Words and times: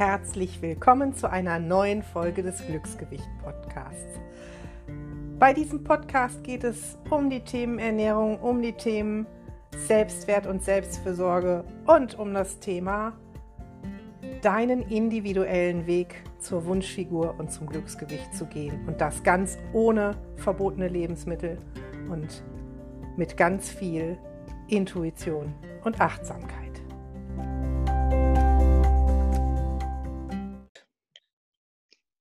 herzlich 0.00 0.62
willkommen 0.62 1.12
zu 1.12 1.30
einer 1.30 1.58
neuen 1.58 2.02
Folge 2.02 2.42
des 2.42 2.66
Glücksgewicht 2.66 3.28
Podcasts. 3.44 4.18
Bei 5.38 5.52
diesem 5.52 5.84
Podcast 5.84 6.42
geht 6.42 6.64
es 6.64 6.96
um 7.10 7.28
die 7.28 7.40
Themen 7.40 7.78
Ernährung, 7.78 8.38
um 8.40 8.62
die 8.62 8.72
Themen 8.72 9.26
Selbstwert 9.76 10.46
und 10.46 10.64
Selbstfürsorge 10.64 11.64
und 11.86 12.18
um 12.18 12.32
das 12.32 12.60
Thema 12.60 13.12
deinen 14.40 14.80
individuellen 14.88 15.86
Weg 15.86 16.22
zur 16.38 16.64
Wunschfigur 16.64 17.34
und 17.36 17.52
zum 17.52 17.66
Glücksgewicht 17.66 18.34
zu 18.34 18.46
gehen. 18.46 18.88
Und 18.88 19.02
das 19.02 19.22
ganz 19.22 19.58
ohne 19.74 20.16
verbotene 20.36 20.88
Lebensmittel 20.88 21.58
und 22.10 22.42
mit 23.18 23.36
ganz 23.36 23.68
viel 23.68 24.16
Intuition 24.66 25.52
und 25.84 26.00
Achtsamkeit. 26.00 26.69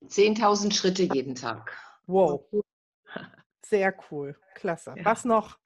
10.000 0.10 0.74
Schritte 0.74 1.04
jeden 1.04 1.36
Tag. 1.36 1.78
Wow. 2.08 2.44
Sehr 3.66 3.96
cool. 4.10 4.36
Klasse. 4.56 4.96
Ja. 4.98 5.06
Was 5.06 5.26
noch? 5.26 5.58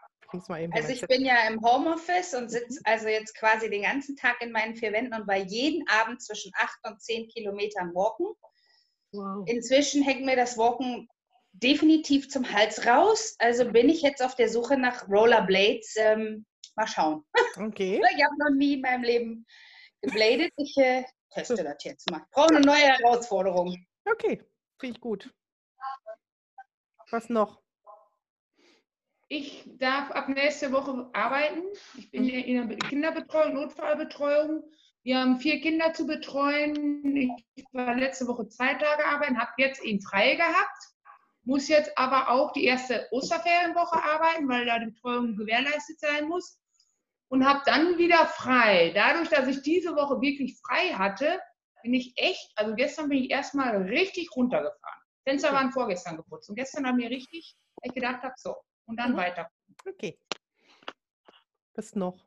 also 0.72 0.90
ich 0.90 1.02
bin 1.02 1.24
ja 1.24 1.48
im 1.48 1.62
Homeoffice 1.62 2.34
und 2.34 2.50
sitze 2.50 2.80
also 2.86 3.08
jetzt 3.08 3.36
quasi 3.36 3.70
den 3.70 3.84
ganzen 3.84 4.16
Tag 4.16 4.42
in 4.42 4.52
meinen 4.52 4.76
vier 4.76 4.92
Wänden 4.92 5.14
und 5.14 5.28
war 5.28 5.38
jeden 5.38 5.88
Abend 5.88 6.24
zwischen 6.24 6.52
acht 6.56 6.80
und 6.84 7.00
zehn 7.02 7.28
Kilometern 7.28 7.94
walken. 7.94 8.34
Wow. 9.12 9.48
Inzwischen 9.48 10.02
hängt 10.02 10.26
mir 10.26 10.36
das 10.36 10.58
Walken 10.58 11.08
definitiv 11.52 12.30
zum 12.30 12.52
Hals 12.52 12.86
raus. 12.88 13.36
Also 13.38 13.72
bin 13.72 13.90
ich 13.90 14.02
jetzt 14.02 14.24
auf 14.24 14.36
der 14.36 14.50
Suche 14.50 14.76
nach 14.76 15.08
Rollerblades. 15.08 15.96
Ähm, 15.98 16.46
mal 16.76 16.88
schauen. 16.88 17.24
Okay. 17.56 18.02
ich 18.18 18.24
habe 18.24 18.38
noch 18.40 18.58
nie 18.58 18.74
in 18.74 18.82
meinem 18.82 19.04
Leben 19.04 19.46
gebladet. 20.02 20.52
Ich 20.58 20.76
äh, 20.78 21.04
teste 21.32 21.64
das 21.64 21.84
jetzt 21.84 22.10
mal. 22.10 22.22
Ich 22.26 22.32
brauche 22.32 22.56
eine 22.56 22.66
neue 22.66 22.98
Herausforderung. 22.98 23.86
Okay, 24.06 24.44
finde 24.80 24.96
ich 24.96 25.02
gut. 25.02 25.34
Was 27.12 27.30
noch? 27.30 27.62
Ich 29.28 29.64
darf 29.78 30.12
ab 30.12 30.30
nächste 30.30 30.72
Woche 30.72 31.10
arbeiten. 31.14 31.64
Ich 31.98 32.12
bin 32.12 32.28
in 32.28 32.70
der 32.70 32.78
Kinderbetreuung, 32.78 33.54
Notfallbetreuung. 33.54 34.64
Wir 35.04 35.20
haben 35.20 35.40
vier 35.40 35.60
Kinder 35.60 35.94
zu 35.94 36.06
betreuen. 36.06 37.36
Ich 37.56 37.66
war 37.72 37.96
letzte 37.96 38.28
Woche 38.28 38.48
zwei 38.48 38.74
Tage 38.76 39.06
arbeiten, 39.06 39.40
habe 39.40 39.52
jetzt 39.58 39.84
ihn 39.84 40.02
frei 40.02 40.36
gehabt, 40.36 40.84
muss 41.44 41.68
jetzt 41.68 41.98
aber 41.98 42.30
auch 42.30 42.54
die 42.54 42.66
erste 42.66 43.08
Osterferienwoche 43.12 44.02
arbeiten, 44.02 44.48
weil 44.48 44.66
da 44.66 44.80
die 44.80 44.92
Betreuung 44.92 45.36
gewährleistet 45.36 46.00
sein 46.00 46.28
muss 46.28 46.60
und 47.28 47.46
habe 47.46 47.62
dann 47.66 47.98
wieder 47.98 48.28
frei. 48.28 48.92
Dadurch, 48.96 49.30
dass 49.30 49.48
ich 49.48 49.62
diese 49.62 49.96
Woche 49.96 50.22
wirklich 50.22 50.58
frei 50.62 50.94
hatte, 50.94 51.40
bin 51.84 51.94
ich 51.94 52.14
echt, 52.16 52.52
also 52.56 52.74
gestern 52.76 53.10
bin 53.10 53.20
ich 53.20 53.30
erstmal 53.30 53.76
richtig 53.84 54.36
runtergefahren. 54.36 55.02
Fenster 55.24 55.50
okay. 55.50 55.58
waren 55.58 55.72
vorgestern 55.72 56.18
geputzt 56.18 56.50
und 56.50 56.56
gestern 56.56 56.88
haben 56.88 56.98
wir 56.98 57.10
richtig, 57.10 57.56
ich 57.84 57.94
gedacht 57.94 58.24
habe, 58.24 58.34
so, 58.38 58.56
und 58.86 58.98
dann 58.98 59.12
mhm. 59.12 59.18
weiter. 59.18 59.50
Okay. 59.88 60.18
Was 61.76 61.94
noch? 61.96 62.18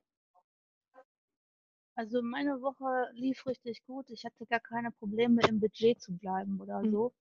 Also 1.95 2.21
meine 2.21 2.61
Woche 2.61 3.11
lief 3.15 3.47
richtig 3.47 3.83
gut. 3.87 4.11
Ich 4.11 4.25
hatte 4.25 4.45
gar 4.47 4.61
keine 4.61 4.91
Probleme 4.91 5.41
im 5.49 5.59
Budget 5.59 6.01
zu 6.01 6.15
bleiben 6.17 6.61
oder 6.61 6.83
mhm. 6.83 6.93
so. 6.93 7.15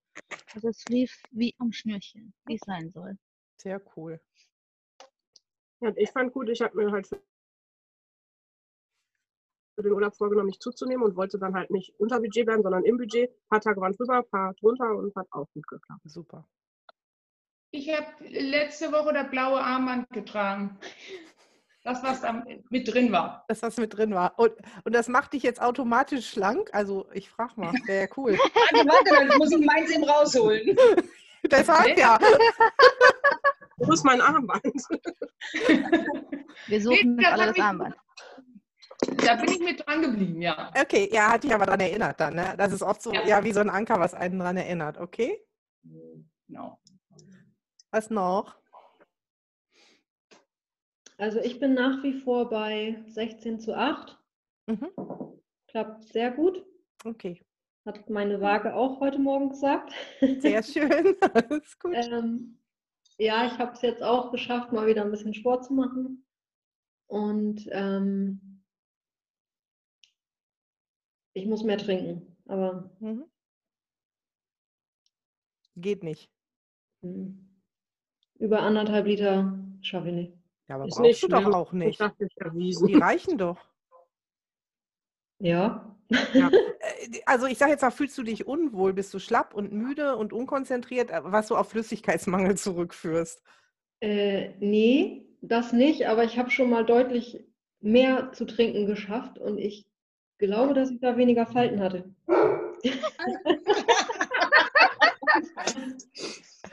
Also 0.53 0.69
es 0.69 0.83
lief 0.85 1.23
wie 1.31 1.55
am 1.59 1.71
Schnürchen, 1.71 2.33
wie 2.45 2.55
es 2.55 2.61
sein 2.65 2.91
soll. 2.91 3.17
Sehr 3.57 3.81
cool. 3.95 4.19
Ja, 5.79 5.93
ich 5.95 6.11
fand 6.11 6.33
gut, 6.33 6.49
ich 6.49 6.61
habe 6.61 6.75
mir 6.75 6.91
halt 6.91 7.07
für 7.07 7.21
den 9.83 9.93
Urlaub 9.93 10.15
vorgenommen, 10.15 10.47
nicht 10.47 10.61
zuzunehmen 10.61 11.03
und 11.03 11.15
wollte 11.15 11.37
dann 11.37 11.53
halt 11.53 11.71
nicht 11.71 11.93
unter 11.99 12.19
Budget 12.19 12.45
bleiben, 12.45 12.63
sondern 12.63 12.85
im 12.85 12.97
Budget. 12.97 13.29
Ein 13.29 13.49
paar 13.49 13.61
Tage 13.61 13.81
waren 13.81 13.93
drüber, 13.93 14.17
ein 14.17 14.29
paar 14.29 14.53
drunter 14.55 14.95
und 14.95 15.15
hat 15.15 15.27
auch 15.31 15.47
gut 15.53 15.67
geklappt. 15.67 16.01
Super. 16.05 16.47
Ich 17.71 17.93
habe 17.93 18.07
letzte 18.29 18.91
Woche 18.91 19.13
das 19.13 19.29
blaue 19.29 19.59
Armband 19.59 20.09
getragen. 20.09 20.77
Das, 21.83 22.01
was 22.01 22.21
da 22.21 22.43
mit 22.69 22.91
drin 22.91 23.11
war. 23.11 23.45
Das, 23.47 23.61
was 23.61 23.77
mit 23.77 23.95
drin 23.95 24.15
war. 24.15 24.39
Und, 24.39 24.53
und 24.85 24.95
das 24.95 25.07
macht 25.07 25.33
dich 25.33 25.43
jetzt 25.43 25.61
automatisch 25.61 26.27
schlank? 26.27 26.69
Also, 26.73 27.05
ich 27.13 27.29
frage 27.29 27.53
mal, 27.57 27.73
wäre 27.85 28.07
ja 28.07 28.13
cool. 28.17 28.33
warte, 28.33 28.87
warte, 28.87 29.27
dann 29.27 29.37
muss 29.37 29.51
ich 29.51 29.63
meins 29.63 29.91
eben 29.91 30.03
rausholen. 30.03 30.75
Deshalb 31.43 31.97
ja. 31.97 32.17
Wo 33.77 33.91
ist 33.91 34.03
mein 34.03 34.21
Armband? 34.21 34.63
Wir 36.67 36.81
suchen 36.81 37.17
nee, 37.17 37.25
alle 37.25 37.47
das 37.47 37.59
Armband. 37.59 37.95
Da 39.17 39.35
bin 39.35 39.49
ich 39.49 39.59
mit 39.59 39.85
dran 39.85 40.01
geblieben, 40.01 40.41
ja. 40.41 40.71
Okay, 40.79 41.09
ja, 41.11 41.31
hat 41.31 41.43
dich 41.43 41.53
aber 41.53 41.65
daran 41.65 41.79
erinnert 41.79 42.19
dann, 42.19 42.35
ne? 42.35 42.55
Das 42.57 42.73
ist 42.73 42.81
oft 42.81 43.01
so, 43.01 43.13
ja. 43.13 43.25
ja, 43.25 43.43
wie 43.43 43.53
so 43.53 43.59
ein 43.59 43.69
Anker, 43.69 43.99
was 43.99 44.13
einen 44.13 44.39
daran 44.39 44.57
erinnert, 44.57 44.97
okay? 44.97 45.39
Genau. 46.47 46.79
Was 47.91 48.09
noch? 48.09 48.57
Also 51.17 51.39
ich 51.39 51.59
bin 51.59 51.73
nach 51.73 52.03
wie 52.03 52.19
vor 52.21 52.49
bei 52.49 53.01
16 53.07 53.59
zu 53.59 53.75
8. 53.75 54.17
Mhm. 54.67 54.89
Klappt 55.67 56.03
sehr 56.09 56.31
gut. 56.31 56.65
Okay. 57.05 57.41
Hat 57.85 58.09
meine 58.09 58.41
Waage 58.41 58.75
auch 58.75 58.99
heute 58.99 59.19
Morgen 59.19 59.49
gesagt. 59.49 59.93
Sehr 60.19 60.63
schön. 60.63 61.15
Alles 61.33 61.79
gut. 61.79 61.93
ähm, 61.93 62.59
ja, 63.17 63.45
ich 63.45 63.57
habe 63.59 63.71
es 63.73 63.81
jetzt 63.81 64.03
auch 64.03 64.31
geschafft, 64.31 64.73
mal 64.73 64.87
wieder 64.87 65.03
ein 65.03 65.11
bisschen 65.11 65.33
Sport 65.33 65.65
zu 65.65 65.73
machen. 65.73 66.25
Und 67.07 67.67
ähm, 67.71 68.41
ich 71.35 71.45
muss 71.45 71.63
mehr 71.63 71.77
trinken, 71.77 72.35
aber. 72.47 72.89
Mhm. 72.99 73.25
Geht 75.75 76.03
nicht. 76.03 76.31
Hm. 77.01 77.37
Über 78.39 78.61
anderthalb 78.61 79.05
Liter 79.05 79.59
schaffe 79.81 80.07
ich 80.07 80.13
nicht. 80.13 80.33
Ja, 80.67 80.75
aber 80.75 80.87
Ist 80.87 80.95
brauchst 80.95 81.23
du 81.23 81.27
doch 81.27 81.53
auch 81.53 81.73
nicht. 81.73 81.99
Die 81.99 82.95
reichen 82.95 83.37
doch. 83.37 83.57
Ja. 85.39 85.95
ja. 86.33 86.51
Äh, 86.85 87.21
also 87.25 87.47
ich 87.47 87.57
sage 87.57 87.71
jetzt 87.71 87.81
mal, 87.81 87.89
fühlst 87.89 88.15
du 88.15 88.21
dich 88.21 88.45
unwohl, 88.45 88.93
bist 88.93 89.11
du 89.11 89.17
schlapp 89.17 89.55
und 89.55 89.73
müde 89.73 90.15
und 90.17 90.33
unkonzentriert, 90.33 91.09
äh, 91.09 91.21
was 91.23 91.47
du 91.47 91.55
auf 91.55 91.69
Flüssigkeitsmangel 91.69 92.55
zurückführst? 92.57 93.41
Äh, 94.01 94.51
nee, 94.59 95.25
das 95.41 95.73
nicht, 95.73 96.07
aber 96.07 96.23
ich 96.23 96.37
habe 96.37 96.51
schon 96.51 96.69
mal 96.69 96.85
deutlich 96.85 97.43
mehr 97.81 98.31
zu 98.33 98.45
trinken 98.45 98.85
geschafft 98.85 99.39
und 99.39 99.57
ich 99.57 99.87
glaube, 100.37 100.73
dass 100.73 100.91
ich 100.91 100.99
da 100.99 101.15
weniger 101.17 101.45
Falten 101.45 101.79
hatte. 101.79 102.03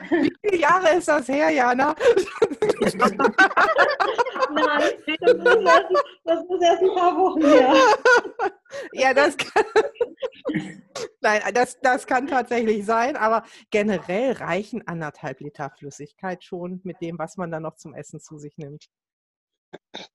Wie 0.09 0.33
viele 0.41 0.57
Jahre 0.57 0.97
ist 0.97 1.07
das 1.07 1.27
her, 1.27 1.49
Jana? 1.49 1.95
Nein, 4.51 4.81
das 5.19 5.33
ist, 5.33 5.45
erst, 5.45 5.89
das 6.23 6.39
ist 6.39 6.61
erst 6.61 6.83
ein 6.83 6.95
paar 6.95 7.17
Wochen 7.17 7.41
her. 7.41 7.73
Ja, 8.93 9.13
das 9.13 9.37
kann, 9.37 9.63
Nein, 11.21 11.41
das, 11.53 11.79
das 11.81 12.05
kann 12.05 12.27
tatsächlich 12.27 12.85
sein, 12.85 13.15
aber 13.15 13.43
generell 13.71 14.33
reichen 14.33 14.85
anderthalb 14.87 15.39
Liter 15.39 15.69
Flüssigkeit 15.69 16.43
schon 16.43 16.81
mit 16.83 17.01
dem, 17.01 17.17
was 17.17 17.37
man 17.37 17.51
dann 17.51 17.63
noch 17.63 17.75
zum 17.75 17.93
Essen 17.93 18.19
zu 18.19 18.37
sich 18.37 18.57
nimmt. 18.57 18.87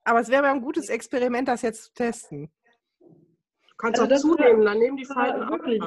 Aber 0.05 0.21
es 0.21 0.29
wäre 0.29 0.43
mal 0.43 0.53
ein 0.53 0.61
gutes 0.61 0.89
Experiment, 0.89 1.49
das 1.49 1.63
jetzt 1.63 1.85
zu 1.85 1.93
testen 1.95 2.53
kannst 3.79 4.01
also 4.01 4.15
auch 4.15 4.37
zunehmen, 4.37 4.65
dann 4.65 4.79
nehmen 4.79 4.97
die 4.97 5.05
Falten 5.05 5.43
ab. 5.43 5.51
Wirklich, 5.51 5.83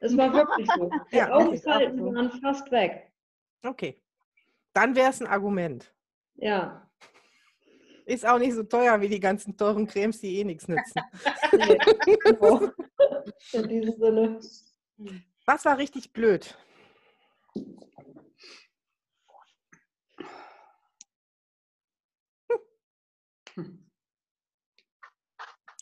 es 0.00 0.16
war 0.16 0.32
wirklich 0.32 0.68
so. 0.76 0.90
Die 1.12 1.16
ja, 1.16 1.32
Augenfalten 1.32 1.98
so. 1.98 2.14
waren 2.14 2.30
fast 2.40 2.70
weg. 2.70 3.10
Okay. 3.64 4.00
Dann 4.72 4.94
wäre 4.94 5.10
es 5.10 5.20
ein 5.20 5.26
Argument. 5.26 5.92
Ja. 6.36 6.86
Ist 8.04 8.26
auch 8.26 8.38
nicht 8.38 8.54
so 8.54 8.62
teuer 8.62 9.00
wie 9.00 9.08
die 9.08 9.20
ganzen 9.20 9.56
teuren 9.56 9.86
Cremes, 9.86 10.20
die 10.20 10.38
eh 10.38 10.44
nichts 10.44 10.68
nützen. 10.68 11.02
nee, 11.52 12.16
genau. 12.24 12.70
In 13.52 13.68
diesem 13.68 13.98
Sinne. 13.98 14.40
Was 15.44 15.64
war 15.64 15.78
richtig 15.78 16.12
blöd? 16.12 16.56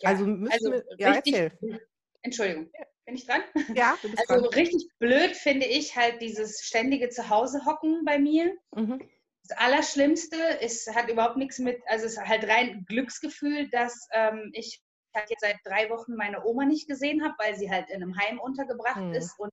Ja, 0.01 0.11
also 0.11 0.27
müssen 0.27 0.53
also 0.53 0.73
wir, 0.73 0.85
ja, 0.99 1.13
richtig, 1.13 1.35
erzähl. 1.35 1.81
Entschuldigung, 2.23 2.71
bin 3.05 3.15
ich 3.15 3.27
dran? 3.27 3.43
Ja, 3.77 3.97
du 4.03 4.11
bist 4.11 4.29
Also 4.29 4.43
dran. 4.43 4.55
richtig 4.55 4.89
blöd 4.99 5.37
finde 5.37 5.67
ich 5.67 5.97
halt 5.97 6.21
dieses 6.21 6.61
ständige 6.63 7.09
Zuhause-Hocken 7.09 8.05
bei 8.05 8.19
mir. 8.19 8.53
Mhm. 8.75 9.09
Das 9.49 9.57
Allerschlimmste 9.59 10.37
ist, 10.61 10.93
hat 10.95 11.09
überhaupt 11.09 11.37
nichts 11.37 11.59
mit, 11.59 11.81
also 11.87 12.07
es 12.07 12.13
ist 12.13 12.21
halt 12.21 12.49
rein 12.49 12.85
Glücksgefühl, 12.89 13.69
dass 13.71 14.09
ähm, 14.13 14.51
ich 14.53 14.83
halt 15.15 15.31
jetzt 15.31 15.41
seit 15.41 15.57
drei 15.65 15.89
Wochen 15.89 16.15
meine 16.15 16.45
Oma 16.45 16.65
nicht 16.65 16.89
gesehen 16.89 17.25
habe, 17.25 17.35
weil 17.39 17.57
sie 17.57 17.71
halt 17.71 17.89
in 17.91 18.03
einem 18.03 18.19
Heim 18.19 18.41
untergebracht 18.41 19.01
mhm. 19.01 19.15
ist 19.15 19.39
und 19.39 19.53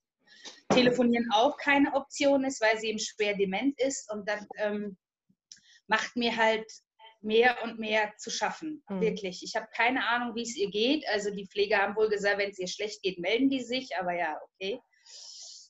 telefonieren 0.69 1.30
auch 1.31 1.57
keine 1.57 1.94
Option 1.94 2.44
ist, 2.44 2.60
weil 2.60 2.78
sie 2.80 2.88
eben 2.88 3.00
schwer 3.00 3.36
dement 3.36 3.80
ist 3.80 4.12
und 4.12 4.28
das 4.28 4.45
ähm, 4.57 4.98
macht 5.88 6.16
mir 6.16 6.36
halt 6.36 6.66
mehr 7.24 7.58
und 7.64 7.80
mehr 7.80 8.14
zu 8.18 8.30
schaffen. 8.30 8.84
Mhm. 8.90 9.02
Wirklich. 9.02 9.44
Ich 9.44 9.56
habe 9.56 9.68
keine 9.75 10.08
Ahnung, 10.08 10.36
wie 10.36 10.44
es 10.44 10.56
ihr 10.56 10.70
geht. 10.70 11.08
Also 11.08 11.31
die 11.31 11.48
Pfleger 11.48 11.78
haben 11.78 11.96
wohl 11.96 12.10
gesagt, 12.10 12.38
wenn 12.38 12.50
es 12.50 12.60
ihr 12.60 12.68
schlecht 12.68 13.02
geht, 13.02 13.20
melden 13.20 13.50
die 13.50 13.62
sich. 13.62 13.98
Aber 14.00 14.14
ja, 14.14 14.40
okay. 14.42 14.80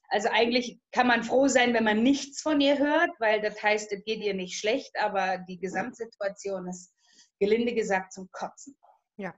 Also 0.10 0.30
eigentlich 0.32 0.80
kann 0.92 1.08
man 1.08 1.24
froh 1.24 1.48
sein, 1.48 1.74
wenn 1.74 1.84
man 1.84 2.04
nichts 2.04 2.42
von 2.42 2.62
ihr 2.62 2.78
hört, 2.78 3.10
weil 3.20 3.42
das 3.42 3.62
heißt, 3.62 3.92
es 3.92 4.04
geht 4.04 4.22
ihr 4.22 4.34
nicht 4.34 4.60
schlecht, 4.60 4.96
aber 5.00 5.40
die 5.40 5.60
Gesamtsituation 5.60 6.68
ist 6.68 6.94
gelinde 7.40 7.74
gesagt 7.74 8.14
zum 8.14 8.30
Kotzen. 8.32 8.78
Ja. 9.18 9.34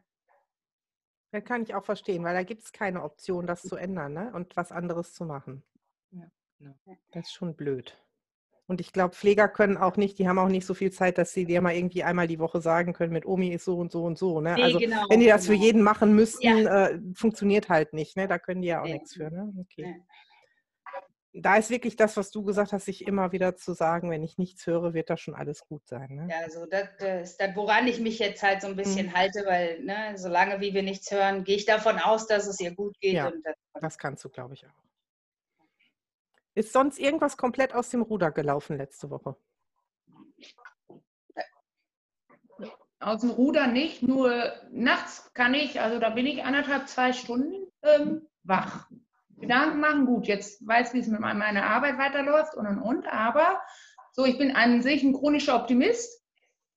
Das 1.31 1.43
kann 1.43 1.63
ich 1.63 1.75
auch 1.75 1.85
verstehen, 1.85 2.23
weil 2.23 2.33
da 2.33 2.43
gibt 2.43 2.63
es 2.63 2.71
keine 2.71 3.03
Option, 3.03 3.47
das 3.47 3.61
zu 3.61 3.75
ändern 3.75 4.13
ne? 4.13 4.31
und 4.33 4.55
was 4.55 4.71
anderes 4.71 5.13
zu 5.13 5.25
machen. 5.25 5.63
Ja. 6.11 6.29
Das 7.11 7.27
ist 7.27 7.33
schon 7.33 7.55
blöd. 7.55 7.97
Und 8.67 8.81
ich 8.81 8.91
glaube, 8.91 9.13
Pfleger 9.13 9.47
können 9.47 9.77
auch 9.77 9.95
nicht, 9.95 10.17
die 10.17 10.27
haben 10.27 10.39
auch 10.39 10.47
nicht 10.47 10.65
so 10.65 10.73
viel 10.73 10.91
Zeit, 10.91 11.17
dass 11.17 11.33
sie 11.33 11.45
dir 11.45 11.61
mal 11.61 11.75
irgendwie 11.75 12.03
einmal 12.03 12.27
die 12.27 12.39
Woche 12.39 12.61
sagen 12.61 12.93
können, 12.93 13.13
mit 13.13 13.25
Omi 13.25 13.49
ist 13.49 13.65
so 13.65 13.77
und 13.77 13.91
so 13.91 14.03
und 14.03 14.17
so. 14.17 14.41
Ne? 14.41 14.55
Nee, 14.55 14.63
also 14.63 14.79
genau, 14.79 15.05
wenn 15.09 15.19
die 15.19 15.27
das 15.27 15.45
genau. 15.45 15.59
für 15.59 15.65
jeden 15.65 15.81
machen 15.83 16.15
müssten, 16.15 16.57
ja. 16.57 16.87
äh, 16.87 16.99
funktioniert 17.13 17.69
halt 17.69 17.93
nicht. 17.93 18.17
Ne? 18.17 18.27
Da 18.27 18.39
können 18.39 18.61
die 18.61 18.69
ja 18.69 18.81
auch 18.81 18.85
nee. 18.85 18.93
nichts 18.93 19.13
für. 19.13 19.29
Ne? 19.29 19.53
Okay. 19.59 19.85
Nee 19.85 20.01
da 21.37 21.57
ist 21.57 21.69
wirklich 21.69 21.95
das, 21.95 22.15
was 22.15 22.31
du 22.31 22.43
gesagt 22.43 22.71
hast, 22.71 22.85
sich 22.85 23.05
immer 23.05 23.31
wieder 23.31 23.55
zu 23.55 23.73
sagen, 23.73 24.09
wenn 24.09 24.23
ich 24.23 24.37
nichts 24.37 24.65
höre, 24.65 24.93
wird 24.93 25.09
das 25.09 25.19
schon 25.19 25.35
alles 25.35 25.65
gut 25.67 25.85
sein. 25.85 26.07
Ne? 26.09 26.27
Ja, 26.29 26.39
also 26.43 26.65
das, 26.65 26.87
ist 27.23 27.41
das, 27.41 27.55
woran 27.55 27.87
ich 27.87 27.99
mich 27.99 28.19
jetzt 28.19 28.41
halt 28.41 28.61
so 28.61 28.67
ein 28.67 28.75
bisschen 28.75 29.07
mhm. 29.07 29.13
halte, 29.13 29.45
weil 29.45 29.81
ne, 29.83 30.13
solange 30.15 30.61
wie 30.61 30.73
wir 30.73 30.83
nichts 30.83 31.11
hören, 31.11 31.43
gehe 31.43 31.57
ich 31.57 31.65
davon 31.65 31.99
aus, 31.99 32.27
dass 32.27 32.47
es 32.47 32.59
ihr 32.59 32.73
gut 32.73 32.97
geht. 33.01 33.13
Ja, 33.13 33.31
das 33.81 33.97
kannst 33.97 34.23
du, 34.23 34.29
glaube 34.29 34.53
ich, 34.53 34.65
auch. 34.65 34.84
Ist 36.55 36.71
sonst 36.71 36.99
irgendwas 36.99 37.35
komplett 37.35 37.75
aus 37.75 37.89
dem 37.89 38.01
Ruder 38.01 38.31
gelaufen 38.31 38.77
letzte 38.77 39.09
Woche? 39.09 39.35
Aus 42.99 43.21
dem 43.21 43.29
Ruder 43.29 43.67
nicht, 43.67 44.01
nur 44.01 44.53
nachts 44.71 45.31
kann 45.33 45.53
ich, 45.53 45.81
also 45.81 45.99
da 45.99 46.09
bin 46.09 46.25
ich 46.25 46.43
anderthalb, 46.43 46.87
zwei 46.87 47.11
Stunden 47.11 47.67
ähm, 47.83 48.27
wach. 48.43 48.89
Gedanken 49.37 49.81
machen, 49.81 50.05
gut, 50.05 50.27
jetzt 50.27 50.65
weiß, 50.65 50.93
wie 50.93 50.99
es 50.99 51.07
mit 51.07 51.19
meiner 51.19 51.65
Arbeit 51.65 51.97
weiterläuft 51.97 52.55
und 52.55 52.65
und 52.65 52.79
und, 52.79 53.07
aber 53.07 53.61
so, 54.13 54.23
ich 54.25 54.37
bin 54.37 54.55
an 54.55 54.81
sich 54.81 55.03
ein 55.03 55.13
chronischer 55.13 55.57
Optimist, 55.57 56.23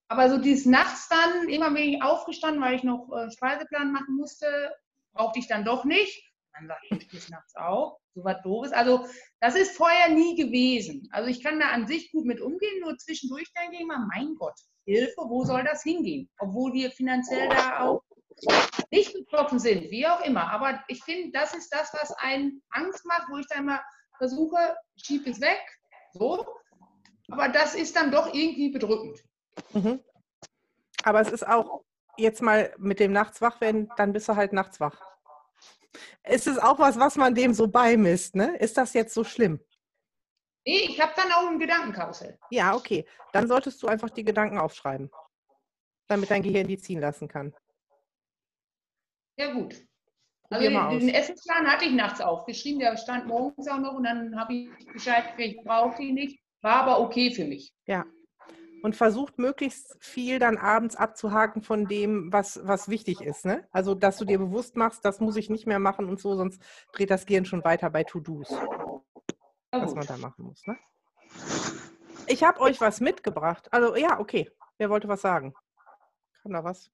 aber 0.09 0.29
so 0.29 0.39
dieses 0.39 0.67
Nachts 0.67 1.09
dann, 1.09 1.49
immer 1.49 1.71
bin 1.71 1.85
ich 1.85 2.03
aufgestanden, 2.03 2.61
weil 2.61 2.75
ich 2.75 2.83
noch 2.83 3.09
äh, 3.13 3.31
Speiseplan 3.31 3.93
machen 3.93 4.17
musste, 4.17 4.75
brauchte 5.13 5.39
ich 5.39 5.47
dann 5.47 5.65
doch 5.65 5.85
nicht. 5.85 6.28
Dann 6.55 6.67
sage 6.67 6.81
ich, 6.91 7.03
stehst 7.05 7.31
nachts 7.31 7.55
auf, 7.57 7.99
so 8.15 8.25
was 8.25 8.43
doofes. 8.43 8.73
Also 8.73 9.07
das 9.41 9.55
ist 9.55 9.77
vorher 9.77 10.09
nie 10.11 10.37
gewesen. 10.37 11.09
Also 11.13 11.29
ich 11.29 11.43
kann 11.43 11.61
da 11.61 11.71
an 11.71 11.87
sich 11.87 12.11
gut 12.13 12.25
mit 12.25 12.41
umgehen, 12.41 12.81
nur 12.81 12.97
zwischendurch 12.99 13.53
denke 13.55 13.77
ich 13.77 13.83
immer, 13.83 14.07
mein 14.15 14.35
Gott, 14.37 14.59
Hilfe, 14.85 15.23
wo 15.29 15.45
soll 15.45 15.65
das 15.65 15.83
hingehen? 15.83 16.31
Obwohl 16.39 16.73
wir 16.73 16.91
finanziell 16.91 17.49
da 17.49 17.81
auch 17.81 18.03
nicht 18.91 19.13
betroffen 19.13 19.59
sind, 19.59 19.91
wie 19.91 20.07
auch 20.07 20.21
immer. 20.23 20.51
Aber 20.51 20.83
ich 20.89 21.03
finde, 21.03 21.31
das 21.33 21.55
ist 21.55 21.73
das, 21.75 21.93
was 21.93 22.13
einen 22.19 22.63
Angst 22.71 23.05
macht, 23.05 23.29
wo 23.31 23.39
ich 23.39 23.47
dann 23.49 23.67
mal 23.67 23.81
versuche, 24.17 24.77
schieb 24.97 25.27
es 25.27 25.41
weg, 25.41 25.61
so. 26.13 26.47
Aber 27.31 27.49
das 27.49 27.75
ist 27.75 27.95
dann 27.97 28.11
doch 28.11 28.33
irgendwie 28.33 28.71
bedrückend. 28.71 29.23
Mhm. 29.73 30.01
Aber 31.05 31.21
es 31.21 31.31
ist 31.31 31.47
auch 31.47 31.85
jetzt 32.17 32.43
mal 32.43 32.75
mit 32.79 33.01
dem 33.01 33.13
Nachts 33.13 33.41
wach 33.41 33.61
werden, 33.61 33.91
dann 33.97 34.13
bist 34.13 34.29
du 34.29 34.37
halt 34.37 34.53
nachts 34.53 34.81
wach. 34.81 35.01
Ist 36.25 36.47
es 36.47 36.59
auch 36.59 36.79
was, 36.79 36.99
was 36.99 37.17
man 37.17 37.35
dem 37.35 37.55
so 37.55 37.69
beimisst, 37.69 38.35
ne? 38.35 38.57
Ist 38.57 38.77
das 38.77 38.95
jetzt 38.95 39.15
so 39.15 39.25
schlimm? 39.25 39.61
Nee, 40.67 40.87
ich 40.89 41.01
habe 41.01 41.13
dann 41.17 41.33
auch 41.33 41.49
ein 41.49 41.59
Gedankenkarussell. 41.59 42.39
Ja, 42.51 42.75
okay. 42.75 43.07
Dann 43.33 43.49
solltest 43.49 43.83
du 43.83 43.87
einfach 43.87 44.11
die 44.11 44.25
Gedanken 44.25 44.59
aufschreiben, 44.59 45.11
damit 46.09 46.31
dein 46.31 46.43
Gehirn 46.43 46.67
die 46.67 46.79
ziehen 46.79 47.01
lassen 47.01 47.29
kann. 47.29 47.55
Ja, 49.39 49.53
gut. 49.53 49.77
Also 50.51 50.69
den, 50.69 50.99
den, 50.99 51.09
Essensplan 51.11 51.67
hatte 51.67 51.85
ich 51.85 51.93
nachts 51.93 52.21
aufgeschrieben, 52.21 52.81
der 52.81 52.97
stand 52.97 53.27
morgens 53.27 53.69
auch 53.69 53.79
noch 53.79 53.95
und 53.95 54.05
dann 54.05 54.39
habe 54.39 54.55
ich 54.55 54.93
Bescheid 54.93 55.37
gekriegt, 55.37 55.65
brauche 55.65 56.03
ich 56.03 56.13
nicht. 56.13 56.41
War 56.63 56.83
aber 56.83 57.01
okay 57.01 57.31
für 57.31 57.45
mich. 57.45 57.73
Ja. 57.87 58.05
Und 58.83 58.97
versucht 58.97 59.39
möglichst 59.39 59.97
viel 60.01 60.39
dann 60.39 60.57
abends 60.57 60.97
abzuhaken 60.97 61.63
von 61.63 61.87
dem, 61.87 62.33
was, 62.33 62.61
was 62.65 62.89
wichtig 62.89 63.21
ist. 63.21 63.45
Ne? 63.45 63.67
Also, 63.73 63.95
dass 63.95 64.19
du 64.19 64.25
dir 64.25 64.39
bewusst 64.39 64.77
machst, 64.77 65.05
das 65.05 65.21
muss 65.21 65.37
ich 65.37 65.51
nicht 65.51 65.67
mehr 65.67 65.79
machen 65.79 66.09
und 66.09 66.21
so, 66.21 66.37
sonst 66.37 66.63
dreht 66.93 67.11
das 67.11 67.27
Gehirn 67.27 67.45
schon 67.45 67.65
weiter 67.65 67.91
bei 67.91 68.05
To-Dos. 68.05 68.51
was 69.71 69.95
man 69.95 70.07
da 70.07 70.17
machen 70.17 70.45
muss. 70.45 70.65
Ne? 70.67 70.77
Ich 72.27 72.45
habe 72.45 72.61
euch 72.61 72.81
was 72.81 73.01
mitgebracht. 73.01 73.73
Also, 73.73 73.97
ja, 73.97 74.21
okay. 74.21 74.51
Wer 74.79 74.91
wollte 74.91 75.09
was 75.09 75.23
sagen? 75.23 75.55
Kann 76.43 76.53
da 76.53 76.63
was? 76.63 76.91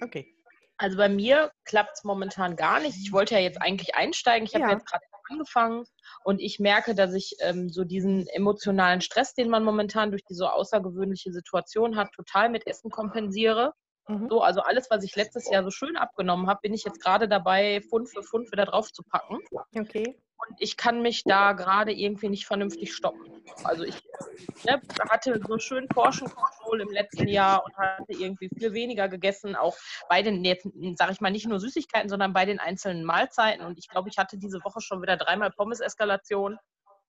Okay. 0.00 0.36
Also 0.76 0.96
bei 0.96 1.08
mir 1.08 1.52
klappt 1.64 1.92
es 1.94 2.04
momentan 2.04 2.56
gar 2.56 2.80
nicht. 2.80 2.96
Ich 2.98 3.12
wollte 3.12 3.34
ja 3.34 3.40
jetzt 3.40 3.60
eigentlich 3.62 3.94
einsteigen. 3.94 4.46
Ich 4.46 4.54
habe 4.54 4.64
ja. 4.64 4.70
jetzt 4.72 4.86
gerade 4.86 5.04
angefangen 5.32 5.84
und 6.24 6.40
ich 6.40 6.58
merke, 6.58 6.94
dass 6.94 7.14
ich 7.14 7.36
ähm, 7.40 7.68
so 7.68 7.84
diesen 7.84 8.26
emotionalen 8.28 9.00
Stress, 9.00 9.34
den 9.34 9.48
man 9.48 9.64
momentan 9.64 10.10
durch 10.10 10.24
die 10.24 10.34
so 10.34 10.46
außergewöhnliche 10.46 11.32
Situation 11.32 11.96
hat, 11.96 12.12
total 12.12 12.48
mit 12.50 12.66
Essen 12.66 12.90
kompensiere. 12.90 13.72
Mhm. 14.08 14.28
So, 14.28 14.42
also 14.42 14.60
alles, 14.60 14.88
was 14.90 15.04
ich 15.04 15.14
letztes 15.16 15.50
Jahr 15.50 15.62
so 15.64 15.70
schön 15.70 15.96
abgenommen 15.96 16.48
habe, 16.48 16.60
bin 16.62 16.74
ich 16.74 16.84
jetzt 16.84 17.02
gerade 17.02 17.28
dabei, 17.28 17.80
Pfund 17.88 18.08
für 18.08 18.22
Pfund 18.22 18.50
wieder 18.52 18.66
drauf 18.66 18.92
zu 18.92 19.02
packen. 19.02 19.38
Okay. 19.74 20.16
Und 20.48 20.60
ich 20.60 20.76
kann 20.76 21.02
mich 21.02 21.22
da 21.24 21.52
gerade 21.52 21.92
irgendwie 21.92 22.28
nicht 22.28 22.46
vernünftig 22.46 22.92
stoppen. 22.94 23.42
Also 23.64 23.84
ich 23.84 24.02
ne, 24.64 24.80
hatte 25.08 25.40
so 25.46 25.58
schön 25.58 25.86
Portion 25.88 26.28
Control 26.28 26.80
im 26.80 26.90
letzten 26.90 27.28
Jahr 27.28 27.64
und 27.64 27.76
hatte 27.76 28.12
irgendwie 28.12 28.48
viel 28.48 28.72
weniger 28.72 29.08
gegessen, 29.08 29.54
auch 29.54 29.76
bei 30.08 30.22
den, 30.22 30.44
jetzt 30.44 30.66
sage 30.96 31.12
ich 31.12 31.20
mal, 31.20 31.30
nicht 31.30 31.46
nur 31.46 31.60
Süßigkeiten, 31.60 32.08
sondern 32.08 32.32
bei 32.32 32.44
den 32.44 32.58
einzelnen 32.58 33.04
Mahlzeiten. 33.04 33.64
Und 33.64 33.78
ich 33.78 33.88
glaube, 33.88 34.08
ich 34.08 34.18
hatte 34.18 34.36
diese 34.36 34.64
Woche 34.64 34.80
schon 34.80 35.00
wieder 35.00 35.16
dreimal 35.16 35.50
Pommes-Eskalation. 35.50 36.58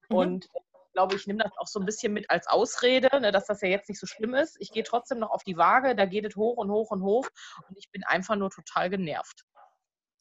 Mhm. 0.09 0.15
Und 0.15 0.45
ich 0.45 0.93
glaube, 0.93 1.15
ich 1.15 1.25
nehme 1.25 1.43
das 1.43 1.53
auch 1.57 1.67
so 1.67 1.79
ein 1.79 1.85
bisschen 1.87 2.13
mit 2.13 2.29
als 2.29 2.45
Ausrede, 2.45 3.19
ne, 3.19 3.31
dass 3.31 3.47
das 3.47 3.61
ja 3.61 3.67
jetzt 3.67 3.89
nicht 3.89 3.99
so 3.99 4.05
schlimm 4.05 4.35
ist. 4.35 4.57
Ich 4.59 4.71
gehe 4.71 4.83
trotzdem 4.83 5.17
noch 5.17 5.31
auf 5.31 5.43
die 5.43 5.57
Waage, 5.57 5.95
da 5.95 6.05
geht 6.05 6.25
es 6.25 6.35
hoch 6.35 6.57
und 6.57 6.69
hoch 6.69 6.91
und 6.91 7.01
hoch 7.01 7.27
und 7.67 7.77
ich 7.77 7.89
bin 7.89 8.03
einfach 8.03 8.35
nur 8.35 8.51
total 8.51 8.91
genervt. 8.91 9.43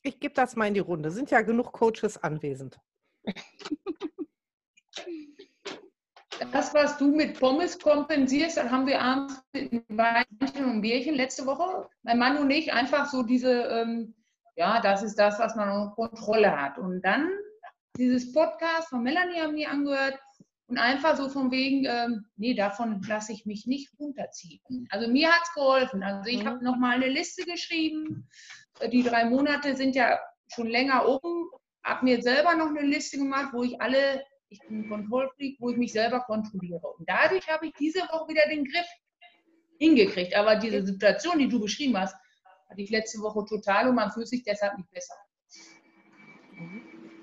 Ich 0.03 0.19
gebe 0.19 0.35
das 0.35 0.57
mal 0.57 0.67
in 0.67 0.75
die 0.75 0.81
Runde. 0.81 1.11
Sind 1.11 1.31
ja 1.31 1.43
genug 1.43 1.73
Coaches 1.73 2.23
anwesend. 2.23 2.79
Das, 6.51 6.75
was 6.75 6.99
du 6.99 7.15
mit 7.15 7.39
Pommes 7.39 7.79
kompensierst, 7.79 8.57
dann 8.57 8.71
haben 8.71 8.87
wir 8.87 9.01
abends 9.01 9.43
mit 9.53 9.85
Weinchen 9.89 10.65
und 10.65 10.81
Bierchen 10.81 11.15
letzte 11.15 11.47
Woche, 11.47 11.89
mein 12.03 12.19
Mann 12.19 12.37
und 12.37 12.51
ich, 12.51 12.73
einfach 12.73 13.07
so 13.07 13.23
diese, 13.23 13.53
ähm, 13.53 14.15
ja, 14.57 14.81
das 14.81 15.03
ist 15.03 15.19
das, 15.19 15.39
was 15.39 15.55
man 15.55 15.71
unter 15.71 15.95
Kontrolle 15.95 16.61
hat. 16.61 16.79
Und 16.79 17.03
dann 17.03 17.31
dieses 17.97 18.33
Podcast 18.33 18.89
von 18.89 19.03
Melanie 19.03 19.41
haben 19.41 19.55
wir 19.55 19.71
angehört 19.71 20.19
und 20.67 20.79
einfach 20.79 21.17
so 21.17 21.29
von 21.29 21.51
wegen, 21.51 21.85
ähm, 21.87 22.25
nee, 22.37 22.55
davon 22.55 23.03
lasse 23.03 23.33
ich 23.33 23.47
mich 23.47 23.67
nicht 23.67 23.93
runterziehen. 23.99 24.89
Also 24.91 25.09
mir 25.09 25.29
hat 25.29 25.43
es 25.43 25.55
geholfen. 25.55 26.03
Also 26.03 26.29
ich 26.29 26.43
mhm. 26.43 26.49
habe 26.49 26.65
nochmal 26.65 26.97
eine 26.97 27.09
Liste 27.09 27.45
geschrieben. 27.45 28.29
Die 28.91 29.03
drei 29.03 29.27
Monate 29.27 29.77
sind 29.77 29.95
ja 29.95 30.19
schon 30.49 30.67
länger 30.67 31.07
oben 31.07 31.51
habe 31.85 32.05
mir 32.05 32.23
selber 32.23 32.55
noch 32.55 32.69
eine 32.69 32.83
Liste 32.83 33.19
gemacht, 33.19 33.53
wo 33.53 33.63
ich 33.63 33.81
alle, 33.81 34.25
ich 34.49 34.61
bin 34.69 34.89
Kontrollfreak, 34.89 35.57
wo 35.61 35.71
ich 35.71 35.77
mich 35.77 35.93
selber 35.93 36.21
kontrolliere. 36.21 36.87
Und 36.99 37.09
dadurch 37.09 37.49
habe 37.49 37.67
ich 37.67 37.73
diese 37.75 38.01
Woche 38.01 38.29
wieder 38.29 38.47
den 38.49 38.65
Griff 38.65 38.87
hingekriegt. 39.79 40.37
Aber 40.37 40.57
diese 40.57 40.85
Situation, 40.85 41.39
die 41.39 41.49
du 41.49 41.61
beschrieben 41.61 41.97
hast, 41.97 42.15
hatte 42.69 42.81
ich 42.81 42.91
letzte 42.91 43.21
Woche 43.21 43.45
total 43.47 43.89
und 43.89 43.97
man 43.97 44.11
fühlt 44.11 44.29
sich 44.29 44.43
deshalb 44.43 44.77
nicht 44.79 44.91
besser. 44.91 45.15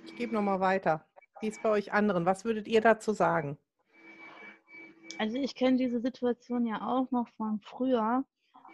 Ich 0.05 0.15
gebe 0.15 0.33
nochmal 0.33 0.59
weiter. 0.59 1.05
Wie 1.41 1.47
ist 1.47 1.63
bei 1.63 1.69
euch 1.69 1.93
anderen? 1.93 2.25
Was 2.25 2.43
würdet 2.43 2.67
ihr 2.67 2.81
dazu 2.81 3.13
sagen? 3.13 3.57
Also 5.17 5.37
ich 5.37 5.55
kenne 5.55 5.77
diese 5.77 5.99
Situation 6.01 6.65
ja 6.65 6.81
auch 6.81 7.11
noch 7.11 7.27
von 7.29 7.59
früher. 7.61 8.25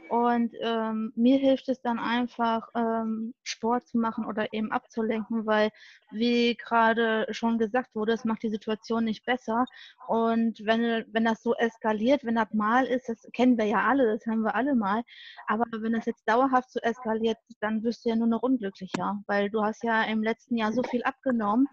Und 0.09 0.53
ähm, 0.62 1.12
mir 1.15 1.38
hilft 1.38 1.67
es 1.67 1.81
dann 1.81 1.97
einfach, 1.97 2.69
ähm, 2.75 3.33
Sport 3.43 3.88
zu 3.88 3.97
machen 3.97 4.25
oder 4.25 4.53
eben 4.53 4.71
abzulenken, 4.71 5.45
weil, 5.45 5.71
wie 6.12 6.55
gerade 6.55 7.25
schon 7.31 7.57
gesagt 7.57 7.95
wurde, 7.95 8.13
es 8.13 8.24
macht 8.24 8.43
die 8.43 8.50
Situation 8.50 9.05
nicht 9.05 9.25
besser. 9.25 9.65
Und 10.07 10.63
wenn, 10.65 11.05
wenn 11.12 11.25
das 11.25 11.41
so 11.41 11.55
eskaliert, 11.55 12.24
wenn 12.24 12.35
das 12.35 12.53
mal 12.53 12.85
ist, 12.85 13.09
das 13.09 13.27
kennen 13.33 13.57
wir 13.57 13.65
ja 13.65 13.83
alle, 13.88 14.05
das 14.05 14.25
haben 14.27 14.41
wir 14.41 14.55
alle 14.55 14.75
mal. 14.75 15.03
Aber 15.47 15.65
wenn 15.71 15.93
das 15.93 16.05
jetzt 16.05 16.27
dauerhaft 16.29 16.71
so 16.71 16.79
eskaliert, 16.81 17.38
dann 17.59 17.83
wirst 17.83 18.05
du 18.05 18.09
ja 18.09 18.15
nur 18.15 18.27
noch 18.27 18.43
unglücklicher, 18.43 19.19
weil 19.25 19.50
du 19.50 19.63
hast 19.63 19.83
ja 19.83 20.03
im 20.03 20.21
letzten 20.21 20.57
Jahr 20.57 20.71
so 20.71 20.83
viel 20.83 21.03
abgenommen. 21.03 21.67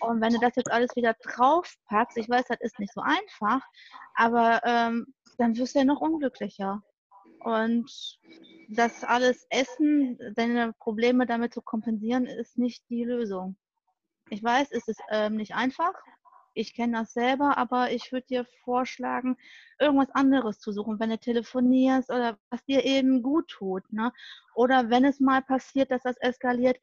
Und 0.00 0.22
wenn 0.22 0.32
du 0.32 0.40
das 0.40 0.56
jetzt 0.56 0.72
alles 0.72 0.96
wieder 0.96 1.14
draufpackst, 1.22 2.16
ich 2.16 2.28
weiß, 2.28 2.46
das 2.48 2.60
ist 2.60 2.78
nicht 2.78 2.94
so 2.94 3.02
einfach, 3.02 3.60
aber 4.14 4.60
ähm, 4.64 5.06
dann 5.38 5.56
wirst 5.56 5.74
du 5.74 5.80
ja 5.80 5.84
noch 5.84 6.00
unglücklicher. 6.00 6.82
Und 7.44 8.18
das 8.68 9.04
alles 9.04 9.46
Essen, 9.50 10.18
deine 10.34 10.72
Probleme 10.72 11.26
damit 11.26 11.52
zu 11.52 11.60
kompensieren, 11.60 12.24
ist 12.24 12.56
nicht 12.56 12.88
die 12.88 13.04
Lösung. 13.04 13.56
Ich 14.30 14.42
weiß, 14.42 14.68
es 14.70 14.88
ist 14.88 15.02
ähm, 15.10 15.36
nicht 15.36 15.54
einfach, 15.54 15.92
Ich 16.54 16.74
kenne 16.74 16.98
das 16.98 17.12
selber, 17.12 17.58
aber 17.58 17.90
ich 17.90 18.12
würde 18.12 18.26
dir 18.26 18.46
vorschlagen, 18.64 19.36
irgendwas 19.80 20.10
anderes 20.14 20.60
zu 20.60 20.72
suchen, 20.72 21.00
wenn 21.00 21.10
du 21.10 21.18
telefonierst 21.18 22.10
oder 22.10 22.38
was 22.50 22.64
dir 22.64 22.84
eben 22.84 23.22
gut 23.22 23.48
tut. 23.48 23.92
Ne? 23.92 24.12
Oder 24.54 24.88
wenn 24.88 25.04
es 25.04 25.18
mal 25.18 25.42
passiert, 25.42 25.90
dass 25.90 26.02
das 26.02 26.16
eskaliert, 26.18 26.78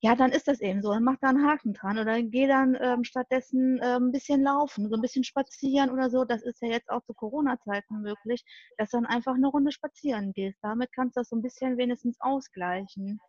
ja, 0.00 0.14
dann 0.14 0.30
ist 0.30 0.46
das 0.46 0.60
eben 0.60 0.80
so. 0.80 0.92
Dann 0.92 1.02
mach 1.02 1.16
da 1.20 1.28
einen 1.28 1.46
Haken 1.46 1.74
dran 1.74 1.98
oder 1.98 2.22
geh 2.22 2.46
dann 2.46 2.78
ähm, 2.80 3.02
stattdessen 3.04 3.80
ähm, 3.82 4.08
ein 4.08 4.12
bisschen 4.12 4.42
laufen, 4.42 4.88
so 4.88 4.94
ein 4.94 5.02
bisschen 5.02 5.24
spazieren 5.24 5.90
oder 5.90 6.08
so. 6.08 6.24
Das 6.24 6.42
ist 6.42 6.62
ja 6.62 6.68
jetzt 6.68 6.88
auch 6.88 7.02
zu 7.04 7.12
Corona-Zeiten 7.14 8.00
möglich, 8.00 8.44
dass 8.78 8.90
dann 8.90 9.06
einfach 9.06 9.34
eine 9.34 9.48
Runde 9.48 9.72
spazieren 9.72 10.32
gehst. 10.32 10.58
Damit 10.62 10.92
kannst 10.92 11.16
du 11.16 11.20
das 11.20 11.28
so 11.30 11.36
ein 11.36 11.42
bisschen 11.42 11.76
wenigstens 11.76 12.16
ausgleichen. 12.20 13.20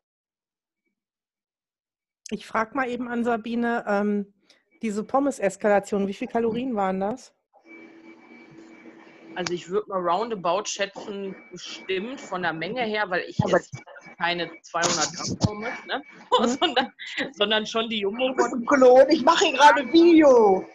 Ich 2.30 2.46
frage 2.46 2.76
mal 2.76 2.90
eben 2.90 3.08
an 3.08 3.24
Sabine, 3.24 3.86
ähm, 3.88 4.34
diese 4.82 5.04
Pommes-Eskalation, 5.04 6.08
wie 6.08 6.14
viele 6.14 6.32
Kalorien 6.32 6.76
waren 6.76 7.00
das? 7.00 7.34
Also 9.36 9.54
ich 9.54 9.70
würde 9.70 9.88
mal 9.88 10.00
roundabout 10.00 10.66
schätzen, 10.66 11.36
bestimmt 11.52 12.20
von 12.20 12.42
der 12.42 12.54
Menge 12.54 12.82
her, 12.82 13.08
weil 13.10 13.22
ich 13.28 13.38
esse 13.40 13.70
keine 14.18 14.50
200 14.64 15.14
Gramm 15.14 15.38
Pommes, 15.38 15.86
ne? 15.86 16.02
Mhm. 16.40 16.48
sondern, 16.60 16.94
sondern 17.34 17.66
schon 17.68 17.88
die 17.88 18.00
Jumbo. 18.00 18.34
Klon, 18.66 19.08
ich 19.10 19.24
mache 19.24 19.46
hier 19.46 19.58
gerade 19.58 19.82
ein 19.82 19.94
Video. 19.94 20.66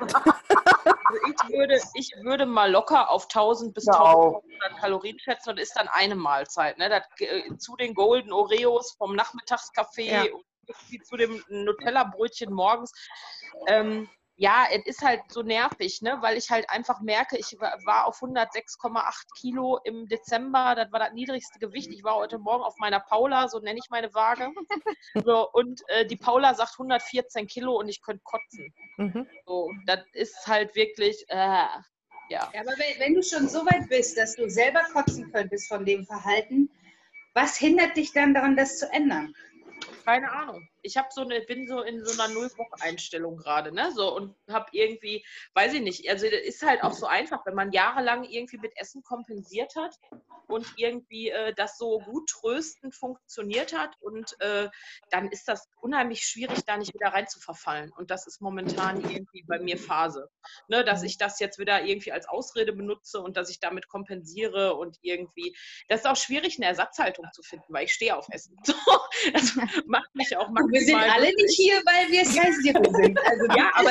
Also 0.00 1.18
ich, 1.28 1.50
würde, 1.50 1.80
ich 1.94 2.12
würde 2.22 2.46
mal 2.46 2.70
locker 2.70 3.10
auf 3.10 3.24
1000 3.24 3.74
bis 3.74 3.88
1200 3.88 4.78
Kalorien 4.78 5.18
schätzen 5.18 5.50
und 5.50 5.58
ist 5.58 5.74
dann 5.76 5.88
eine 5.88 6.14
Mahlzeit. 6.14 6.76
Ne? 6.76 6.88
Das, 6.88 7.02
äh, 7.20 7.56
zu 7.56 7.76
den 7.76 7.94
Golden 7.94 8.32
Oreos 8.32 8.92
vom 8.98 9.14
Nachmittagskaffee 9.14 10.10
ja. 10.10 10.22
und 10.24 10.44
zu 11.02 11.16
dem 11.16 11.42
Nutella-Brötchen 11.48 12.52
morgens. 12.52 12.92
Ähm, 13.66 14.08
ja, 14.40 14.64
es 14.72 14.86
ist 14.86 15.02
halt 15.02 15.20
so 15.28 15.42
nervig, 15.42 16.00
ne? 16.00 16.16
weil 16.22 16.38
ich 16.38 16.48
halt 16.48 16.70
einfach 16.70 17.02
merke, 17.02 17.36
ich 17.36 17.58
war 17.60 18.06
auf 18.06 18.22
106,8 18.22 19.26
Kilo 19.38 19.78
im 19.84 20.08
Dezember, 20.08 20.74
das 20.74 20.90
war 20.92 20.98
das 20.98 21.12
niedrigste 21.12 21.58
Gewicht. 21.58 21.90
Ich 21.92 22.04
war 22.04 22.14
heute 22.14 22.38
Morgen 22.38 22.64
auf 22.64 22.74
meiner 22.78 23.00
Paula, 23.00 23.48
so 23.48 23.58
nenne 23.58 23.78
ich 23.78 23.90
meine 23.90 24.12
Waage. 24.14 24.48
So, 25.24 25.50
und 25.52 25.82
äh, 25.88 26.06
die 26.06 26.16
Paula 26.16 26.54
sagt 26.54 26.72
114 26.78 27.46
Kilo 27.48 27.78
und 27.78 27.88
ich 27.88 28.00
könnte 28.00 28.22
kotzen. 28.24 28.72
Mhm. 28.96 29.26
So, 29.44 29.70
das 29.84 30.00
ist 30.12 30.46
halt 30.46 30.74
wirklich, 30.74 31.24
äh, 31.28 31.36
ja. 31.36 31.82
ja. 32.30 32.48
Aber 32.60 32.72
wenn, 32.78 32.98
wenn 32.98 33.14
du 33.14 33.22
schon 33.22 33.46
so 33.46 33.66
weit 33.66 33.88
bist, 33.90 34.16
dass 34.16 34.36
du 34.36 34.48
selber 34.48 34.82
kotzen 34.92 35.30
könntest 35.32 35.68
von 35.68 35.84
dem 35.84 36.06
Verhalten, 36.06 36.70
was 37.34 37.56
hindert 37.58 37.96
dich 37.96 38.12
dann 38.12 38.32
daran, 38.32 38.56
das 38.56 38.78
zu 38.78 38.90
ändern? 38.90 39.34
Keine 40.04 40.30
Ahnung 40.32 40.69
ich 40.82 40.96
habe 40.96 41.08
so 41.10 41.22
eine, 41.22 41.40
bin 41.42 41.66
so 41.68 41.82
in 41.82 42.04
so 42.04 42.20
einer 42.20 42.32
Null-Bock-Einstellung 42.32 43.36
gerade, 43.36 43.72
ne? 43.72 43.92
So 43.92 44.14
und 44.14 44.34
habe 44.48 44.66
irgendwie, 44.72 45.24
weiß 45.54 45.74
ich 45.74 45.82
nicht, 45.82 46.08
also 46.08 46.26
ist 46.26 46.62
halt 46.62 46.82
auch 46.82 46.92
so 46.92 47.06
einfach, 47.06 47.44
wenn 47.46 47.54
man 47.54 47.72
jahrelang 47.72 48.24
irgendwie 48.24 48.58
mit 48.58 48.72
Essen 48.76 49.02
kompensiert 49.02 49.74
hat 49.76 49.94
und 50.48 50.66
irgendwie 50.76 51.30
äh, 51.30 51.54
das 51.54 51.78
so 51.78 52.00
gut 52.00 52.28
tröstend 52.28 52.94
funktioniert 52.94 53.76
hat 53.76 53.96
und 54.00 54.40
äh, 54.40 54.68
dann 55.10 55.28
ist 55.28 55.48
das 55.48 55.68
unheimlich 55.80 56.22
schwierig, 56.22 56.64
da 56.64 56.76
nicht 56.76 56.94
wieder 56.94 57.08
rein 57.08 57.28
zu 57.28 57.40
verfallen. 57.40 57.92
Und 57.96 58.10
das 58.10 58.26
ist 58.26 58.40
momentan 58.40 59.00
irgendwie 59.00 59.44
bei 59.46 59.58
mir 59.58 59.78
Phase, 59.78 60.30
ne? 60.68 60.84
Dass 60.84 61.02
ich 61.02 61.18
das 61.18 61.40
jetzt 61.40 61.58
wieder 61.58 61.84
irgendwie 61.84 62.12
als 62.12 62.26
Ausrede 62.26 62.72
benutze 62.72 63.20
und 63.20 63.36
dass 63.36 63.50
ich 63.50 63.60
damit 63.60 63.88
kompensiere 63.88 64.74
und 64.74 64.98
irgendwie, 65.02 65.54
das 65.88 66.00
ist 66.00 66.06
auch 66.06 66.16
schwierig, 66.16 66.56
eine 66.58 66.66
Ersatzhaltung 66.66 67.26
zu 67.32 67.42
finden, 67.42 67.72
weil 67.72 67.84
ich 67.84 67.92
stehe 67.92 68.16
auf 68.16 68.26
Essen. 68.30 68.56
das 69.34 69.54
macht 69.86 70.14
mich 70.14 70.36
auch 70.36 70.48
maximal 70.48 70.69
wir 70.70 70.80
sind 70.80 70.96
alle 70.96 71.26
nicht 71.34 71.54
hier, 71.56 71.74
weil 71.84 72.10
wir 72.10 72.24
Zero 72.24 72.90
sind. 72.92 73.18
Also, 73.26 73.46
ja, 73.56 73.70
aber 73.74 73.90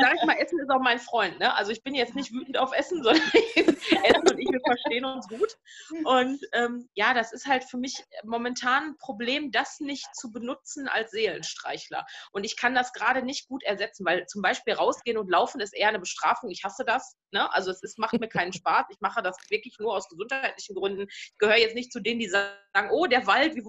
sag 0.00 0.14
ich 0.14 0.24
mal, 0.24 0.36
Essen 0.36 0.58
ist 0.60 0.70
auch 0.70 0.80
mein 0.80 0.98
Freund. 0.98 1.38
Ne? 1.38 1.54
Also 1.54 1.72
ich 1.72 1.82
bin 1.82 1.94
jetzt 1.94 2.14
nicht 2.14 2.32
wütend 2.32 2.58
auf 2.58 2.72
Essen, 2.76 3.02
sondern 3.02 3.22
Essen 3.32 4.28
und 4.28 4.38
ich, 4.38 4.48
wir 4.50 4.60
verstehen 4.64 5.04
uns 5.04 5.28
gut. 5.28 5.56
Und 6.04 6.40
ähm, 6.52 6.88
ja, 6.94 7.14
das 7.14 7.32
ist 7.32 7.46
halt 7.46 7.64
für 7.64 7.76
mich 7.76 8.04
momentan 8.24 8.90
ein 8.90 8.98
Problem, 8.98 9.50
das 9.50 9.80
nicht 9.80 10.14
zu 10.14 10.32
benutzen 10.32 10.88
als 10.88 11.10
Seelenstreichler. 11.10 12.06
Und 12.32 12.44
ich 12.44 12.56
kann 12.56 12.74
das 12.74 12.92
gerade 12.92 13.22
nicht 13.22 13.48
gut 13.48 13.62
ersetzen, 13.64 14.04
weil 14.04 14.26
zum 14.26 14.42
Beispiel 14.42 14.74
rausgehen 14.74 15.18
und 15.18 15.30
laufen 15.30 15.60
ist 15.60 15.74
eher 15.74 15.88
eine 15.88 16.00
Bestrafung. 16.00 16.50
Ich 16.50 16.64
hasse 16.64 16.84
das. 16.84 17.16
Ne? 17.32 17.52
Also 17.52 17.70
es 17.70 17.82
ist, 17.82 17.98
macht 17.98 18.18
mir 18.18 18.28
keinen 18.28 18.52
Spaß. 18.52 18.86
Ich 18.90 19.00
mache 19.00 19.22
das 19.22 19.36
wirklich 19.48 19.76
nur 19.78 19.94
aus 19.94 20.08
gesundheitlichen 20.08 20.74
Gründen. 20.74 21.06
Ich 21.08 21.34
gehöre 21.38 21.58
jetzt 21.58 21.74
nicht 21.74 21.92
zu 21.92 22.00
denen, 22.00 22.20
die 22.20 22.28
sagen, 22.28 22.90
oh, 22.90 23.06
der 23.06 23.26
Wald, 23.26 23.54
wie 23.54 23.64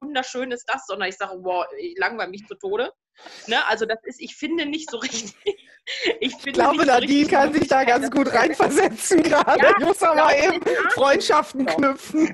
wunderschön 0.00 0.50
ist 0.50 0.66
das, 0.68 0.86
sondern 0.86 1.08
ich 1.08 1.16
sage, 1.16 1.38
wow, 1.42 1.66
ich 1.78 1.96
langweile 1.98 2.30
mich 2.30 2.46
zu 2.46 2.54
Tode. 2.54 2.92
Ne? 3.46 3.66
Also 3.68 3.86
das 3.86 3.98
ist, 4.04 4.20
ich 4.20 4.36
finde 4.36 4.66
nicht 4.66 4.90
so 4.90 4.98
richtig. 4.98 5.34
Ich, 6.20 6.34
ich 6.46 6.52
glaube, 6.52 6.86
Nadine 6.86 7.24
so 7.24 7.30
kann 7.30 7.52
sich 7.52 7.66
da 7.66 7.82
ganz 7.82 8.08
gut 8.08 8.32
reinversetzen 8.32 9.20
gerade. 9.20 9.60
Ja, 9.60 9.70
ich 9.76 9.84
muss 9.84 10.00
aber 10.00 10.32
eben 10.38 10.62
Freundschaften 10.90 11.66
knüpfen. 11.66 12.32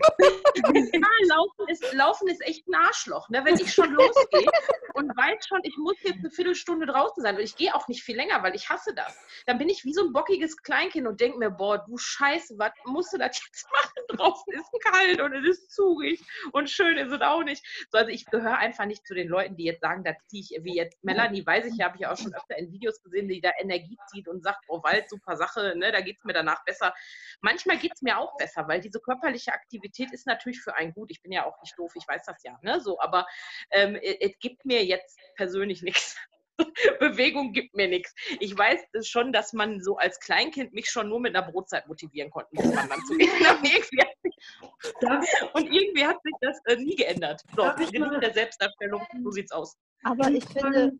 Ja, 0.93 1.09
laufen 1.29 1.69
ist, 1.69 1.93
laufen 1.95 2.29
ist 2.29 2.47
echt 2.47 2.69
ein 2.69 2.75
Arschloch. 2.75 3.31
Ne? 3.31 3.43
Wenn 3.45 3.55
ich 3.55 3.73
schon 3.73 3.91
losgehe 3.93 4.51
und 4.93 5.17
weiß 5.17 5.47
schon, 5.47 5.61
ich 5.63 5.79
muss 5.79 5.97
jetzt 6.03 6.19
eine 6.19 6.31
Viertelstunde 6.31 6.87
draußen 6.87 7.23
sein 7.23 7.37
und 7.37 7.43
ich 7.43 7.57
gehe 7.57 7.75
auch 7.75 7.89
nicht 7.89 8.03
viel 8.03 8.17
länger, 8.17 8.43
weil 8.43 8.55
ich 8.55 8.69
hasse 8.69 8.95
das. 8.95 9.19
Dann 9.47 9.57
bin 9.57 9.71
ich 9.71 9.83
wie 9.85 9.95
so 9.95 10.05
ein 10.05 10.13
bockiges 10.13 10.59
Kleinkind 10.59 11.07
und 11.07 11.21
denke 11.21 11.39
mir, 11.39 11.51
boah, 11.51 11.79
du 11.79 11.97
Scheiße, 11.97 12.59
was 12.59 12.73
musst 12.85 13.15
du 13.15 13.19
das 13.19 13.41
jetzt 13.43 13.67
machen? 13.73 13.95
Draußen 14.09 14.53
ist 14.53 14.69
kalt 14.85 15.21
und 15.23 15.33
es 15.33 15.49
ist 15.49 15.75
zugig 15.75 16.21
und 16.53 16.69
schön 16.69 16.99
ist 16.99 17.13
es 17.13 17.21
auch 17.23 17.43
nicht. 17.43 17.65
So, 17.91 17.99
also 17.99 18.11
ich 18.11 18.27
gehöre 18.27 18.59
einfach 18.59 18.85
nicht 18.85 19.07
zu 19.07 19.15
den 19.15 19.29
Leuten, 19.29 19.57
die 19.57 19.65
jetzt 19.65 19.81
sagen, 19.81 20.05
da 20.05 20.13
ziehe 20.27 20.43
ich 20.43 20.55
wie 20.69 20.77
jetzt 20.77 21.03
Melanie, 21.03 21.45
weiß 21.45 21.65
ich 21.67 21.77
ja, 21.77 21.87
habe 21.87 21.97
ich 21.99 22.07
auch 22.07 22.17
schon 22.17 22.35
öfter 22.35 22.57
in 22.57 22.71
Videos 22.71 23.03
gesehen, 23.03 23.29
die 23.29 23.41
da 23.41 23.51
Energie 23.59 23.97
zieht 24.11 24.29
und 24.29 24.43
sagt, 24.43 24.65
oh 24.69 24.83
Wald, 24.83 25.09
super 25.09 25.37
Sache, 25.37 25.75
ne, 25.77 25.91
da 25.91 26.01
geht 26.01 26.19
es 26.19 26.25
mir 26.25 26.35
danach 26.35 26.63
besser. 26.65 26.95
Manchmal 27.41 27.79
geht 27.79 27.93
es 27.95 28.03
mir 28.03 28.19
auch 28.19 28.37
besser, 28.37 28.69
weil 28.69 28.81
diese 28.81 29.01
körperliche 29.01 29.53
Aktivität 29.53 30.13
ist 30.13 30.27
natürlich 30.27 30.61
für 30.61 30.75
einen 30.75 30.93
gut. 30.93 31.11
Ich 31.11 31.23
bin 31.23 31.33
ja 31.33 31.47
auch 31.47 31.61
nicht 31.63 31.79
doof, 31.79 31.93
ich 31.95 32.07
weiß 32.07 32.23
das 32.27 32.43
ja, 32.45 32.59
ne, 32.63 32.81
so, 32.81 33.01
aber 33.01 33.27
ähm, 33.71 33.97
es 33.97 34.39
gibt 34.41 34.65
mir 34.65 34.85
jetzt 34.85 35.19
persönlich 35.37 35.83
nichts. 35.89 36.17
Bewegung 36.99 37.53
gibt 37.53 37.77
mir 37.77 37.87
nichts. 37.87 38.15
Ich 38.41 38.57
weiß 38.57 38.81
schon, 39.07 39.33
dass 39.33 39.53
man 39.53 39.81
so 39.81 39.97
als 39.97 40.19
Kleinkind 40.19 40.73
mich 40.73 40.91
schon 40.91 41.09
nur 41.09 41.21
mit 41.21 41.37
einer 41.37 41.49
Brotzeit 41.49 41.87
motivieren 41.87 42.31
konnte, 42.31 42.49
man 42.55 42.89
dann 42.89 43.01
zugeben. 43.07 43.31
Und 45.53 45.73
irgendwie 45.73 46.07
hat 46.07 46.23
sich 46.23 46.35
das 46.41 46.59
äh, 46.67 46.77
nie 46.77 46.97
geändert. 46.97 47.43
So, 47.57 47.65
genug 47.91 48.21
der 48.21 48.33
Selbstdarstellung, 48.33 49.03
so 49.23 49.31
sieht's 49.31 49.53
aus. 49.53 49.77
Aber 50.05 50.29
ich 50.31 50.45
finde. 50.45 50.99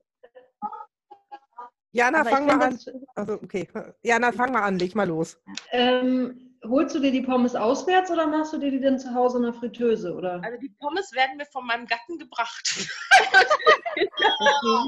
Jana, 1.93 2.25
fang 2.25 2.47
mal 2.47 2.63
an. 2.63 2.79
Also, 3.15 3.35
okay. 3.35 3.67
Jana, 4.03 4.31
fang 4.33 4.53
mal 4.53 4.63
an, 4.63 4.79
leg 4.79 4.95
mal 4.95 5.09
los. 5.09 5.41
Ähm, 5.73 6.49
holst 6.65 6.95
du 6.95 7.01
dir 7.01 7.13
die 7.13 7.23
Pommes 7.23 7.55
auswärts 7.55 8.11
oder 8.11 8.27
machst 8.27 8.53
du 8.53 8.59
dir 8.59 8.71
die 8.71 8.81
denn 8.81 8.99
zu 8.99 9.13
Hause 9.15 9.39
in 9.39 9.45
der 9.45 9.53
Fritteuse? 9.55 10.15
Oder? 10.15 10.41
Also 10.45 10.59
die 10.61 10.75
Pommes 10.81 11.13
werden 11.13 11.37
mir 11.37 11.47
von 11.47 11.67
meinem 11.67 11.87
Gatten 11.87 12.19
gebracht. 12.19 12.63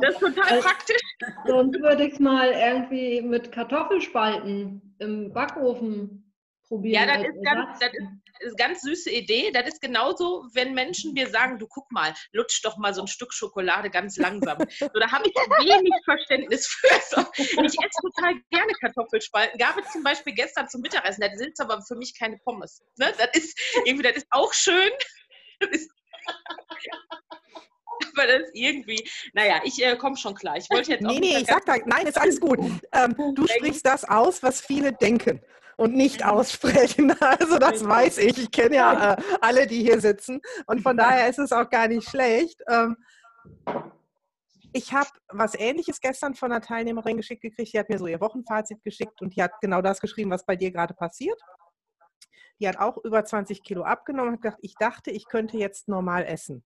das 0.02 0.14
ist 0.14 0.20
total 0.20 0.52
also, 0.52 0.68
praktisch. 0.68 1.00
Sonst 1.46 1.80
würde 1.80 2.04
ich 2.04 2.14
es 2.14 2.20
mal 2.20 2.50
irgendwie 2.50 3.22
mit 3.22 3.50
Kartoffelspalten 3.52 4.96
im 4.98 5.32
Backofen 5.32 6.29
probieren. 6.70 7.08
Ja, 7.08 7.18
das 7.18 7.26
ist, 7.26 7.44
ganz, 7.44 7.78
das 7.80 7.92
ist 7.92 8.46
eine 8.46 8.56
ganz 8.56 8.80
süße 8.82 9.10
Idee. 9.10 9.50
Das 9.50 9.66
ist 9.66 9.80
genauso, 9.80 10.46
wenn 10.54 10.72
Menschen 10.72 11.12
mir 11.12 11.28
sagen, 11.28 11.58
du 11.58 11.66
guck 11.66 11.90
mal, 11.90 12.14
lutsch 12.32 12.64
doch 12.64 12.78
mal 12.78 12.94
so 12.94 13.02
ein 13.02 13.08
Stück 13.08 13.34
Schokolade 13.34 13.90
ganz 13.90 14.16
langsam. 14.16 14.58
So, 14.78 14.88
da 14.88 15.10
habe 15.10 15.28
ich 15.28 15.34
wenig 15.34 15.92
Verständnis 16.04 16.66
für. 16.66 16.88
So, 17.10 17.20
ich 17.36 17.56
esse 17.58 18.00
total 18.02 18.34
gerne 18.50 18.72
Kartoffelspalten. 18.80 19.58
Gab 19.58 19.76
es 19.78 19.90
zum 19.90 20.02
Beispiel 20.04 20.32
gestern 20.32 20.68
zum 20.68 20.80
Mittagessen, 20.80 21.20
das 21.20 21.36
sind 21.38 21.58
aber 21.60 21.82
für 21.82 21.96
mich 21.96 22.16
keine 22.16 22.38
Pommes. 22.38 22.82
Ne? 22.96 23.12
Das 23.18 23.30
ist 23.34 23.58
irgendwie, 23.84 24.04
das 24.04 24.16
ist 24.16 24.26
auch 24.30 24.52
schön. 24.54 24.90
Das 25.58 25.70
ist 25.70 25.90
aber 28.14 28.26
das 28.26 28.48
irgendwie, 28.54 29.08
naja, 29.34 29.60
ich 29.64 29.84
äh, 29.84 29.96
komme 29.96 30.16
schon 30.16 30.34
klar. 30.34 30.56
Ich 30.56 30.70
wollte 30.70 30.92
jetzt 30.92 31.04
auch 31.04 31.10
Nee, 31.10 31.18
nee, 31.18 31.38
ich 31.38 31.46
sag 31.46 31.66
da, 31.66 31.76
nein, 31.84 32.06
ist 32.06 32.18
alles 32.18 32.40
gut. 32.40 32.58
Ähm, 32.92 33.14
du 33.34 33.46
sprichst 33.46 33.84
das 33.84 34.04
aus, 34.04 34.42
was 34.42 34.60
viele 34.60 34.92
denken 34.92 35.40
und 35.80 35.96
nicht 35.96 36.26
aussprechen. 36.26 37.14
Also 37.20 37.58
das 37.58 37.86
weiß 37.86 38.18
ich. 38.18 38.36
Ich 38.38 38.50
kenne 38.50 38.76
ja 38.76 39.14
äh, 39.14 39.22
alle, 39.40 39.66
die 39.66 39.82
hier 39.82 40.00
sitzen. 40.00 40.40
Und 40.66 40.82
von 40.82 40.96
daher 40.96 41.28
ist 41.28 41.38
es 41.38 41.52
auch 41.52 41.68
gar 41.70 41.88
nicht 41.88 42.08
schlecht. 42.08 42.60
Ähm, 42.68 42.96
ich 44.72 44.92
habe 44.92 45.08
was 45.28 45.54
Ähnliches 45.54 46.00
gestern 46.00 46.34
von 46.34 46.52
einer 46.52 46.60
Teilnehmerin 46.60 47.16
geschickt 47.16 47.42
gekriegt. 47.42 47.72
Die 47.72 47.78
hat 47.78 47.88
mir 47.88 47.98
so 47.98 48.06
ihr 48.06 48.20
Wochenfazit 48.20 48.82
geschickt 48.84 49.22
und 49.22 49.34
die 49.34 49.42
hat 49.42 49.52
genau 49.62 49.80
das 49.80 50.00
geschrieben, 50.00 50.30
was 50.30 50.44
bei 50.44 50.54
dir 50.54 50.70
gerade 50.70 50.92
passiert. 50.92 51.40
Die 52.60 52.68
hat 52.68 52.78
auch 52.78 52.98
über 53.02 53.24
20 53.24 53.62
Kilo 53.62 53.82
abgenommen 53.82 54.28
und 54.28 54.34
hat 54.34 54.42
gesagt, 54.42 54.60
ich 54.62 54.74
dachte, 54.74 55.10
ich 55.10 55.26
könnte 55.26 55.56
jetzt 55.56 55.88
normal 55.88 56.24
essen. 56.26 56.62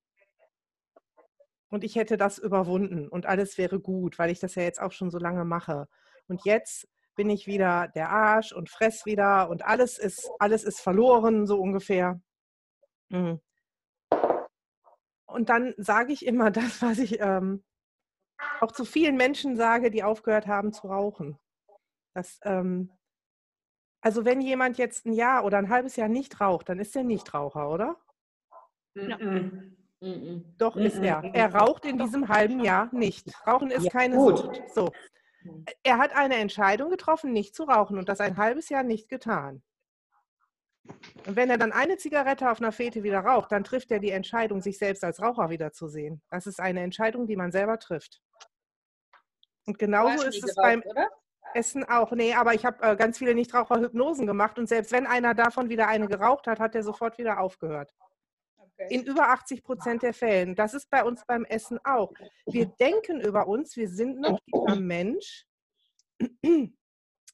Und 1.69 1.85
ich 1.85 1.95
hätte 1.95 2.17
das 2.17 2.39
überwunden 2.39 3.09
und 3.09 3.27
alles 3.27 3.59
wäre 3.59 3.79
gut, 3.79 4.19
weil 4.19 4.31
ich 4.31 4.41
das 4.41 4.57
ja 4.57 4.63
jetzt 4.63 4.81
auch 4.81 4.93
schon 4.93 5.11
so 5.11 5.19
lange 5.19 5.45
mache. 5.45 5.87
Und 6.27 6.45
jetzt 6.45 6.89
bin 7.15 7.31
ich 7.31 7.47
wieder 7.47 7.89
der 7.89 8.11
Arsch 8.11 8.53
und 8.53 8.71
fress 8.71 9.07
wieder 9.07 9.49
und 9.49 9.65
alles 9.65 9.99
ist, 9.99 10.31
alles 10.39 10.65
ist 10.65 10.81
verloren, 10.81 11.47
so 11.47 11.61
ungefähr. 11.61 12.21
Hm. 13.11 13.41
Und 15.27 15.49
dann 15.49 15.75
sage 15.77 16.13
ich 16.13 16.27
immer 16.27 16.51
das, 16.51 16.83
was 16.83 16.99
ich, 16.99 17.21
ähm, 17.21 17.65
auch 18.61 18.73
zu 18.73 18.85
vielen 18.85 19.17
Menschen 19.17 19.57
sage, 19.57 19.91
die 19.91 20.03
aufgehört 20.03 20.47
haben 20.47 20.73
zu 20.73 20.89
rauchen. 20.89 21.39
Das, 22.15 22.39
ähm, 22.43 22.91
also 24.01 24.25
wenn 24.25 24.41
jemand 24.41 24.79
jetzt 24.79 25.07
ein 25.07 25.13
Jahr 25.13 25.45
oder 25.45 25.59
ein 25.59 25.71
halbes 25.71 25.97
Jahr 25.97 26.09
nicht 26.09 26.41
raucht, 26.41 26.69
dann 26.69 26.79
ist 26.79 26.95
er 26.95 27.05
Nichtraucher, 27.05 27.71
oder? 27.71 27.97
Ja. 28.95 29.19
Doch 30.59 30.77
ist 30.77 30.99
er. 30.99 31.25
Er 31.33 31.55
raucht 31.55 31.87
in 31.87 31.99
diesem 31.99 32.29
halben 32.29 32.61
Jahr 32.61 32.95
nicht. 32.95 33.33
Rauchen 33.47 33.71
ist 33.71 33.85
Ja, 33.85 33.91
keine 33.91 34.17
gut. 34.17 34.39
Sucht. 34.39 34.63
So. 34.75 34.93
Er 35.83 35.99
hat 35.99 36.15
eine 36.17 36.37
Entscheidung 36.37 36.91
getroffen, 36.91 37.33
nicht 37.33 37.55
zu 37.55 37.65
rauchen 37.65 37.99
und 37.99 38.09
das 38.09 38.21
ein 38.21 38.37
halbes 38.37 38.69
Jahr 38.69 38.83
nicht 38.83 39.09
getan. 39.09 39.63
Und 41.27 41.37
wenn 41.37 41.51
er 41.51 41.59
dann 41.59 41.73
eine 41.73 41.97
Zigarette 41.97 42.51
auf 42.51 42.61
einer 42.61 42.73
Fete 42.73 43.03
wieder 43.03 43.21
raucht, 43.21 43.53
dann 43.53 43.65
trifft 43.65 43.91
er 43.91 44.01
die 44.01 44.11
Entscheidung, 44.11 44.61
sich 44.61 44.79
selbst 44.79 45.03
als 45.03 45.21
Raucher 45.21 45.49
wiederzusehen. 45.49 46.23
Das 46.31 46.47
ist 46.47 46.61
eine 46.61 46.83
Entscheidung, 46.83 47.27
die 47.27 47.37
man 47.37 47.53
selber 47.53 47.79
trifft. 47.79 48.21
Und 49.67 49.79
genauso 49.79 50.27
ist 50.27 50.45
es 50.45 50.55
beim 50.55 50.83
oder? 50.83 51.09
Essen 51.55 51.85
auch. 51.85 52.13
Nee, 52.13 52.35
aber 52.35 52.55
ich 52.55 52.67
habe 52.67 52.83
äh, 52.83 52.97
ganz 52.97 53.19
viele 53.19 53.35
Nichtraucher-Hypnosen 53.35 54.27
gemacht 54.27 54.59
und 54.59 54.69
selbst 54.69 54.93
wenn 54.93 55.07
einer 55.07 55.35
davon 55.35 55.71
wieder 55.71 55.89
eine 55.89 56.07
geraucht 56.07 56.47
hat, 56.47 56.61
hat 56.61 56.75
er 56.75 56.83
sofort 56.83 57.17
wieder 57.17 57.41
aufgehört. 57.41 57.95
In 58.89 59.05
über 59.05 59.29
80 59.29 59.63
Prozent 59.63 60.03
der 60.03 60.15
Fällen. 60.15 60.55
Das 60.55 60.75
ist 60.75 60.91
bei 60.91 61.05
uns 61.05 61.25
beim 61.27 61.45
Essen 61.45 61.79
auch. 61.85 62.13
Wir 62.47 62.67
denken 62.67 63.21
über 63.21 63.47
uns, 63.47 63.77
wir 63.77 63.89
sind 63.89 64.21
noch 64.21 64.41
dieser 64.47 64.77
Mensch, 64.77 65.47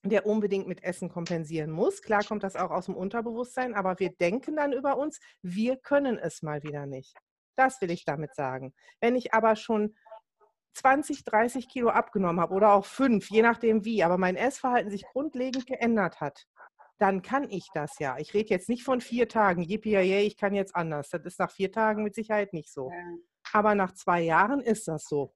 der 0.04 0.26
unbedingt 0.26 0.66
mit 0.66 0.82
Essen 0.82 1.08
kompensieren 1.08 1.70
muss. 1.70 2.02
Klar 2.02 2.24
kommt 2.24 2.42
das 2.42 2.56
auch 2.56 2.70
aus 2.70 2.86
dem 2.86 2.96
Unterbewusstsein, 2.96 3.74
aber 3.74 3.98
wir 3.98 4.10
denken 4.10 4.56
dann 4.56 4.72
über 4.72 4.96
uns, 4.96 5.20
wir 5.42 5.76
können 5.76 6.18
es 6.18 6.42
mal 6.42 6.62
wieder 6.62 6.86
nicht. 6.86 7.16
Das 7.56 7.80
will 7.80 7.90
ich 7.90 8.04
damit 8.04 8.34
sagen. 8.34 8.72
Wenn 9.00 9.16
ich 9.16 9.34
aber 9.34 9.56
schon 9.56 9.94
20, 10.74 11.24
30 11.24 11.68
Kilo 11.68 11.90
abgenommen 11.90 12.40
habe 12.40 12.54
oder 12.54 12.72
auch 12.72 12.86
fünf, 12.86 13.30
je 13.30 13.42
nachdem 13.42 13.84
wie, 13.84 14.02
aber 14.02 14.18
mein 14.18 14.36
Essverhalten 14.36 14.90
sich 14.90 15.04
grundlegend 15.04 15.66
geändert 15.66 16.20
hat, 16.20 16.46
dann 17.00 17.22
kann 17.22 17.48
ich 17.50 17.68
das 17.72 17.98
ja. 17.98 18.18
Ich 18.18 18.34
rede 18.34 18.50
jetzt 18.50 18.68
nicht 18.68 18.84
von 18.84 19.00
vier 19.00 19.26
Tagen, 19.26 19.62
yippie, 19.62 19.96
ich 19.96 20.36
kann 20.36 20.54
jetzt 20.54 20.76
anders. 20.76 21.08
Das 21.08 21.24
ist 21.24 21.38
nach 21.38 21.50
vier 21.50 21.72
Tagen 21.72 22.02
mit 22.02 22.14
Sicherheit 22.14 22.52
nicht 22.52 22.70
so. 22.70 22.90
Aber 23.52 23.74
nach 23.74 23.92
zwei 23.92 24.20
Jahren 24.20 24.60
ist 24.60 24.86
das 24.86 25.06
so. 25.08 25.34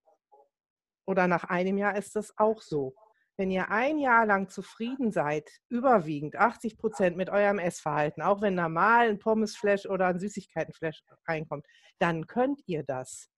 Oder 1.07 1.27
nach 1.27 1.45
einem 1.45 1.79
Jahr 1.79 1.97
ist 1.97 2.17
das 2.17 2.37
auch 2.37 2.61
so. 2.61 2.95
Wenn 3.37 3.51
ihr 3.51 3.71
ein 3.71 3.99
Jahr 3.99 4.27
lang 4.27 4.49
zufrieden 4.49 5.11
seid, 5.11 5.51
überwiegend 5.69 6.37
80 6.37 6.77
Prozent 6.77 7.17
mit 7.17 7.31
eurem 7.31 7.59
Essverhalten, 7.59 8.23
auch 8.23 8.43
wenn 8.43 8.57
da 8.57 8.69
mal 8.69 9.09
ein 9.09 9.19
Pommesflash 9.19 9.87
oder 9.87 10.07
ein 10.07 10.21
Süßigkeitenflash 10.21 11.03
reinkommt, 11.27 11.67
dann 11.99 12.27
könnt 12.27 12.61
ihr 12.67 12.85
das. 12.85 13.31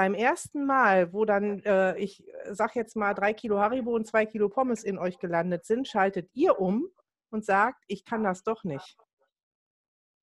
Beim 0.00 0.14
ersten 0.14 0.64
Mal, 0.64 1.12
wo 1.12 1.26
dann, 1.26 1.62
äh, 1.62 1.94
ich 1.98 2.24
sag 2.48 2.74
jetzt 2.74 2.96
mal, 2.96 3.12
drei 3.12 3.34
Kilo 3.34 3.58
Haribo 3.58 3.94
und 3.94 4.06
zwei 4.06 4.24
Kilo 4.24 4.48
Pommes 4.48 4.82
in 4.82 4.96
euch 4.96 5.18
gelandet 5.18 5.66
sind, 5.66 5.86
schaltet 5.86 6.30
ihr 6.32 6.58
um 6.58 6.88
und 7.28 7.44
sagt, 7.44 7.84
ich 7.86 8.06
kann 8.06 8.24
das 8.24 8.42
doch 8.42 8.64
nicht. 8.64 8.96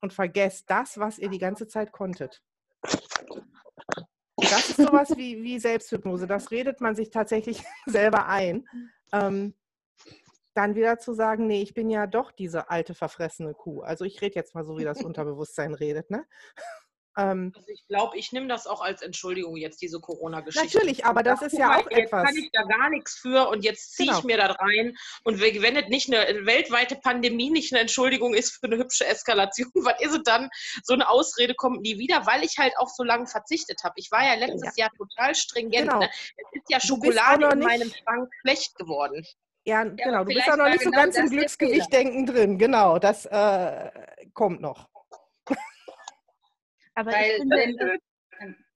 Und 0.02 0.14
vergesst 0.14 0.68
das, 0.72 0.98
was 0.98 1.20
ihr 1.20 1.30
die 1.30 1.38
ganze 1.38 1.68
Zeit 1.68 1.92
konntet. 1.92 2.42
Das 4.38 4.68
ist 4.72 4.78
sowas 4.78 5.16
wie, 5.16 5.44
wie 5.44 5.60
Selbsthypnose. 5.60 6.26
Das 6.26 6.50
redet 6.50 6.82
man 6.82 6.96
sich 6.96 7.12
tatsächlich 7.12 7.64
selber 7.86 8.26
ein. 8.26 8.68
Ähm, 9.14 9.54
dann 10.56 10.74
wieder 10.74 10.98
zu 10.98 11.14
sagen, 11.14 11.46
nee, 11.46 11.62
ich 11.62 11.76
bin 11.76 11.92
ja 11.92 12.08
doch 12.08 12.32
diese 12.32 12.72
alte 12.72 12.96
verfressene 12.96 13.54
Kuh. 13.54 13.82
Also 13.82 14.06
ich 14.06 14.20
rede 14.24 14.34
jetzt 14.34 14.56
mal 14.56 14.66
so, 14.66 14.80
wie 14.80 14.86
das 14.86 15.04
Unterbewusstsein 15.06 15.76
redet. 15.76 16.10
Ne? 16.10 16.26
Ähm, 17.18 17.52
Also 17.56 17.70
ich 17.70 17.86
glaube, 17.88 18.18
ich 18.18 18.32
nehme 18.32 18.48
das 18.48 18.68
auch 18.68 18.82
als 18.82 19.02
Entschuldigung 19.02 19.58
jetzt, 19.58 19.82
diese 19.82 20.00
Corona-Geschichte. 20.00 20.78
Natürlich, 20.78 21.06
aber 21.06 21.24
das 21.24 21.42
ist 21.42 21.58
ja 21.58 21.68
mal, 21.68 21.80
auch 21.82 21.90
jetzt 21.90 22.00
etwas. 22.06 22.26
kann 22.26 22.36
ich 22.36 22.50
da 22.52 22.62
gar 22.64 22.90
nichts 22.90 23.16
für 23.18 23.50
und 23.50 23.64
jetzt 23.64 23.96
ziehe 23.96 24.08
Genau. 24.08 24.20
ich 24.20 24.24
mir 24.26 24.38
da 24.38 24.52
rein. 24.52 24.96
Und 25.24 25.40
wenn 25.42 25.76
es 25.76 25.88
nicht 25.88 26.14
eine 26.14 26.46
weltweite 26.46 26.96
Pandemie 26.96 27.50
nicht 27.50 27.74
eine 27.74 27.82
Entschuldigung 27.82 28.34
ist 28.34 28.52
für 28.60 28.68
eine 28.68 28.78
hübsche 28.78 29.06
Eskalation, 29.06 29.72
was 29.76 30.00
ist 30.02 30.14
es 30.16 30.24
dann? 30.24 30.50
So 30.84 30.94
eine 30.94 31.10
Ausrede 31.10 31.56
kommt 31.56 31.82
nie 31.82 31.98
wieder, 31.98 32.26
weil 32.26 32.44
ich 32.44 32.58
halt 32.58 32.74
auch 32.78 32.90
so 32.90 33.04
lange 33.04 33.26
verzichtet 33.26 33.84
habe. 33.84 33.96
Ich 33.98 34.12
war 34.12 34.24
ja 34.24 34.36
letztes 34.36 34.76
Jahr 34.78 34.92
total 34.96 35.34
stringent. 35.34 35.90
Genau. 35.90 36.00
Ne? 36.00 36.10
Es 36.12 36.62
ist 36.62 36.70
ja 36.70 36.80
Schokolade 36.80 37.50
in 37.52 37.60
meinem 37.60 37.92
Schrank 37.92 38.30
schlecht 38.42 38.76
geworden. 38.76 39.26
Ja, 39.66 39.84
genau. 39.84 40.24
Du 40.24 40.34
bist 40.34 40.50
auch 40.50 40.56
noch 40.56 40.70
nicht 40.70 40.82
so 40.82 40.90
genau 40.92 41.02
ganz 41.04 41.16
im 41.18 41.24
das 41.24 41.30
der 41.32 41.40
Glücksgewicht-Denken 41.40 42.26
drin. 42.26 42.58
Genau, 42.58 43.00
das 43.00 43.26
äh, 43.26 43.92
kommt 44.34 44.62
noch. 44.62 44.88
Aber 46.98 47.12
Weil, 47.12 47.30
ich 47.30 47.38
finde, 47.38 47.58
es, 47.60 48.00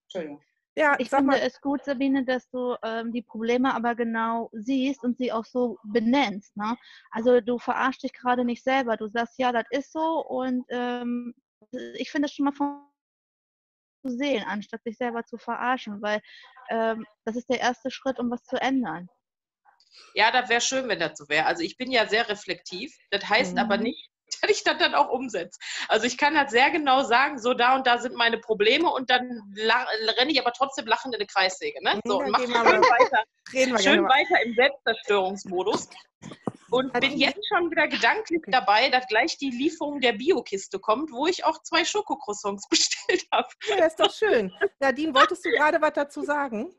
Entschuldigung. 0.03 0.43
Ja, 0.77 0.95
ich 0.99 1.09
sag 1.09 1.19
finde 1.19 1.37
mal, 1.37 1.41
es 1.41 1.59
gut, 1.59 1.83
Sabine, 1.83 2.23
dass 2.23 2.47
du 2.51 2.75
ähm, 2.83 3.11
die 3.11 3.23
Probleme 3.23 3.73
aber 3.73 3.95
genau 3.95 4.49
siehst 4.53 5.03
und 5.03 5.17
sie 5.17 5.31
auch 5.31 5.43
so 5.43 5.77
benennst. 5.83 6.55
Ne? 6.55 6.77
Also 7.09 7.41
du 7.41 7.57
verarschst 7.57 8.03
dich 8.03 8.13
gerade 8.13 8.45
nicht 8.45 8.63
selber. 8.63 8.95
Du 8.95 9.07
sagst, 9.07 9.37
ja, 9.39 9.51
das 9.51 9.65
ist 9.71 9.91
so 9.91 10.23
und 10.25 10.63
ähm, 10.69 11.33
ich 11.95 12.11
finde 12.11 12.27
es 12.27 12.33
schon 12.33 12.45
mal 12.45 12.53
von 12.53 12.87
zu 14.05 14.15
sehen, 14.15 14.43
anstatt 14.47 14.83
sich 14.83 14.97
selber 14.97 15.25
zu 15.25 15.37
verarschen, 15.37 16.01
weil 16.01 16.21
ähm, 16.69 17.05
das 17.25 17.35
ist 17.35 17.49
der 17.49 17.59
erste 17.59 17.89
Schritt, 17.89 18.19
um 18.19 18.29
was 18.31 18.43
zu 18.43 18.55
ändern. 18.61 19.09
Ja, 20.13 20.31
das 20.31 20.49
wäre 20.49 20.61
schön, 20.61 20.87
wenn 20.87 20.99
das 20.99 21.17
so 21.17 21.27
wäre. 21.27 21.45
Also 21.47 21.63
ich 21.63 21.75
bin 21.75 21.91
ja 21.91 22.07
sehr 22.07 22.29
reflektiv. 22.29 22.95
Das 23.09 23.27
heißt 23.27 23.57
aber 23.57 23.77
Mhm. 23.77 23.83
nicht, 23.83 24.10
dass 24.41 24.51
ich 24.51 24.63
das 24.63 24.77
dann 24.77 24.95
auch 24.95 25.09
umsetze. 25.09 25.59
Also 25.87 26.05
ich 26.05 26.17
kann 26.17 26.33
das 26.33 26.51
sehr 26.51 26.69
genau 26.71 27.03
sagen, 27.03 27.39
so 27.39 27.53
da 27.53 27.75
und 27.75 27.87
da 27.87 27.97
sind 27.97 28.15
meine 28.15 28.37
Probleme 28.37 28.89
und 28.89 29.09
dann 29.09 29.41
renne 30.17 30.31
ich 30.31 30.39
aber 30.39 30.53
trotzdem 30.53 30.85
lachend 30.85 31.13
in 31.15 31.21
eine 31.21 31.27
Kreissäge. 31.27 31.83
Ne? 31.83 31.99
So, 32.05 32.19
und 32.19 32.29
mache 32.31 32.43
schön 32.43 32.51
mal- 32.51 32.65
weiter, 32.65 33.23
schön 33.81 34.03
weiter 34.03 34.43
im 34.45 34.53
Selbstzerstörungsmodus. 34.55 35.89
Und 36.71 36.93
bin 36.93 37.01
Nadine? 37.01 37.25
jetzt 37.25 37.45
schon 37.49 37.69
wieder 37.69 37.87
gedanklich 37.89 38.41
dabei, 38.47 38.89
dass 38.89 39.05
gleich 39.07 39.37
die 39.37 39.49
Lieferung 39.49 39.99
der 39.99 40.13
Biokiste 40.13 40.79
kommt, 40.79 41.11
wo 41.11 41.27
ich 41.27 41.43
auch 41.43 41.61
zwei 41.63 41.83
Schokocroissants 41.83 42.67
bestellt 42.69 43.25
habe. 43.31 43.49
Ja, 43.67 43.75
das 43.77 43.87
ist 43.87 43.99
doch 43.99 44.13
schön. 44.13 44.53
Nadine, 44.79 45.13
wolltest 45.13 45.43
du 45.43 45.49
gerade 45.49 45.81
was 45.81 45.91
dazu 45.93 46.21
sagen? 46.21 46.73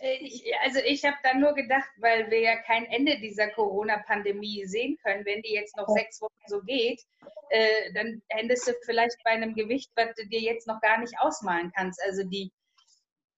Äh, 0.00 0.18
Ich, 0.20 0.44
also 0.62 0.80
ich 0.80 1.04
habe 1.04 1.16
dann 1.22 1.40
nur 1.40 1.54
gedacht, 1.54 1.88
weil 1.98 2.30
wir 2.30 2.40
ja 2.40 2.56
kein 2.62 2.86
Ende 2.86 3.18
dieser 3.18 3.48
Corona-Pandemie 3.48 4.64
sehen 4.66 4.98
können, 5.02 5.24
wenn 5.24 5.42
die 5.42 5.52
jetzt 5.52 5.76
noch 5.76 5.88
sechs 5.88 6.20
Wochen 6.20 6.32
so 6.46 6.60
geht, 6.62 7.02
äh, 7.50 7.92
dann 7.94 8.22
endest 8.28 8.68
du 8.68 8.72
vielleicht 8.84 9.16
bei 9.24 9.30
einem 9.30 9.54
Gewicht, 9.54 9.90
was 9.96 10.14
du 10.16 10.26
dir 10.26 10.40
jetzt 10.40 10.66
noch 10.66 10.80
gar 10.80 10.98
nicht 10.98 11.14
ausmalen 11.18 11.72
kannst. 11.74 12.00
Also 12.02 12.22
die, 12.24 12.52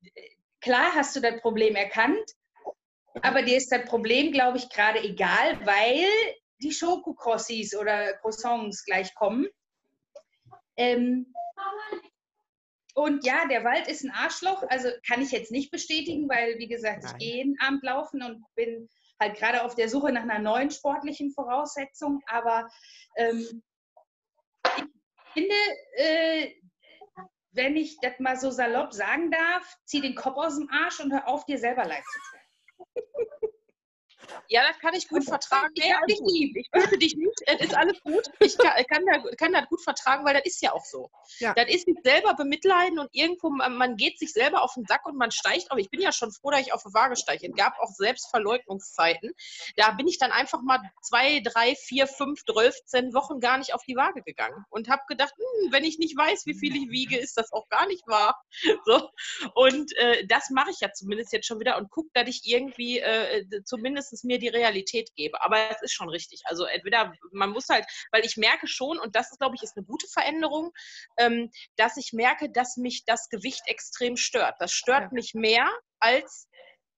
äh, 0.02 0.30
klar 0.60 0.94
hast 0.94 1.16
du 1.16 1.20
das 1.20 1.40
Problem 1.40 1.76
erkannt, 1.76 2.34
aber 3.22 3.42
dir 3.42 3.56
ist 3.56 3.72
das 3.72 3.84
Problem, 3.86 4.32
glaube 4.32 4.58
ich, 4.58 4.68
gerade 4.68 5.00
egal, 5.00 5.64
weil 5.66 6.06
die 6.62 6.72
Schokokrossis 6.72 7.74
oder 7.74 8.12
Croissants 8.18 8.84
gleich 8.84 9.14
kommen. 9.14 9.48
Ähm, 10.76 11.32
und 13.00 13.24
ja, 13.24 13.46
der 13.48 13.64
Wald 13.64 13.88
ist 13.88 14.04
ein 14.04 14.10
Arschloch. 14.10 14.62
Also 14.68 14.90
kann 15.08 15.22
ich 15.22 15.30
jetzt 15.30 15.50
nicht 15.50 15.70
bestätigen, 15.70 16.28
weil, 16.28 16.58
wie 16.58 16.68
gesagt, 16.68 17.04
ich 17.04 17.10
Nein. 17.10 17.18
gehe 17.18 17.36
jeden 17.36 17.58
Abend 17.58 17.82
laufen 17.82 18.22
und 18.22 18.44
bin 18.56 18.90
halt 19.18 19.38
gerade 19.38 19.62
auf 19.62 19.74
der 19.74 19.88
Suche 19.88 20.12
nach 20.12 20.22
einer 20.22 20.38
neuen 20.38 20.70
sportlichen 20.70 21.32
Voraussetzung. 21.32 22.20
Aber 22.26 22.68
ähm, 23.16 23.62
ich 24.76 24.84
finde, 25.32 25.54
äh, 25.94 26.50
wenn 27.52 27.74
ich 27.76 27.96
das 28.02 28.18
mal 28.18 28.36
so 28.36 28.50
salopp 28.50 28.92
sagen 28.92 29.30
darf, 29.30 29.78
zieh 29.86 30.02
den 30.02 30.14
Kopf 30.14 30.36
aus 30.36 30.58
dem 30.58 30.68
Arsch 30.70 31.00
und 31.00 31.10
hör 31.10 31.26
auf, 31.26 31.46
dir 31.46 31.58
selber 31.58 31.86
leid 31.86 32.04
zu 32.04 32.18
tun. 32.18 33.04
Ja, 34.48 34.66
das 34.66 34.78
kann 34.78 34.94
ich 34.94 35.08
gut 35.08 35.24
vertragen. 35.24 35.72
Ich 35.74 35.84
Nee, 35.84 35.92
hab 35.92 36.02
alles 36.02 36.18
dich 36.18 36.32
lieb. 36.32 36.56
Ich 36.56 36.70
töte 36.70 36.98
dich 36.98 37.16
nicht. 37.16 37.40
Es 37.46 37.60
ist 37.60 37.74
alles 37.74 38.00
gut. 38.02 38.24
Ich 38.40 38.56
kann, 38.58 38.72
kann, 38.86 39.04
das, 39.06 39.36
kann 39.36 39.52
das 39.52 39.66
gut 39.68 39.82
vertragen, 39.82 40.24
weil 40.24 40.34
das 40.34 40.44
ist 40.44 40.62
ja 40.62 40.72
auch 40.72 40.84
so. 40.84 41.10
Ja. 41.38 41.54
Das 41.54 41.68
ist 41.68 41.86
sich 41.86 41.96
selber 42.02 42.34
bemitleiden 42.34 42.98
und 42.98 43.08
irgendwo, 43.12 43.50
man, 43.50 43.96
geht 43.96 44.18
sich 44.18 44.32
selber 44.32 44.62
auf 44.62 44.74
den 44.74 44.86
Sack 44.86 45.06
und 45.06 45.16
man 45.16 45.30
steigt 45.30 45.70
auf. 45.70 45.78
Ich 45.78 45.90
bin 45.90 46.00
ja 46.00 46.12
schon 46.12 46.32
froh, 46.32 46.50
dass 46.50 46.60
ich 46.60 46.72
auf 46.72 46.82
die 46.82 46.94
Waage 46.94 47.16
steige. 47.16 47.48
Es 47.48 47.56
gab 47.56 47.78
auch 47.78 47.90
Selbstverleugnungszeiten. 47.90 49.32
Da 49.76 49.92
bin 49.92 50.08
ich 50.08 50.18
dann 50.18 50.32
einfach 50.32 50.62
mal 50.62 50.80
zwei, 51.02 51.40
drei, 51.40 51.74
vier, 51.74 52.06
fünf, 52.06 52.44
zwölfzehn 52.44 53.14
Wochen 53.14 53.40
gar 53.40 53.58
nicht 53.58 53.74
auf 53.74 53.82
die 53.84 53.96
Waage 53.96 54.22
gegangen 54.22 54.64
und 54.70 54.88
habe 54.88 55.02
gedacht, 55.08 55.34
hm, 55.36 55.72
wenn 55.72 55.84
ich 55.84 55.98
nicht 55.98 56.16
weiß, 56.16 56.46
wie 56.46 56.54
viel 56.54 56.74
ich 56.76 56.90
wiege, 56.90 57.18
ist 57.18 57.36
das 57.36 57.52
auch 57.52 57.68
gar 57.68 57.86
nicht 57.86 58.06
wahr. 58.06 58.40
So. 58.86 59.10
Und 59.54 59.94
äh, 59.98 60.26
das 60.26 60.50
mache 60.50 60.70
ich 60.70 60.80
ja 60.80 60.92
zumindest 60.92 61.32
jetzt 61.32 61.46
schon 61.46 61.60
wieder 61.60 61.76
und 61.76 61.90
gucke, 61.90 62.08
dass 62.14 62.28
ich 62.28 62.42
irgendwie 62.44 62.98
äh, 62.98 63.44
zumindest 63.64 64.19
mir 64.24 64.38
die 64.38 64.48
Realität 64.48 65.10
gebe. 65.16 65.42
Aber 65.42 65.70
es 65.70 65.82
ist 65.82 65.92
schon 65.92 66.08
richtig. 66.08 66.42
Also 66.44 66.64
entweder 66.64 67.12
man 67.32 67.50
muss 67.50 67.68
halt, 67.68 67.84
weil 68.12 68.24
ich 68.24 68.36
merke 68.36 68.66
schon, 68.66 68.98
und 68.98 69.16
das 69.16 69.30
ist, 69.30 69.38
glaube 69.38 69.54
ich, 69.56 69.62
ist 69.62 69.76
eine 69.76 69.86
gute 69.86 70.06
Veränderung, 70.08 70.72
ähm, 71.18 71.50
dass 71.76 71.96
ich 71.96 72.12
merke, 72.12 72.50
dass 72.50 72.76
mich 72.76 73.04
das 73.06 73.28
Gewicht 73.28 73.62
extrem 73.66 74.16
stört. 74.16 74.54
Das 74.58 74.72
stört 74.72 75.04
Ja. 75.04 75.08
mich 75.12 75.34
mehr 75.34 75.68
als 76.00 76.48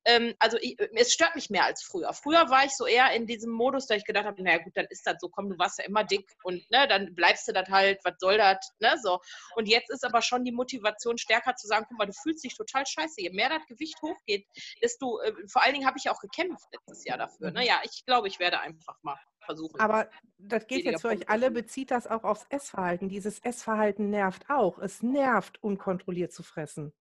ähm, 0.05 0.35
also 0.39 0.57
ich, 0.61 0.77
es 0.95 1.13
stört 1.13 1.35
mich 1.35 1.51
mehr 1.51 1.65
als 1.65 1.83
früher. 1.83 2.13
Früher 2.13 2.51
war 2.51 2.65
ich 2.65 2.77
so 2.77 2.87
eher 2.87 3.13
in 3.13 3.27
diesem 3.27 3.53
Modus, 3.53 3.87
da 3.87 3.95
ich 3.95 4.05
gedacht 4.05 4.27
habe, 4.27 4.43
naja 4.43 4.59
gut, 4.59 4.77
dann 4.77 4.87
ist 4.91 5.07
das 5.07 5.17
so, 5.21 5.29
komm, 5.29 5.51
du 5.51 5.59
warst 5.59 5.79
ja 5.79 5.85
immer 5.85 6.05
dick 6.05 6.29
und 6.43 6.69
ne, 6.71 6.87
dann 6.89 7.15
bleibst 7.15 7.47
du 7.49 7.53
das 7.53 7.69
halt, 7.69 8.01
was 8.05 8.15
soll 8.19 8.39
das, 8.39 8.73
ne, 8.81 8.97
so. 9.03 9.21
Und 9.57 9.69
jetzt 9.69 9.91
ist 9.91 10.05
aber 10.05 10.23
schon 10.23 10.45
die 10.45 10.53
Motivation 10.53 11.19
stärker 11.19 11.55
zu 11.57 11.67
sagen, 11.67 11.87
guck 11.89 11.99
mal, 11.99 12.07
du 12.07 12.13
fühlst 12.13 12.45
dich 12.45 12.57
total 12.57 12.85
scheiße. 12.87 13.21
Je 13.21 13.31
mehr 13.31 13.49
das 13.49 13.67
Gewicht 13.67 14.01
hochgeht, 14.03 14.47
desto, 14.83 15.21
äh, 15.21 15.33
vor 15.49 15.63
allen 15.63 15.75
Dingen 15.75 15.87
habe 15.87 15.99
ich 15.99 16.05
ja 16.05 16.13
auch 16.13 16.21
gekämpft 16.21 16.67
letztes 16.73 17.05
Jahr 17.05 17.19
dafür. 17.19 17.51
Ne? 17.51 17.65
Ja, 17.67 17.81
ich 17.85 18.05
glaube, 18.05 18.29
ich 18.29 18.39
werde 18.39 18.61
einfach 18.61 18.97
mal 19.03 19.19
versuchen. 19.45 19.79
Aber 19.81 20.09
das 20.39 20.67
geht 20.67 20.85
jetzt 20.85 21.03
für 21.03 21.09
euch 21.09 21.29
alle, 21.29 21.51
bezieht 21.51 21.91
das 21.91 22.07
auch 22.07 22.25
aufs 22.25 22.47
Essverhalten. 22.49 23.09
Dieses 23.09 23.41
Essverhalten 23.41 24.11
nervt 24.11 24.49
auch. 24.49 24.79
Es 24.79 25.03
nervt, 25.03 25.63
unkontrolliert 25.63 26.33
zu 26.33 26.43
fressen. 26.43 26.93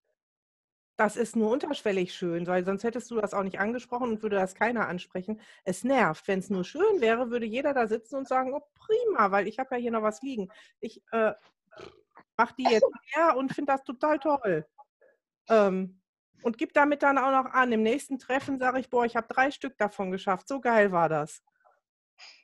Das 1.02 1.16
ist 1.16 1.36
nur 1.36 1.50
unterschwellig 1.50 2.14
schön, 2.14 2.46
weil 2.46 2.64
sonst 2.64 2.84
hättest 2.84 3.10
du 3.10 3.16
das 3.16 3.34
auch 3.34 3.42
nicht 3.42 3.60
angesprochen 3.60 4.12
und 4.12 4.22
würde 4.22 4.36
das 4.36 4.54
keiner 4.54 4.88
ansprechen. 4.88 5.42
Es 5.64 5.84
nervt. 5.84 6.28
Wenn 6.28 6.38
es 6.38 6.52
nur 6.52 6.64
schön 6.64 7.02
wäre, 7.02 7.32
würde 7.32 7.48
jeder 7.48 7.74
da 7.74 7.88
sitzen 7.88 8.18
und 8.18 8.28
sagen, 8.28 8.54
oh 8.54 8.62
prima, 8.76 9.32
weil 9.32 9.48
ich 9.48 9.58
habe 9.58 9.74
ja 9.74 9.82
hier 9.82 9.90
noch 9.90 10.04
was 10.04 10.22
liegen. 10.22 10.52
Ich 10.80 11.02
äh, 11.12 11.34
mache 12.38 12.54
die 12.56 12.66
jetzt 12.70 12.86
her 13.16 13.36
und 13.36 13.52
finde 13.52 13.72
das 13.72 13.84
total 13.84 14.20
toll. 14.20 14.68
Ähm, 15.50 16.00
und 16.44 16.60
gib 16.60 16.72
damit 16.74 17.02
dann 17.02 17.18
auch 17.18 17.32
noch 17.32 17.52
an. 17.52 17.72
Im 17.72 17.82
nächsten 17.82 18.20
Treffen 18.20 18.60
sage 18.60 18.80
ich, 18.80 18.92
boah, 18.92 19.04
ich 19.04 19.16
habe 19.16 19.28
drei 19.28 19.50
Stück 19.50 19.80
davon 19.80 20.12
geschafft. 20.12 20.48
So 20.48 20.62
geil 20.62 20.92
war 20.92 21.10
das. 21.10 21.42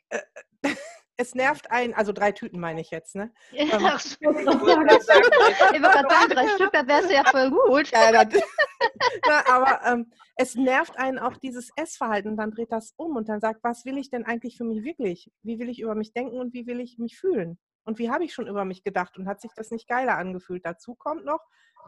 Äh, 0.09 0.21
es 1.17 1.33
nervt 1.33 1.71
einen, 1.71 1.93
also 1.95 2.13
drei 2.13 2.31
Tüten 2.31 2.59
meine 2.59 2.81
ich 2.81 2.91
jetzt, 2.91 3.15
ne? 3.15 3.33
Ja, 3.51 3.63
ähm, 3.63 3.69
ich 3.97 4.21
wollte 4.21 4.85
gerade 4.85 5.03
sagen, 5.03 6.29
drei 6.29 6.47
Stück, 6.49 6.71
da 6.71 6.87
wärst 6.87 7.09
du 7.09 7.13
ja 7.13 7.23
voll 7.25 7.49
gut. 7.49 7.91
Ja, 7.91 8.23
das, 8.23 8.41
na, 9.27 9.43
aber 9.51 9.81
ähm, 9.85 10.11
es 10.35 10.55
nervt 10.55 10.97
einen 10.97 11.17
auch 11.17 11.37
dieses 11.37 11.71
Essverhalten 11.75 12.31
und 12.31 12.37
dann 12.37 12.51
dreht 12.51 12.71
das 12.71 12.93
um 12.95 13.15
und 13.15 13.27
dann 13.27 13.39
sagt, 13.39 13.63
was 13.63 13.83
will 13.85 13.97
ich 13.97 14.09
denn 14.09 14.25
eigentlich 14.25 14.57
für 14.57 14.63
mich 14.63 14.83
wirklich? 14.83 15.31
Wie 15.41 15.57
will 15.59 15.69
ich 15.69 15.81
über 15.81 15.95
mich 15.95 16.13
denken 16.13 16.39
und 16.39 16.53
wie 16.53 16.67
will 16.67 16.79
ich 16.79 16.99
mich 16.99 17.17
fühlen? 17.17 17.57
Und 17.83 17.99
wie 17.99 18.11
habe 18.11 18.23
ich 18.23 18.33
schon 18.33 18.47
über 18.47 18.65
mich 18.65 18.83
gedacht 18.83 19.17
und 19.17 19.27
hat 19.27 19.41
sich 19.41 19.51
das 19.55 19.71
nicht 19.71 19.87
geiler 19.87 20.17
angefühlt? 20.17 20.65
Dazu 20.65 20.93
kommt 20.93 21.25
noch, 21.25 21.39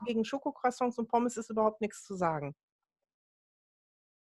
gegen 0.05 0.25
Schokocroissants 0.25 0.97
und 0.97 1.09
Pommes 1.09 1.37
ist 1.37 1.49
überhaupt 1.49 1.81
nichts 1.81 2.03
zu 2.03 2.15
sagen 2.15 2.55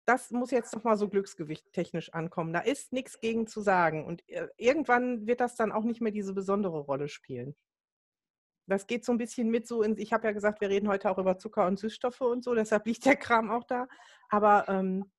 das 0.09 0.31
muss 0.31 0.51
jetzt 0.51 0.75
noch 0.75 0.85
mal 0.85 0.97
so 0.97 1.07
Glücksgewicht 1.07 1.71
technisch 1.75 2.15
ankommen. 2.15 2.55
Da 2.55 2.61
ist 2.61 2.95
nichts 2.95 3.21
gegen 3.21 3.47
zu 3.47 3.61
sagen. 3.61 4.07
Und 4.07 4.27
äh, 4.31 4.49
irgendwann 4.57 5.27
wird 5.27 5.41
das 5.41 5.55
dann 5.55 5.71
auch 5.71 5.85
nicht 5.85 6.01
mehr 6.01 6.13
diese 6.13 6.33
besondere 6.33 6.79
Rolle 6.79 7.09
spielen. 7.09 7.55
Das 8.67 8.87
geht 8.87 9.05
so 9.05 9.13
ein 9.13 9.19
bisschen 9.19 9.51
mit 9.51 9.67
so 9.67 9.83
in, 9.83 9.99
ich 9.99 10.15
habe 10.15 10.27
ja 10.27 10.33
gesagt, 10.33 10.63
wir 10.63 10.71
reden 10.71 10.89
heute 10.89 11.11
auch 11.11 11.19
über 11.19 11.37
Zucker 11.37 11.67
und 11.67 11.79
Süßstoffe 11.79 12.23
und 12.23 12.43
so, 12.43 12.55
deshalb 12.55 12.87
liegt 12.87 13.05
der 13.05 13.17
Kram 13.17 13.51
auch 13.51 13.65
da. 13.65 13.87
Aber 14.31 14.67
ähm, 14.69 15.13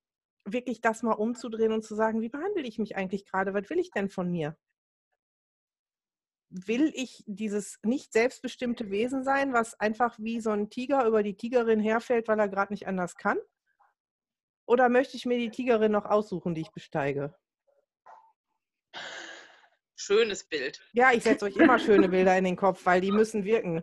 wirklich 0.45 0.81
das 0.81 1.03
mal 1.03 1.13
umzudrehen 1.13 1.71
und 1.71 1.83
zu 1.83 1.93
sagen, 1.93 2.21
wie 2.21 2.29
behandle 2.29 2.63
ich 2.63 2.79
mich 2.79 2.95
eigentlich 2.95 3.25
gerade? 3.25 3.53
Was 3.53 3.69
will 3.69 3.77
ich 3.77 3.91
denn 3.91 4.09
von 4.09 4.31
mir? 4.31 4.57
Will 6.49 6.91
ich 6.95 7.23
dieses 7.27 7.77
nicht 7.83 8.11
selbstbestimmte 8.11 8.89
Wesen 8.89 9.23
sein, 9.23 9.53
was 9.53 9.79
einfach 9.79 10.17
wie 10.17 10.41
so 10.41 10.49
ein 10.49 10.71
Tiger 10.71 11.05
über 11.05 11.21
die 11.21 11.37
Tigerin 11.37 11.79
herfällt, 11.79 12.27
weil 12.27 12.39
er 12.39 12.49
gerade 12.49 12.73
nicht 12.73 12.87
anders 12.87 13.17
kann? 13.17 13.37
Oder 14.69 14.87
möchte 14.87 15.17
ich 15.17 15.25
mir 15.25 15.39
die 15.39 15.49
Tigerin 15.49 15.91
noch 15.91 16.05
aussuchen, 16.05 16.53
die 16.53 16.61
ich 16.61 16.69
besteige? 16.69 17.33
Schönes 19.95 20.43
Bild. 20.43 20.79
Ja, 20.93 21.11
ich 21.11 21.23
setze 21.23 21.45
euch 21.45 21.57
immer 21.57 21.79
schöne 21.79 22.07
Bilder 22.07 22.37
in 22.37 22.43
den 22.43 22.55
Kopf, 22.55 22.85
weil 22.85 23.01
die 23.01 23.11
müssen 23.11 23.45
wirken. 23.45 23.81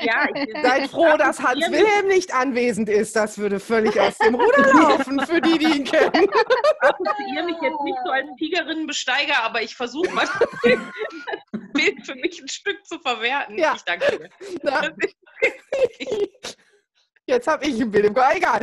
Ja, 0.00 0.28
Seid 0.62 0.90
froh, 0.90 1.16
dass 1.16 1.40
Hans 1.40 1.68
Wilhelm 1.72 2.06
nicht 2.06 2.32
anwesend 2.32 2.88
ist. 2.88 3.16
Das 3.16 3.36
würde 3.38 3.58
völlig 3.58 3.98
aus 3.98 4.16
dem 4.18 4.36
Ruder 4.36 4.72
laufen, 4.74 5.18
für 5.26 5.40
die, 5.40 5.58
die 5.58 5.78
ihn 5.78 5.84
kennen. 5.84 6.12
Ich 6.14 6.88
assoziiere 6.88 7.46
mich 7.46 7.56
jetzt 7.60 7.82
nicht 7.82 7.98
so 8.04 8.12
als 8.12 8.28
Tigerinnenbesteiger, 8.38 9.42
aber 9.42 9.60
ich 9.60 9.74
versuche 9.74 10.10
mal, 10.10 10.24
das 10.62 10.70
Bild 11.72 12.06
für 12.06 12.14
mich 12.14 12.40
ein 12.40 12.48
Stück 12.48 12.86
zu 12.86 13.00
verwerten. 13.00 13.58
Ja. 13.58 13.74
Ich 13.74 13.82
danke 13.82 14.30
dir. 14.62 14.96
Jetzt 17.30 17.46
habe 17.46 17.64
ich 17.64 17.80
ein 17.80 17.88
Bild 17.92 18.06
im 18.06 18.14
Kopf. 18.14 18.34
Egal. 18.34 18.60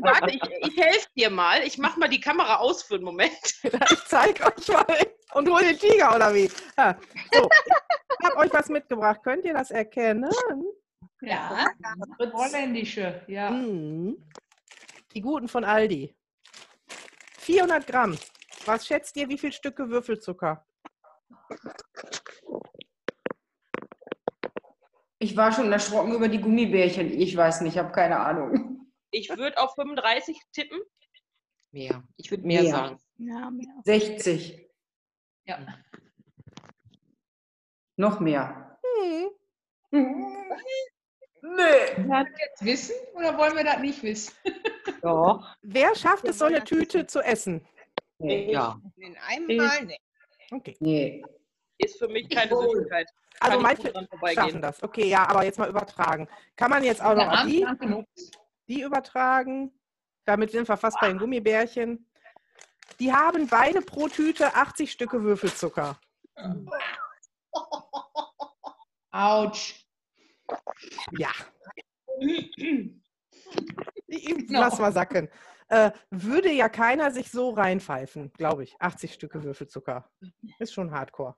Warte, 0.00 0.30
ich, 0.30 0.40
ich 0.68 0.76
helfe 0.82 1.06
dir 1.14 1.28
mal. 1.28 1.62
Ich 1.62 1.76
mache 1.76 2.00
mal 2.00 2.08
die 2.08 2.18
Kamera 2.18 2.56
aus 2.56 2.82
für 2.82 2.94
einen 2.94 3.04
Moment. 3.04 3.30
Ich 3.90 4.04
zeige 4.06 4.44
euch 4.46 4.68
mal. 4.68 5.06
Und 5.34 5.50
hol 5.50 5.60
den 5.60 5.78
Tiger, 5.78 6.16
oder 6.16 6.34
wie? 6.34 6.50
Ja. 6.78 6.98
So, 7.32 7.46
ich 8.18 8.26
habe 8.26 8.36
euch 8.38 8.52
was 8.54 8.70
mitgebracht. 8.70 9.20
Könnt 9.22 9.44
ihr 9.44 9.52
das 9.52 9.70
erkennen? 9.70 10.30
Ja, 11.20 11.66
holländische, 12.32 13.20
ja. 13.26 13.50
Mhm. 13.50 14.16
Die 15.12 15.20
guten 15.20 15.48
von 15.48 15.64
Aldi. 15.64 16.14
400 17.40 17.86
Gramm. 17.86 18.16
Was 18.64 18.86
schätzt 18.86 19.14
ihr, 19.16 19.28
wie 19.28 19.36
viel 19.36 19.52
Stücke 19.52 19.90
Würfelzucker? 19.90 20.64
Ich 25.20 25.36
war 25.36 25.52
schon 25.52 25.72
erschrocken 25.72 26.14
über 26.14 26.28
die 26.28 26.40
Gummibärchen. 26.40 27.10
Ich 27.10 27.36
weiß 27.36 27.62
nicht, 27.62 27.74
ich 27.74 27.78
habe 27.78 27.92
keine 27.92 28.20
Ahnung. 28.20 28.88
Ich 29.10 29.28
würde 29.30 29.58
auf 29.58 29.74
35 29.74 30.38
tippen. 30.52 30.78
Mehr. 31.72 32.02
Ich 32.16 32.30
würde 32.30 32.46
mehr, 32.46 32.62
mehr, 32.62 32.70
sagen. 32.70 32.98
Ja, 33.16 33.50
mehr. 33.50 33.74
60. 33.84 34.68
Ja. 35.44 35.58
Noch 37.96 38.20
mehr. 38.20 38.78
Hm. 38.84 39.30
Nee. 39.90 40.00
Wollen 41.42 42.08
wir 42.08 42.24
das 42.24 42.38
jetzt 42.38 42.64
wissen 42.64 42.94
oder 43.14 43.38
wollen 43.38 43.56
wir 43.56 43.64
das 43.64 43.80
nicht 43.80 44.02
wissen? 44.02 44.34
Doch. 45.02 45.56
Wer 45.62 45.94
schafft 45.94 46.24
es, 46.24 46.38
so 46.38 46.44
eine 46.44 46.62
Tüte 46.62 47.06
zu 47.06 47.20
essen? 47.20 47.66
Nee. 48.18 48.52
Ja. 48.52 48.80
In 48.96 49.16
einem 49.16 49.56
Mal? 49.56 49.84
Nee. 49.86 49.98
Okay. 50.50 50.76
Nee. 50.80 51.24
Ist 51.78 51.98
für 51.98 52.08
mich 52.08 52.28
keine 52.28 52.56
Süßigkeit. 52.56 53.08
Also 53.40 53.60
manche 53.60 53.92
schaffen 54.34 54.60
das. 54.60 54.82
Okay, 54.82 55.08
ja, 55.08 55.28
aber 55.28 55.44
jetzt 55.44 55.58
mal 55.58 55.68
übertragen. 55.68 56.28
Kann 56.56 56.70
man 56.70 56.82
jetzt 56.82 57.02
auch 57.02 57.14
noch 57.14 57.46
die, 57.46 57.66
die 58.66 58.82
übertragen? 58.82 59.72
Damit 60.24 60.50
sind 60.50 60.68
wir 60.68 60.76
fast 60.76 60.98
bei 61.00 61.08
den 61.08 61.18
Gummibärchen. 61.18 62.06
Die 62.98 63.12
haben 63.12 63.46
beide 63.46 63.80
pro 63.80 64.08
Tüte 64.08 64.54
80 64.54 64.90
Stücke 64.90 65.22
Würfelzucker. 65.22 65.98
Autsch. 69.10 69.86
Ja. 71.12 71.30
Lass 74.48 74.78
mal 74.78 74.92
sacken. 74.92 75.28
Äh, 75.68 75.92
würde 76.10 76.50
ja 76.50 76.68
keiner 76.68 77.10
sich 77.10 77.30
so 77.30 77.50
reinpfeifen, 77.50 78.32
glaube 78.32 78.64
ich. 78.64 78.74
80 78.80 79.14
Stücke 79.14 79.44
Würfelzucker. 79.44 80.10
Ist 80.58 80.72
schon 80.72 80.90
hardcore. 80.90 81.36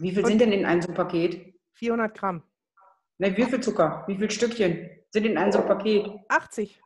Wie 0.00 0.12
viel 0.12 0.22
Und 0.24 0.28
sind 0.30 0.40
denn 0.40 0.52
in 0.52 0.64
einem 0.64 0.80
so 0.80 0.92
Paket? 0.92 1.54
400 1.74 2.16
Gramm. 2.16 2.42
Ne, 3.18 3.36
wie 3.36 3.44
viel 3.44 3.60
Zucker? 3.60 4.04
Wie 4.06 4.14
viele 4.14 4.30
Stückchen 4.30 4.90
sind 5.10 5.26
in 5.26 5.36
einem 5.36 5.52
so 5.52 5.60
Paket? 5.60 6.08
80. 6.28 6.80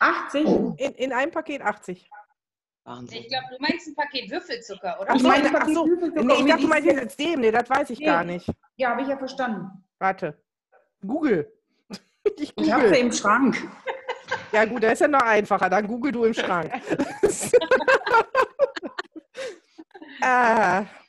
80? 0.00 0.44
In, 0.44 0.74
in 0.94 1.12
einem 1.12 1.30
Paket 1.30 1.62
80. 1.62 2.10
Wahnsinn. 2.84 3.20
Ich 3.20 3.28
glaube, 3.28 3.44
du 3.50 3.56
meinst 3.60 3.86
ein 3.86 3.94
Paket 3.94 4.30
Würfelzucker, 4.30 5.00
oder? 5.00 5.10
Ach 5.10 5.18
so, 5.18 5.32
ich, 5.32 5.54
ach 5.54 5.68
so. 5.68 5.86
Nee, 5.86 6.34
ich 6.40 6.46
dachte, 6.46 6.62
du 6.62 6.68
meinst 6.68 6.86
jetzt 6.86 7.20
dem. 7.20 7.40
Nee, 7.40 7.50
das 7.52 7.70
weiß 7.70 7.90
ich 7.90 8.00
nee. 8.00 8.06
gar 8.06 8.24
nicht. 8.24 8.50
Ja, 8.76 8.90
habe 8.90 9.02
ich 9.02 9.08
ja 9.08 9.16
verstanden. 9.16 9.84
Warte. 9.98 10.42
Google. 11.06 11.52
Ich, 12.36 12.52
ich 12.56 12.70
habe 12.70 12.90
sie 12.90 13.00
im 13.00 13.10
Schrank. 13.10 13.56
Ja 14.52 14.66
gut, 14.66 14.82
das 14.82 14.94
ist 14.94 15.00
ja 15.00 15.08
noch 15.08 15.22
einfacher. 15.22 15.70
Dann 15.70 15.86
google 15.86 16.12
du 16.12 16.24
im 16.24 16.34
Schrank. 16.34 16.70
äh, 20.20 20.84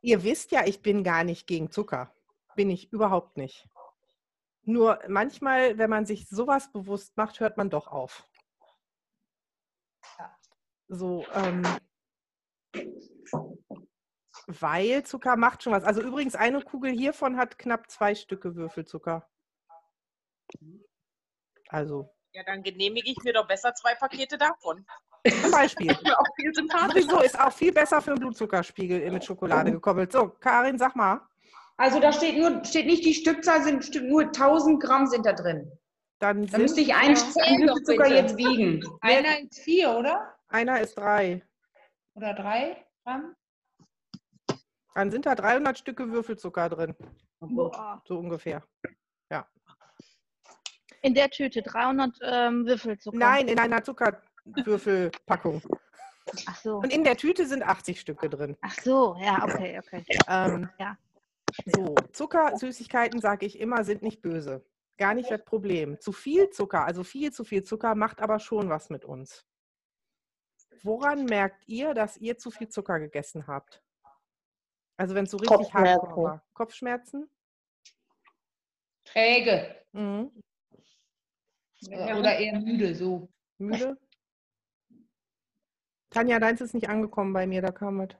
Ihr 0.00 0.22
wisst 0.22 0.52
ja, 0.52 0.64
ich 0.66 0.82
bin 0.82 1.02
gar 1.02 1.24
nicht 1.24 1.46
gegen 1.46 1.70
Zucker. 1.70 2.14
Bin 2.54 2.70
ich 2.70 2.92
überhaupt 2.92 3.36
nicht. 3.36 3.68
Nur 4.62 5.00
manchmal, 5.08 5.78
wenn 5.78 5.90
man 5.90 6.06
sich 6.06 6.28
sowas 6.28 6.70
bewusst 6.72 7.16
macht, 7.16 7.40
hört 7.40 7.56
man 7.56 7.70
doch 7.70 7.86
auf. 7.88 8.28
So, 10.88 11.26
ähm, 11.34 11.62
weil 14.46 15.04
Zucker 15.04 15.36
macht 15.36 15.62
schon 15.62 15.72
was. 15.72 15.84
Also 15.84 16.00
übrigens, 16.00 16.34
eine 16.34 16.62
Kugel 16.62 16.90
hiervon 16.92 17.36
hat 17.36 17.58
knapp 17.58 17.90
zwei 17.90 18.14
Stücke 18.14 18.56
Würfelzucker. 18.56 19.28
Also. 21.68 22.14
Ja, 22.32 22.42
dann 22.44 22.62
genehmige 22.62 23.10
ich 23.10 23.18
mir 23.24 23.32
doch 23.32 23.46
besser 23.46 23.74
zwei 23.74 23.94
Pakete 23.94 24.38
davon. 24.38 24.86
Zum 25.24 25.50
Beispiel. 25.50 25.90
auch 25.90 26.24
viel 26.36 26.54
Sowieso 26.54 27.20
ist 27.20 27.38
auch 27.38 27.52
viel 27.52 27.72
besser 27.72 28.00
für 28.00 28.10
den 28.10 28.20
Blutzuckerspiegel 28.20 29.10
mit 29.10 29.24
Schokolade 29.24 29.72
gekoppelt. 29.72 30.12
So, 30.12 30.28
Karin, 30.40 30.78
sag 30.78 30.96
mal. 30.96 31.20
Also 31.76 32.00
da 32.00 32.12
steht 32.12 32.38
nur, 32.38 32.64
steht 32.64 32.86
nicht 32.86 33.04
die 33.04 33.14
Stückzahl, 33.14 33.62
sind 33.62 33.94
nur 34.02 34.22
1000 34.22 34.82
Gramm 34.82 35.06
sind 35.06 35.24
da 35.24 35.32
drin. 35.32 35.70
Dann 36.18 36.46
da 36.46 36.58
müsste 36.58 36.80
ich 36.80 36.94
einen 36.94 37.14
Blutzucker 37.14 38.08
jetzt 38.08 38.36
wiegen. 38.36 38.84
Einer 39.00 39.40
ist 39.40 39.60
vier, 39.60 39.96
oder? 39.96 40.34
Einer 40.48 40.80
ist 40.80 40.98
drei. 40.98 41.42
Oder 42.14 42.34
drei 42.34 42.84
Gramm? 43.04 43.36
Dann 44.94 45.12
sind 45.12 45.26
da 45.26 45.36
300 45.36 45.78
Stücke 45.78 46.10
Würfelzucker 46.10 46.68
drin. 46.68 46.96
So 47.40 48.18
ungefähr. 48.18 48.64
Ja. 49.30 49.46
In 51.02 51.14
der 51.14 51.30
Tüte 51.30 51.62
300 51.62 52.18
ähm, 52.22 52.66
Würfelzucker. 52.66 53.16
Nein, 53.16 53.46
in 53.46 53.60
einer 53.60 53.84
Zuckerwürfelpackung. 54.54 55.62
Ach 56.46 56.56
so. 56.60 56.76
Und 56.78 56.92
in 56.92 57.04
der 57.04 57.16
Tüte 57.16 57.46
sind 57.46 57.62
80 57.62 58.00
Stücke 58.00 58.28
drin. 58.28 58.56
Ach 58.60 58.74
so, 58.82 59.16
ja, 59.20 59.42
okay, 59.44 59.78
okay. 59.78 60.04
Ähm, 60.28 60.68
Ja. 60.78 60.96
so, 61.66 61.94
Zucker, 62.12 62.56
Süßigkeiten, 62.56 63.20
sage 63.20 63.46
ich 63.46 63.58
immer, 63.58 63.84
sind 63.84 64.02
nicht 64.02 64.20
böse. 64.20 64.64
Gar 64.98 65.14
nicht 65.14 65.30
das 65.30 65.44
Problem. 65.44 65.98
Zu 66.00 66.12
viel 66.12 66.50
Zucker, 66.50 66.84
also 66.84 67.04
viel 67.04 67.32
zu 67.32 67.44
viel 67.44 67.62
Zucker, 67.62 67.94
macht 67.94 68.20
aber 68.20 68.40
schon 68.40 68.68
was 68.68 68.90
mit 68.90 69.04
uns. 69.04 69.46
Woran 70.82 71.24
merkt 71.24 71.66
ihr, 71.66 71.94
dass 71.94 72.16
ihr 72.16 72.36
zu 72.36 72.50
viel 72.50 72.68
Zucker 72.68 72.98
gegessen 73.00 73.46
habt? 73.46 73.82
Also 74.96 75.14
wenn 75.14 75.24
es 75.24 75.30
so 75.30 75.36
richtig 75.38 75.56
Kopfschmerzen. 75.56 76.16
war. 76.16 76.44
Kopfschmerzen? 76.52 77.30
Träge 79.04 79.76
Mhm. 79.92 80.30
oder 81.90 82.36
eher 82.36 82.60
müde, 82.60 82.94
so. 82.94 83.28
Müde? 83.58 83.96
Tanja, 86.10 86.38
deins 86.38 86.60
ist 86.60 86.74
nicht 86.74 86.88
angekommen 86.88 87.32
bei 87.32 87.46
mir, 87.46 87.62
da 87.62 87.70
kam 87.70 88.00
es. 88.00 88.14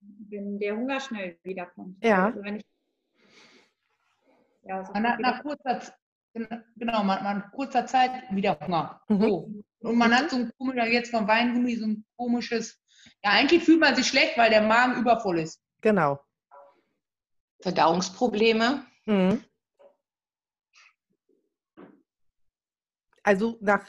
wenn 0.00 0.58
der 0.58 0.76
Hunger 0.76 1.00
schnell 1.00 1.38
wiederkommt. 1.42 2.02
Ja. 2.04 2.26
Also 2.26 2.42
wenn 2.42 2.56
ich, 2.56 2.64
ja, 4.62 4.84
so 4.84 4.92
Man 4.92 5.06
hat 5.06 5.20
nach 5.20 5.42
kurzer, 5.42 5.80
genau, 6.32 7.02
man, 7.02 7.22
man 7.22 7.50
kurzer 7.52 7.86
Zeit 7.86 8.10
wieder 8.30 8.58
Hunger. 8.60 9.00
Mhm. 9.08 9.20
So. 9.20 9.52
Und 9.80 9.96
man 9.96 10.14
hat 10.14 10.30
so 10.30 10.36
ein 10.36 10.52
komischer, 10.58 10.86
jetzt 10.86 11.10
vom 11.10 11.26
Weingummi, 11.26 11.76
so 11.76 11.86
ein 11.86 12.04
komisches, 12.16 12.80
ja, 13.22 13.30
eigentlich 13.30 13.64
fühlt 13.64 13.80
man 13.80 13.94
sich 13.94 14.06
schlecht, 14.06 14.36
weil 14.36 14.50
der 14.50 14.62
Magen 14.62 15.00
übervoll 15.00 15.40
ist. 15.40 15.62
Genau. 15.80 16.20
Verdauungsprobleme. 17.62 18.84
Mhm. 19.06 19.44
Also 23.22 23.58
nach 23.60 23.84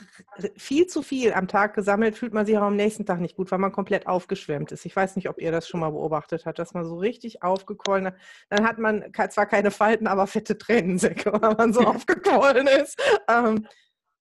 viel 0.57 0.87
zu 0.87 1.01
viel 1.01 1.31
am 1.31 1.47
Tag 1.47 1.73
gesammelt 1.73 2.17
fühlt 2.17 2.33
man 2.33 2.45
sich 2.45 2.57
auch 2.57 2.63
am 2.63 2.75
nächsten 2.75 3.05
Tag 3.05 3.21
nicht 3.21 3.37
gut, 3.37 3.49
weil 3.51 3.59
man 3.59 3.71
komplett 3.71 4.05
aufgeschwemmt 4.05 4.73
ist. 4.73 4.85
Ich 4.85 4.93
weiß 4.93 5.15
nicht, 5.15 5.29
ob 5.29 5.39
ihr 5.39 5.53
das 5.53 5.69
schon 5.69 5.79
mal 5.79 5.91
beobachtet 5.91 6.45
habt, 6.45 6.59
dass 6.59 6.73
man 6.73 6.83
so 6.83 6.97
richtig 6.97 7.41
aufgequollen 7.41 8.07
hat. 8.07 8.15
Dann 8.49 8.67
hat 8.67 8.77
man 8.77 9.05
zwar 9.29 9.45
keine 9.45 9.71
Falten, 9.71 10.07
aber 10.07 10.27
fette 10.27 10.57
Tränensäcke, 10.57 11.31
weil 11.41 11.55
man 11.55 11.71
so 11.71 11.79
aufgequollen 11.81 12.67
ist. 12.67 13.01
Ähm, 13.29 13.67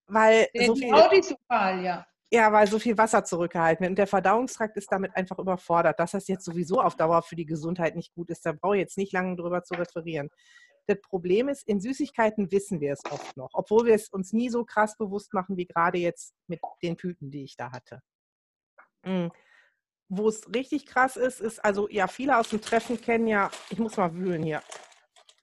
weil 0.07 0.47
so 0.67 0.75
viel, 0.77 1.37
kahl, 1.49 1.83
ja. 1.83 2.07
ja, 2.31 2.53
weil 2.53 2.69
so 2.69 2.79
viel 2.79 2.97
Wasser 2.97 3.25
zurückgehalten 3.25 3.83
wird. 3.83 3.91
Und 3.91 3.99
der 3.99 4.07
Verdauungstrakt 4.07 4.77
ist 4.77 4.93
damit 4.93 5.17
einfach 5.17 5.39
überfordert. 5.41 5.99
Dass 5.99 6.13
das 6.13 6.29
jetzt 6.29 6.45
sowieso 6.45 6.81
auf 6.81 6.95
Dauer 6.97 7.23
für 7.23 7.37
die 7.37 7.47
Gesundheit 7.47 7.97
nicht 7.97 8.15
gut 8.15 8.31
ist, 8.31 8.47
da 8.47 8.53
brauche 8.53 8.77
ich 8.77 8.81
jetzt 8.81 8.99
nicht 8.99 9.13
lange 9.13 9.35
drüber 9.35 9.65
zu 9.65 9.75
referieren. 9.75 10.31
Das 10.87 11.01
Problem 11.01 11.49
ist, 11.49 11.67
in 11.69 11.81
Süßigkeiten 11.81 12.51
wissen 12.51 12.81
wir 12.81 12.93
es 12.93 13.05
oft 13.11 13.37
noch, 13.37 13.51
obwohl 13.53 13.87
wir 13.87 13.95
es 13.95 14.09
uns 14.09 14.33
nie 14.33 14.49
so 14.49 14.65
krass 14.65 14.97
bewusst 14.97 15.33
machen 15.35 15.57
wie 15.57 15.67
gerade 15.67 15.99
jetzt 15.99 16.35
mit 16.47 16.61
den 16.83 16.97
Tüten, 16.97 17.31
die 17.31 17.45
ich 17.45 17.57
da 17.57 17.71
hatte. 17.73 18.03
Mm. 19.05 19.29
Wo 20.09 20.29
es 20.29 20.53
richtig 20.53 20.87
krass 20.87 21.17
ist, 21.17 21.41
ist, 21.41 21.65
also 21.65 21.89
ja, 21.89 22.09
viele 22.09 22.37
aus 22.37 22.51
dem 22.51 22.61
Treffen 22.61 23.01
kennen 23.01 23.29
ja, 23.29 23.51
ich 23.71 23.79
muss 23.79 23.97
mal 23.97 24.13
wühlen 24.15 24.43
hier, 24.43 24.63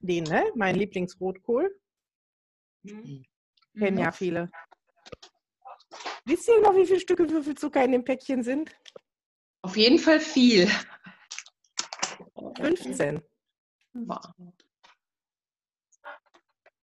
den, 0.00 0.24
ne? 0.24 0.44
Mein 0.54 0.76
Lieblingsrotkohl. 0.76 1.74
Kennen 2.84 3.24
Mhm. 3.74 3.98
ja 3.98 4.12
viele. 4.12 4.50
Wisst 6.24 6.48
ihr 6.48 6.60
noch, 6.60 6.74
wie 6.76 6.86
viele 6.86 7.00
Stücke 7.00 7.28
Würfelzucker 7.28 7.82
in 7.84 7.92
dem 7.92 8.04
Päckchen 8.04 8.42
sind? 8.42 8.70
Auf 9.62 9.76
jeden 9.76 9.98
Fall 9.98 10.20
viel. 10.20 10.68
15. 12.56 13.22
Wow. 13.94 14.20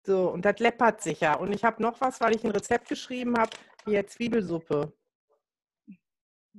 So, 0.06 0.30
und 0.30 0.44
das 0.44 0.60
läppert 0.60 1.02
sich 1.02 1.20
ja. 1.20 1.34
Und 1.34 1.52
ich 1.52 1.64
habe 1.64 1.82
noch 1.82 2.00
was, 2.00 2.20
weil 2.20 2.36
ich 2.36 2.44
ein 2.44 2.52
Rezept 2.52 2.88
geschrieben 2.88 3.36
habe, 3.36 3.50
hier 3.84 4.06
Zwiebelsuppe. 4.06 4.92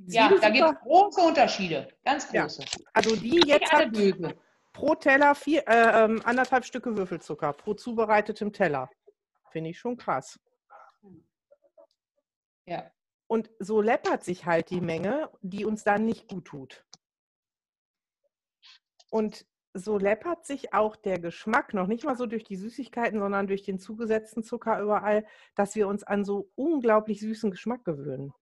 Ja, 0.05 0.29
da 0.29 0.49
gibt 0.49 0.65
es 0.67 0.79
große 0.81 1.21
Unterschiede. 1.21 1.87
Ganz 2.03 2.29
Ja. 2.33 2.41
große. 2.43 2.65
also 2.93 3.15
die 3.15 3.41
jetzt 3.45 3.71
hat 3.71 3.89
pro 4.73 4.95
Teller 4.95 5.33
vier, 5.33 5.63
äh, 5.65 6.03
ähm, 6.03 6.21
anderthalb 6.25 6.65
Stücke 6.65 6.95
Würfelzucker, 6.95 7.53
pro 7.53 7.73
zubereitetem 7.73 8.51
Teller. 8.51 8.89
Finde 9.49 9.69
ich 9.69 9.79
schon 9.79 9.95
krass. 9.95 10.37
Ja. 12.65 12.91
Und 13.27 13.49
so 13.59 13.81
läppert 13.81 14.25
sich 14.25 14.45
halt 14.45 14.69
die 14.69 14.81
Menge, 14.81 15.31
die 15.41 15.63
uns 15.63 15.85
dann 15.85 16.05
nicht 16.05 16.27
gut 16.27 16.45
tut. 16.45 16.85
Und 19.09 19.47
so 19.77 19.97
läppert 19.97 20.45
sich 20.45 20.73
auch 20.73 20.95
der 20.95 21.19
Geschmack, 21.19 21.73
noch 21.73 21.87
nicht 21.87 22.05
mal 22.05 22.15
so 22.15 22.25
durch 22.25 22.43
die 22.43 22.55
Süßigkeiten, 22.55 23.19
sondern 23.19 23.47
durch 23.47 23.63
den 23.63 23.79
zugesetzten 23.79 24.43
Zucker 24.43 24.81
überall, 24.81 25.25
dass 25.55 25.75
wir 25.75 25.87
uns 25.87 26.03
an 26.03 26.25
so 26.25 26.49
unglaublich 26.55 27.19
süßen 27.19 27.51
Geschmack 27.51 27.83
gewöhnen. 27.85 28.33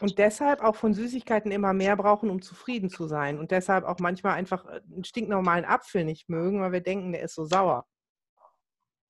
Und 0.00 0.18
deshalb 0.18 0.62
auch 0.62 0.76
von 0.76 0.94
Süßigkeiten 0.94 1.50
immer 1.50 1.72
mehr 1.72 1.96
brauchen, 1.96 2.30
um 2.30 2.40
zufrieden 2.40 2.88
zu 2.88 3.08
sein. 3.08 3.38
Und 3.38 3.50
deshalb 3.50 3.84
auch 3.84 3.98
manchmal 3.98 4.34
einfach 4.34 4.64
äh, 4.66 4.80
einen 4.92 5.04
stinknormalen 5.04 5.64
Apfel 5.64 6.04
nicht 6.04 6.28
mögen, 6.28 6.60
weil 6.60 6.72
wir 6.72 6.80
denken, 6.80 7.12
der 7.12 7.22
ist 7.22 7.34
so 7.34 7.44
sauer. 7.44 7.86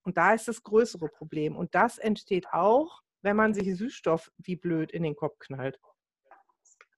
Und 0.02 0.16
da 0.16 0.32
ist 0.32 0.48
das 0.48 0.62
größere 0.62 1.08
Problem. 1.08 1.56
Und 1.56 1.74
das 1.74 1.98
entsteht 1.98 2.52
auch, 2.52 3.02
wenn 3.20 3.36
man 3.36 3.54
sich 3.54 3.76
Süßstoff 3.76 4.32
wie 4.38 4.56
blöd 4.56 4.90
in 4.92 5.02
den 5.02 5.14
Kopf 5.14 5.38
knallt. 5.38 5.78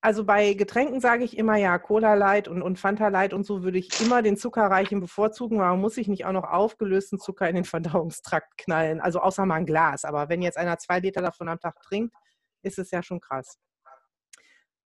Also 0.05 0.27
bei 0.27 0.53
Getränken 0.53 1.01
sage 1.01 1.25
ich 1.25 1.39
immer, 1.39 1.57
ja, 1.57 1.79
Cola 1.79 2.13
Light 2.13 2.47
und, 2.47 2.61
und 2.61 2.79
Fanta 2.79 3.09
Light 3.09 3.33
und 3.33 3.47
so 3.47 3.63
würde 3.63 3.79
ich 3.79 4.03
immer 4.03 4.21
den 4.21 4.37
zuckerreichen 4.37 5.01
bevorzugen, 5.01 5.59
weil 5.59 5.71
man 5.71 5.81
muss 5.81 5.95
sich 5.95 6.09
nicht 6.09 6.27
auch 6.27 6.33
noch 6.33 6.45
aufgelösten 6.45 7.19
Zucker 7.19 7.49
in 7.49 7.55
den 7.55 7.65
Verdauungstrakt 7.65 8.59
knallen. 8.59 9.01
Also 9.01 9.21
außer 9.21 9.47
mal 9.47 9.55
ein 9.55 9.65
Glas. 9.65 10.05
Aber 10.05 10.29
wenn 10.29 10.43
jetzt 10.43 10.59
einer 10.59 10.77
zwei 10.77 10.99
Liter 10.99 11.23
davon 11.23 11.49
am 11.49 11.59
Tag 11.59 11.81
trinkt, 11.81 12.15
ist 12.61 12.79
es 12.79 12.91
ja 12.91 13.03
schon 13.03 13.19
krass. 13.19 13.59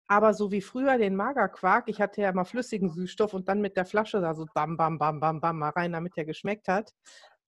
Aber 0.09 0.35
so 0.35 0.53
wie 0.53 0.61
früher 0.61 0.99
den 0.99 1.17
Magerquark, 1.17 1.89
ich 1.89 2.03
hatte 2.03 2.21
ja 2.21 2.31
mal 2.35 2.45
flüssigen 2.45 2.91
Süßstoff 2.91 3.33
und 3.33 3.49
dann 3.49 3.63
mit 3.63 3.79
der 3.79 3.87
Flasche 3.87 4.21
da 4.21 4.35
so 4.35 4.45
bam, 4.53 4.77
bam, 4.77 4.99
bam, 4.99 5.21
bam, 5.21 5.41
bam 5.41 5.59
mal 5.59 5.71
rein, 5.71 5.93
damit 5.93 6.19
der 6.19 6.27
geschmeckt 6.27 6.69
hat, 6.69 6.93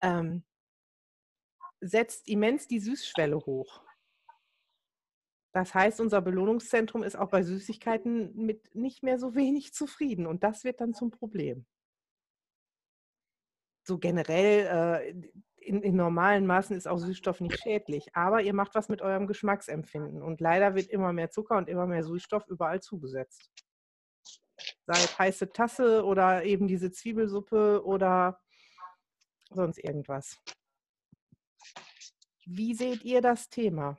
ähm, 0.01 0.45
setzt 1.83 2.27
immens 2.27 2.69
die 2.69 2.81
Süßschwelle 2.81 3.37
hoch. 3.37 3.83
Das 5.53 5.75
heißt, 5.75 6.01
unser 6.01 6.21
Belohnungszentrum 6.21 7.03
ist 7.03 7.17
auch 7.17 7.31
bei 7.31 7.43
Süßigkeiten 7.43 8.35
mit 8.37 8.75
nicht 8.75 9.03
mehr 9.03 9.19
so 9.19 9.35
wenig 9.35 9.73
zufrieden 9.75 10.27
und 10.27 10.45
das 10.45 10.63
wird 10.65 10.81
dann 10.81 10.95
zum 10.95 11.11
Problem. 11.11 11.67
So 13.83 13.99
generell 13.99 15.03
äh, 15.03 15.31
in, 15.57 15.83
in 15.83 15.97
normalen 15.97 16.47
Maßen 16.47 16.77
ist 16.77 16.87
auch 16.87 16.99
Süßstoff 16.99 17.41
nicht 17.41 17.59
schädlich, 17.61 18.15
aber 18.15 18.43
ihr 18.43 18.55
macht 18.55 18.75
was 18.75 18.89
mit 18.89 19.03
eurem 19.03 19.27
Geschmacksempfinden 19.27 20.23
und 20.23 20.41
leider 20.41 20.75
wird 20.75 20.89
immer 20.89 21.13
mehr 21.13 21.31
Zucker 21.31 21.57
und 21.57 21.69
immer 21.69 21.87
mehr 21.87 22.05
Süßstoff 22.05 22.47
überall 22.47 22.81
zugesetzt. 22.81 23.51
Sei 24.87 24.95
es 24.95 25.19
heiße 25.19 25.51
Tasse 25.53 26.05
oder 26.05 26.45
eben 26.45 26.69
diese 26.69 26.93
Zwiebelsuppe 26.93 27.85
oder 27.85 28.41
sonst 29.51 29.79
irgendwas. 29.79 30.39
Wie 32.47 32.75
seht 32.75 33.05
ihr 33.05 33.21
das 33.21 33.49
Thema? 33.49 33.97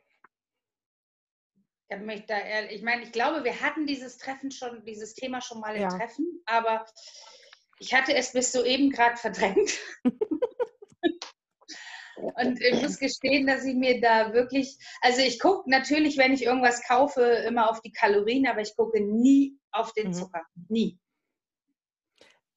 Ich, 1.92 2.00
mich 2.00 2.26
da 2.26 2.40
ehrlich, 2.40 2.72
ich 2.78 2.84
meine, 2.84 3.04
ich 3.04 3.12
glaube, 3.12 3.44
wir 3.44 3.60
hatten 3.60 3.86
dieses 3.86 4.18
Treffen 4.18 4.50
schon, 4.50 4.86
dieses 4.86 5.14
Thema 5.14 5.42
schon 5.42 5.60
mal 5.60 5.76
im 5.76 5.82
Ja. 5.82 5.90
Treffen, 5.90 6.42
aber 6.46 6.86
ich 7.80 7.94
hatte 7.94 8.16
es 8.16 8.32
bis 8.32 8.52
soeben 8.54 8.90
gerade 8.92 9.18
verdrängt. 9.18 9.78
Und 12.16 12.62
ich 12.62 12.82
muss 12.82 13.00
gestehen, 13.00 13.48
dass 13.48 13.66
ich 13.66 13.76
mir 13.76 14.00
da 14.00 14.32
wirklich, 14.32 14.78
also 15.02 15.22
ich 15.22 15.40
gucke 15.40 15.70
natürlich, 15.70 16.18
wenn 16.18 16.34
ich 16.34 16.44
irgendwas 16.44 16.84
kaufe, 16.88 17.22
immer 17.22 17.70
auf 17.70 17.82
die 17.82 17.92
Kalorien, 17.92 18.48
aber 18.48 18.62
ich 18.62 18.76
gucke 18.76 19.02
nie 19.02 19.58
auf 19.72 19.92
den 19.94 20.10
Mhm. 20.10 20.14
Zucker. 20.14 20.44
Nie. 20.70 21.00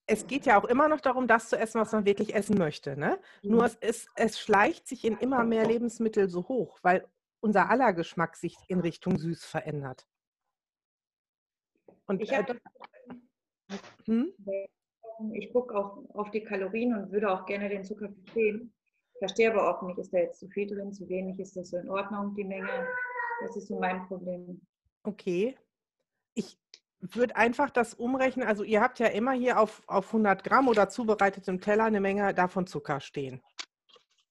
Es 0.07 0.27
geht 0.27 0.45
ja 0.45 0.61
auch 0.61 0.67
immer 0.67 0.89
noch 0.89 1.01
darum, 1.01 1.27
das 1.27 1.49
zu 1.49 1.57
essen, 1.57 1.81
was 1.81 1.93
man 1.93 2.05
wirklich 2.05 2.35
essen 2.35 2.59
möchte. 2.59 2.95
Ne? 2.95 3.19
Nur 3.43 3.65
es, 3.65 3.75
ist, 3.77 4.09
es 4.17 4.39
schleicht 4.39 4.87
sich 4.87 5.05
in 5.05 5.17
immer 5.17 5.45
mehr 5.45 5.67
Lebensmittel 5.67 6.29
so 6.29 6.47
hoch, 6.47 6.79
weil 6.83 7.09
unser 7.45 7.69
aller 7.69 7.93
Geschmack 7.93 8.37
sich 8.37 8.57
in 8.69 8.81
Richtung 8.81 9.19
süß 9.19 9.45
verändert. 9.45 10.07
Und 12.07 12.23
Ich 12.23 12.33
äh, 12.33 12.43
hm? 14.07 14.33
ich 15.35 15.53
gucke 15.53 15.77
auch 15.77 15.99
auf 16.15 16.31
die 16.31 16.43
Kalorien 16.43 16.95
und 16.95 17.13
würde 17.13 17.31
auch 17.31 17.45
gerne 17.45 17.69
den 17.69 17.85
Zucker 17.85 18.09
verstehen. 18.09 18.73
Verstehe 19.19 19.53
aber 19.53 19.69
auch 19.69 19.83
nicht, 19.83 19.99
ist 19.99 20.13
da 20.13 20.19
jetzt 20.19 20.41
zu 20.41 20.49
viel 20.49 20.67
drin, 20.67 20.93
zu 20.93 21.07
wenig, 21.09 21.39
ist 21.39 21.55
das 21.57 21.69
so 21.69 21.77
in 21.77 21.89
Ordnung, 21.91 22.35
die 22.35 22.45
Menge? 22.45 22.89
Das 23.43 23.55
ist 23.57 23.69
so 23.69 23.79
mein 23.79 24.07
Problem. 24.07 24.61
Okay. 25.03 25.55
Ich 26.35 26.59
würde 27.01 27.37
einfach 27.37 27.69
das 27.69 27.93
umrechnen. 27.93 28.49
Also 28.49 28.65
ihr 28.65 28.81
habt 28.81 28.99
ja 28.99 29.09
immer 29.09 29.33
hier 29.33 29.61
auf, 29.61 29.83
auf 29.87 30.07
100 30.07 30.43
Gramm 30.45 30.67
oder 30.67 30.89
zubereitetem 30.89 31.61
Teller 31.61 31.85
eine 31.85 32.01
Menge 32.01 32.33
davon 32.33 32.67
Zucker 32.67 33.01
stehen. 33.01 33.43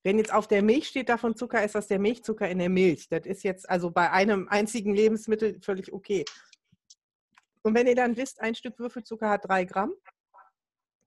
Wenn 0.03 0.17
jetzt 0.17 0.33
auf 0.33 0.47
der 0.47 0.61
Milch 0.61 0.87
steht 0.87 1.09
davon 1.09 1.35
Zucker, 1.35 1.63
ist 1.63 1.75
das 1.75 1.87
der 1.87 1.99
Milchzucker 1.99 2.49
in 2.49 2.59
der 2.59 2.69
Milch. 2.69 3.07
Das 3.09 3.25
ist 3.25 3.43
jetzt 3.43 3.69
also 3.69 3.89
bei 3.89 4.11
einem 4.11 4.47
einzigen 4.49 4.93
Lebensmittel 4.93 5.59
völlig 5.61 5.93
okay. 5.93 6.25
Und 7.61 7.73
wenn 7.73 7.87
ihr 7.87 7.95
dann 7.95 8.17
wisst, 8.17 8.41
ein 8.41 8.55
Stück 8.55 8.77
Würfelzucker 8.79 9.29
hat 9.29 9.47
drei 9.47 9.63
Gramm, 9.63 9.93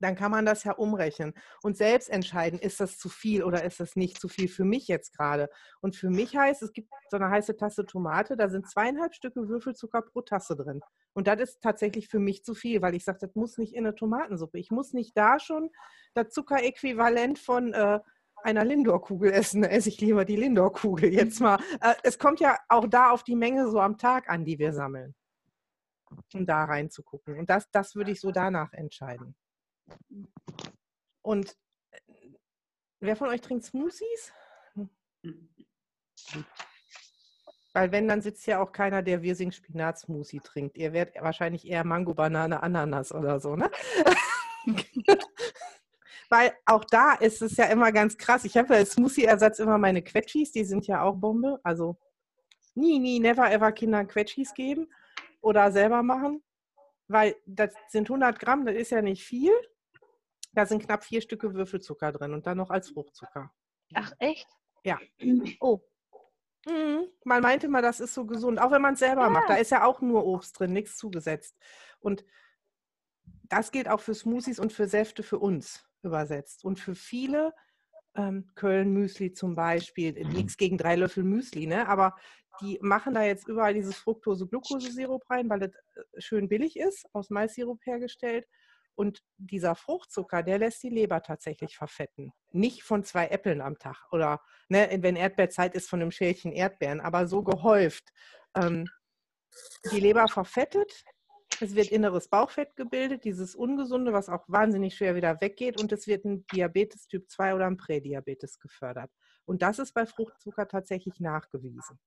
dann 0.00 0.14
kann 0.14 0.30
man 0.30 0.44
das 0.44 0.64
ja 0.64 0.72
umrechnen 0.72 1.32
und 1.62 1.76
selbst 1.76 2.10
entscheiden, 2.10 2.58
ist 2.58 2.80
das 2.80 2.98
zu 2.98 3.08
viel 3.08 3.42
oder 3.42 3.64
ist 3.64 3.80
das 3.80 3.96
nicht 3.96 4.20
zu 4.20 4.28
viel 4.28 4.48
für 4.48 4.64
mich 4.64 4.88
jetzt 4.88 5.16
gerade. 5.16 5.48
Und 5.80 5.96
für 5.96 6.10
mich 6.10 6.36
heißt, 6.36 6.62
es 6.62 6.72
gibt 6.72 6.90
so 7.10 7.16
eine 7.16 7.30
heiße 7.30 7.56
Tasse 7.56 7.86
Tomate, 7.86 8.36
da 8.36 8.48
sind 8.48 8.68
zweieinhalb 8.68 9.14
Stücke 9.14 9.48
Würfelzucker 9.48 10.02
pro 10.02 10.20
Tasse 10.22 10.56
drin. 10.56 10.80
Und 11.14 11.28
das 11.28 11.40
ist 11.40 11.62
tatsächlich 11.62 12.08
für 12.08 12.18
mich 12.18 12.44
zu 12.44 12.54
viel, 12.54 12.82
weil 12.82 12.94
ich 12.94 13.04
sage, 13.04 13.18
das 13.20 13.34
muss 13.34 13.56
nicht 13.56 13.74
in 13.74 13.86
eine 13.86 13.94
Tomatensuppe. 13.94 14.58
Ich 14.58 14.70
muss 14.70 14.92
nicht 14.92 15.16
da 15.16 15.38
schon 15.38 15.70
das 16.14 16.28
Zuckeräquivalent 16.30 17.38
von 17.38 17.72
äh, 17.72 18.00
einer 18.46 18.64
Lindor-Kugel 18.64 19.32
essen. 19.32 19.62
Da 19.62 19.68
esse 19.68 19.88
ich 19.88 20.00
lieber 20.00 20.24
die 20.24 20.36
Lindor-Kugel 20.36 21.12
jetzt 21.12 21.40
mal. 21.40 21.58
Äh, 21.80 21.94
es 22.04 22.18
kommt 22.18 22.40
ja 22.40 22.56
auch 22.68 22.86
da 22.86 23.10
auf 23.10 23.24
die 23.24 23.36
Menge 23.36 23.68
so 23.68 23.80
am 23.80 23.98
Tag 23.98 24.30
an, 24.30 24.44
die 24.44 24.58
wir 24.58 24.72
sammeln. 24.72 25.14
Um 26.32 26.46
da 26.46 26.64
reinzugucken. 26.64 27.38
Und 27.38 27.50
das, 27.50 27.68
das 27.72 27.96
würde 27.96 28.12
ich 28.12 28.20
so 28.20 28.30
danach 28.30 28.72
entscheiden. 28.72 29.34
Und 31.22 31.56
äh, 31.90 31.98
wer 33.00 33.16
von 33.16 33.28
euch 33.28 33.40
trinkt 33.40 33.64
Smoothies? 33.64 34.32
Weil 37.72 37.92
wenn, 37.92 38.06
dann 38.06 38.22
sitzt 38.22 38.46
ja 38.46 38.62
auch 38.62 38.70
keiner, 38.70 39.02
der 39.02 39.22
Wirsing-Spinat-Smoothie 39.22 40.40
trinkt. 40.40 40.78
Ihr 40.78 40.92
werdet 40.92 41.16
wahrscheinlich 41.20 41.66
eher 41.66 41.84
Mango, 41.84 42.14
Banane, 42.14 42.62
Ananas 42.62 43.12
oder 43.12 43.40
so, 43.40 43.56
ne? 43.56 43.70
Weil 46.28 46.52
auch 46.64 46.84
da 46.84 47.14
ist 47.14 47.42
es 47.42 47.56
ja 47.56 47.66
immer 47.66 47.92
ganz 47.92 48.16
krass. 48.16 48.44
Ich 48.44 48.56
habe 48.56 48.74
als 48.74 48.92
Smoothie-Ersatz 48.92 49.58
immer 49.58 49.78
meine 49.78 50.02
Quetschis, 50.02 50.52
die 50.52 50.64
sind 50.64 50.86
ja 50.86 51.02
auch 51.02 51.16
Bombe. 51.16 51.60
Also 51.62 51.96
nie, 52.74 52.98
nie, 52.98 53.20
never 53.20 53.50
ever 53.50 53.72
Kindern 53.72 54.08
Quetschis 54.08 54.52
geben 54.54 54.88
oder 55.40 55.70
selber 55.70 56.02
machen. 56.02 56.42
Weil 57.08 57.36
das 57.46 57.72
sind 57.88 58.08
100 58.10 58.38
Gramm, 58.38 58.66
das 58.66 58.74
ist 58.74 58.90
ja 58.90 59.02
nicht 59.02 59.24
viel. 59.24 59.52
Da 60.52 60.66
sind 60.66 60.82
knapp 60.82 61.04
vier 61.04 61.20
Stücke 61.20 61.54
Würfelzucker 61.54 62.12
drin 62.12 62.32
und 62.32 62.46
dann 62.46 62.56
noch 62.56 62.70
als 62.70 62.90
Fruchtzucker. 62.90 63.52
Ach, 63.94 64.12
echt? 64.18 64.48
Ja. 64.84 64.98
Oh. 65.60 65.80
Mhm. 66.66 67.06
Man 67.24 67.42
meinte 67.42 67.68
mal, 67.68 67.82
das 67.82 68.00
ist 68.00 68.12
so 68.12 68.26
gesund, 68.26 68.60
auch 68.60 68.72
wenn 68.72 68.82
man 68.82 68.94
es 68.94 68.98
selber 68.98 69.22
ja. 69.22 69.30
macht. 69.30 69.48
Da 69.48 69.54
ist 69.54 69.70
ja 69.70 69.84
auch 69.84 70.00
nur 70.00 70.26
Obst 70.26 70.58
drin, 70.58 70.72
nichts 70.72 70.96
zugesetzt. 70.96 71.56
Und 72.00 72.24
das 73.44 73.70
gilt 73.70 73.88
auch 73.88 74.00
für 74.00 74.14
Smoothies 74.14 74.58
und 74.58 74.72
für 74.72 74.88
Säfte 74.88 75.22
für 75.22 75.38
uns 75.38 75.85
übersetzt. 76.06 76.64
Und 76.64 76.80
für 76.80 76.94
viele, 76.94 77.52
ähm, 78.16 78.50
Köln-Müsli 78.54 79.32
zum 79.32 79.54
Beispiel, 79.54 80.12
nichts 80.28 80.56
gegen 80.56 80.78
drei 80.78 80.96
Löffel 80.96 81.24
Müsli, 81.24 81.66
ne? 81.66 81.86
aber 81.88 82.16
die 82.60 82.78
machen 82.80 83.14
da 83.14 83.22
jetzt 83.22 83.46
überall 83.48 83.74
dieses 83.74 83.96
Fructose-Glucose-Sirup 83.96 85.28
rein, 85.28 85.50
weil 85.50 85.60
das 85.60 85.70
äh, 85.70 86.20
schön 86.20 86.48
billig 86.48 86.78
ist, 86.78 87.06
aus 87.12 87.30
Maissirup 87.30 87.84
hergestellt. 87.84 88.46
Und 88.94 89.22
dieser 89.36 89.74
Fruchtzucker, 89.74 90.42
der 90.42 90.58
lässt 90.58 90.82
die 90.82 90.88
Leber 90.88 91.22
tatsächlich 91.22 91.76
verfetten. 91.76 92.32
Nicht 92.52 92.82
von 92.82 93.04
zwei 93.04 93.26
Äpfeln 93.26 93.60
am 93.60 93.78
Tag 93.78 94.06
oder 94.10 94.40
ne, 94.68 94.88
wenn 95.00 95.16
Erdbeerzeit 95.16 95.74
ist, 95.74 95.90
von 95.90 96.00
einem 96.00 96.10
Schälchen 96.10 96.52
Erdbeeren, 96.52 97.02
aber 97.02 97.26
so 97.26 97.42
gehäuft. 97.42 98.08
Ähm, 98.54 98.88
die 99.92 100.00
Leber 100.00 100.28
verfettet, 100.28 101.04
es 101.60 101.74
wird 101.74 101.88
inneres 101.88 102.28
Bauchfett 102.28 102.76
gebildet, 102.76 103.24
dieses 103.24 103.54
Ungesunde, 103.54 104.12
was 104.12 104.28
auch 104.28 104.44
wahnsinnig 104.48 104.96
schwer 104.96 105.14
wieder 105.14 105.40
weggeht, 105.40 105.80
und 105.80 105.92
es 105.92 106.06
wird 106.06 106.24
ein 106.24 106.46
Diabetes 106.48 107.06
Typ 107.06 107.28
2 107.28 107.54
oder 107.54 107.66
ein 107.66 107.76
Prädiabetes 107.76 108.58
gefördert. 108.58 109.10
Und 109.44 109.62
das 109.62 109.78
ist 109.78 109.92
bei 109.92 110.06
Fruchtzucker 110.06 110.68
tatsächlich 110.68 111.20
nachgewiesen, 111.20 111.98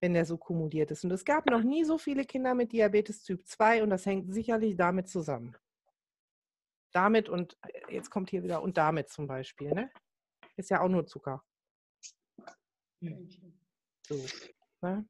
wenn 0.00 0.14
der 0.14 0.24
so 0.24 0.36
kumuliert 0.36 0.90
ist. 0.90 1.04
Und 1.04 1.12
es 1.12 1.24
gab 1.24 1.48
noch 1.50 1.62
nie 1.62 1.84
so 1.84 1.98
viele 1.98 2.24
Kinder 2.24 2.54
mit 2.54 2.72
Diabetes 2.72 3.22
Typ 3.22 3.46
2 3.46 3.82
und 3.82 3.90
das 3.90 4.06
hängt 4.06 4.32
sicherlich 4.32 4.76
damit 4.76 5.08
zusammen 5.08 5.56
damit 6.96 7.28
und 7.28 7.58
äh, 7.62 7.94
jetzt 7.94 8.10
kommt 8.10 8.30
hier 8.30 8.42
wieder 8.42 8.62
und 8.62 8.78
damit 8.78 9.10
zum 9.10 9.26
Beispiel, 9.26 9.72
ne? 9.72 9.90
Ist 10.56 10.70
ja 10.70 10.80
auch 10.80 10.88
nur 10.88 11.06
Zucker. 11.06 11.44
So. 14.08 14.24
Ne? 14.80 15.06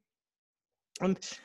Und 0.99 1.41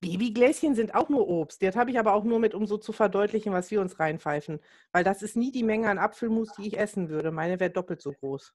Babygläschen 0.00 0.74
sind 0.74 0.94
auch 0.94 1.08
nur 1.08 1.26
Obst. 1.28 1.62
Das 1.62 1.76
habe 1.76 1.90
ich 1.90 1.98
aber 1.98 2.12
auch 2.14 2.24
nur 2.24 2.38
mit, 2.38 2.54
um 2.54 2.66
so 2.66 2.76
zu 2.76 2.92
verdeutlichen, 2.92 3.52
was 3.52 3.70
wir 3.70 3.80
uns 3.80 3.98
reinpfeifen. 3.98 4.60
Weil 4.92 5.04
das 5.04 5.22
ist 5.22 5.36
nie 5.36 5.50
die 5.50 5.62
Menge 5.62 5.88
an 5.88 5.98
Apfelmus, 5.98 6.52
die 6.52 6.68
ich 6.68 6.78
essen 6.78 7.08
würde. 7.08 7.30
Meine 7.30 7.60
wäre 7.60 7.70
doppelt 7.70 8.02
so 8.02 8.12
groß. 8.12 8.54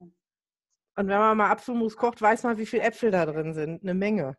Und 0.00 1.08
wenn 1.08 1.18
man 1.18 1.36
mal 1.36 1.50
Apfelmus 1.50 1.96
kocht, 1.96 2.20
weiß 2.20 2.42
man, 2.44 2.58
wie 2.58 2.66
viele 2.66 2.82
Äpfel 2.82 3.10
da 3.10 3.26
drin 3.26 3.54
sind. 3.54 3.82
Eine 3.82 3.94
Menge 3.94 4.36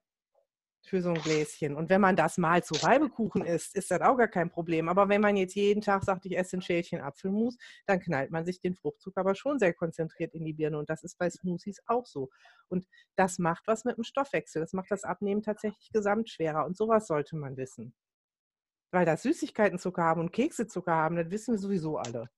für 0.82 1.02
so 1.02 1.10
ein 1.10 1.22
Gläschen. 1.22 1.76
Und 1.76 1.89
wenn 1.89 2.02
man 2.02 2.15
das 2.15 2.38
mal 2.38 2.63
zu 2.63 2.74
Reibekuchen 2.74 3.46
isst, 3.46 3.76
ist 3.76 3.91
das 3.91 4.02
auch 4.02 4.17
gar 4.17 4.28
kein 4.28 4.50
Problem. 4.50 4.89
Aber 4.89 5.10
wenn 5.10 5.22
man 5.22 5.38
jetzt 5.38 5.56
jeden 5.56 5.82
Tag 5.82 6.04
sagt, 6.04 6.26
ich 6.26 6.38
esse 6.38 6.58
ein 6.58 6.62
Schälchen 6.62 7.02
Apfelmus, 7.02 7.58
dann 7.86 8.00
knallt 8.00 8.32
man 8.32 8.46
sich 8.46 8.60
den 8.60 8.76
Fruchtzucker 8.76 9.22
aber 9.22 9.36
schon 9.36 9.60
sehr 9.60 9.74
konzentriert 9.74 10.34
in 10.34 10.44
die 10.46 10.54
Birne. 10.54 10.78
Und 10.78 10.89
das 10.89 11.04
ist 11.04 11.17
bei 11.17 11.30
Smoothies 11.30 11.82
auch 11.86 12.06
so. 12.06 12.30
Und 12.67 12.88
das 13.15 13.39
macht 13.39 13.67
was 13.67 13.86
mit 13.86 13.98
dem 13.98 14.04
Stoffwechsel. 14.04 14.62
Das 14.62 14.74
macht 14.74 14.91
das 14.91 15.04
Abnehmen 15.04 15.44
tatsächlich 15.44 15.91
gesamt 15.91 16.30
schwerer. 16.30 16.65
Und 16.65 16.76
sowas 16.76 17.08
sollte 17.08 17.36
man 17.36 17.58
wissen. 17.58 17.94
Weil 18.91 19.06
das 19.06 19.24
Süßigkeitenzucker 19.24 20.04
haben 20.04 20.20
und 20.22 20.34
Keksezucker 20.34 20.94
haben, 20.94 21.15
das 21.15 21.30
wissen 21.30 21.54
wir 21.54 21.60
sowieso 21.60 21.98
alle. 21.98 22.30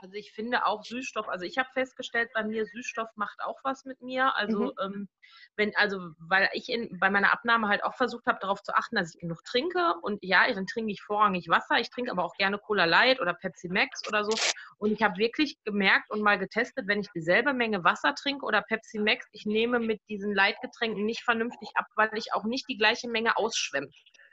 Also 0.00 0.14
ich 0.14 0.32
finde 0.32 0.66
auch 0.66 0.84
Süßstoff, 0.84 1.28
also 1.28 1.44
ich 1.44 1.58
habe 1.58 1.68
festgestellt, 1.72 2.30
bei 2.34 2.44
mir 2.44 2.66
Süßstoff 2.66 3.08
macht 3.16 3.40
auch 3.42 3.58
was 3.64 3.84
mit 3.84 4.00
mir. 4.00 4.34
Also 4.36 4.66
mhm. 4.66 4.72
ähm, 4.82 5.08
wenn, 5.56 5.74
also 5.76 6.10
weil 6.18 6.48
ich 6.52 6.68
in, 6.68 6.98
bei 6.98 7.10
meiner 7.10 7.32
Abnahme 7.32 7.68
halt 7.68 7.84
auch 7.84 7.94
versucht 7.94 8.26
habe, 8.26 8.38
darauf 8.40 8.62
zu 8.62 8.74
achten, 8.74 8.96
dass 8.96 9.14
ich 9.14 9.20
genug 9.20 9.42
trinke. 9.44 9.94
Und 10.02 10.18
ja, 10.22 10.50
dann 10.52 10.66
trinke 10.66 10.92
ich 10.92 11.02
vorrangig 11.02 11.48
Wasser. 11.48 11.78
Ich 11.78 11.90
trinke 11.90 12.10
aber 12.10 12.24
auch 12.24 12.34
gerne 12.36 12.58
Cola 12.58 12.84
Light 12.84 13.20
oder 13.20 13.34
Pepsi 13.34 13.68
Max 13.68 14.06
oder 14.08 14.24
so. 14.24 14.32
Und 14.78 14.92
ich 14.92 15.02
habe 15.02 15.16
wirklich 15.18 15.58
gemerkt 15.64 16.10
und 16.10 16.22
mal 16.22 16.38
getestet, 16.38 16.86
wenn 16.86 17.00
ich 17.00 17.08
dieselbe 17.14 17.52
Menge 17.52 17.82
Wasser 17.84 18.14
trinke 18.14 18.46
oder 18.46 18.62
Pepsi 18.62 18.98
Max, 18.98 19.26
ich 19.32 19.44
nehme 19.46 19.80
mit 19.80 20.00
diesen 20.08 20.34
Leitgetränken 20.34 21.04
nicht 21.04 21.22
vernünftig 21.24 21.68
ab, 21.74 21.86
weil 21.96 22.10
ich 22.14 22.32
auch 22.32 22.44
nicht 22.44 22.68
die 22.68 22.76
gleiche 22.76 23.08
Menge 23.08 23.36
ausschwemme. 23.36 23.88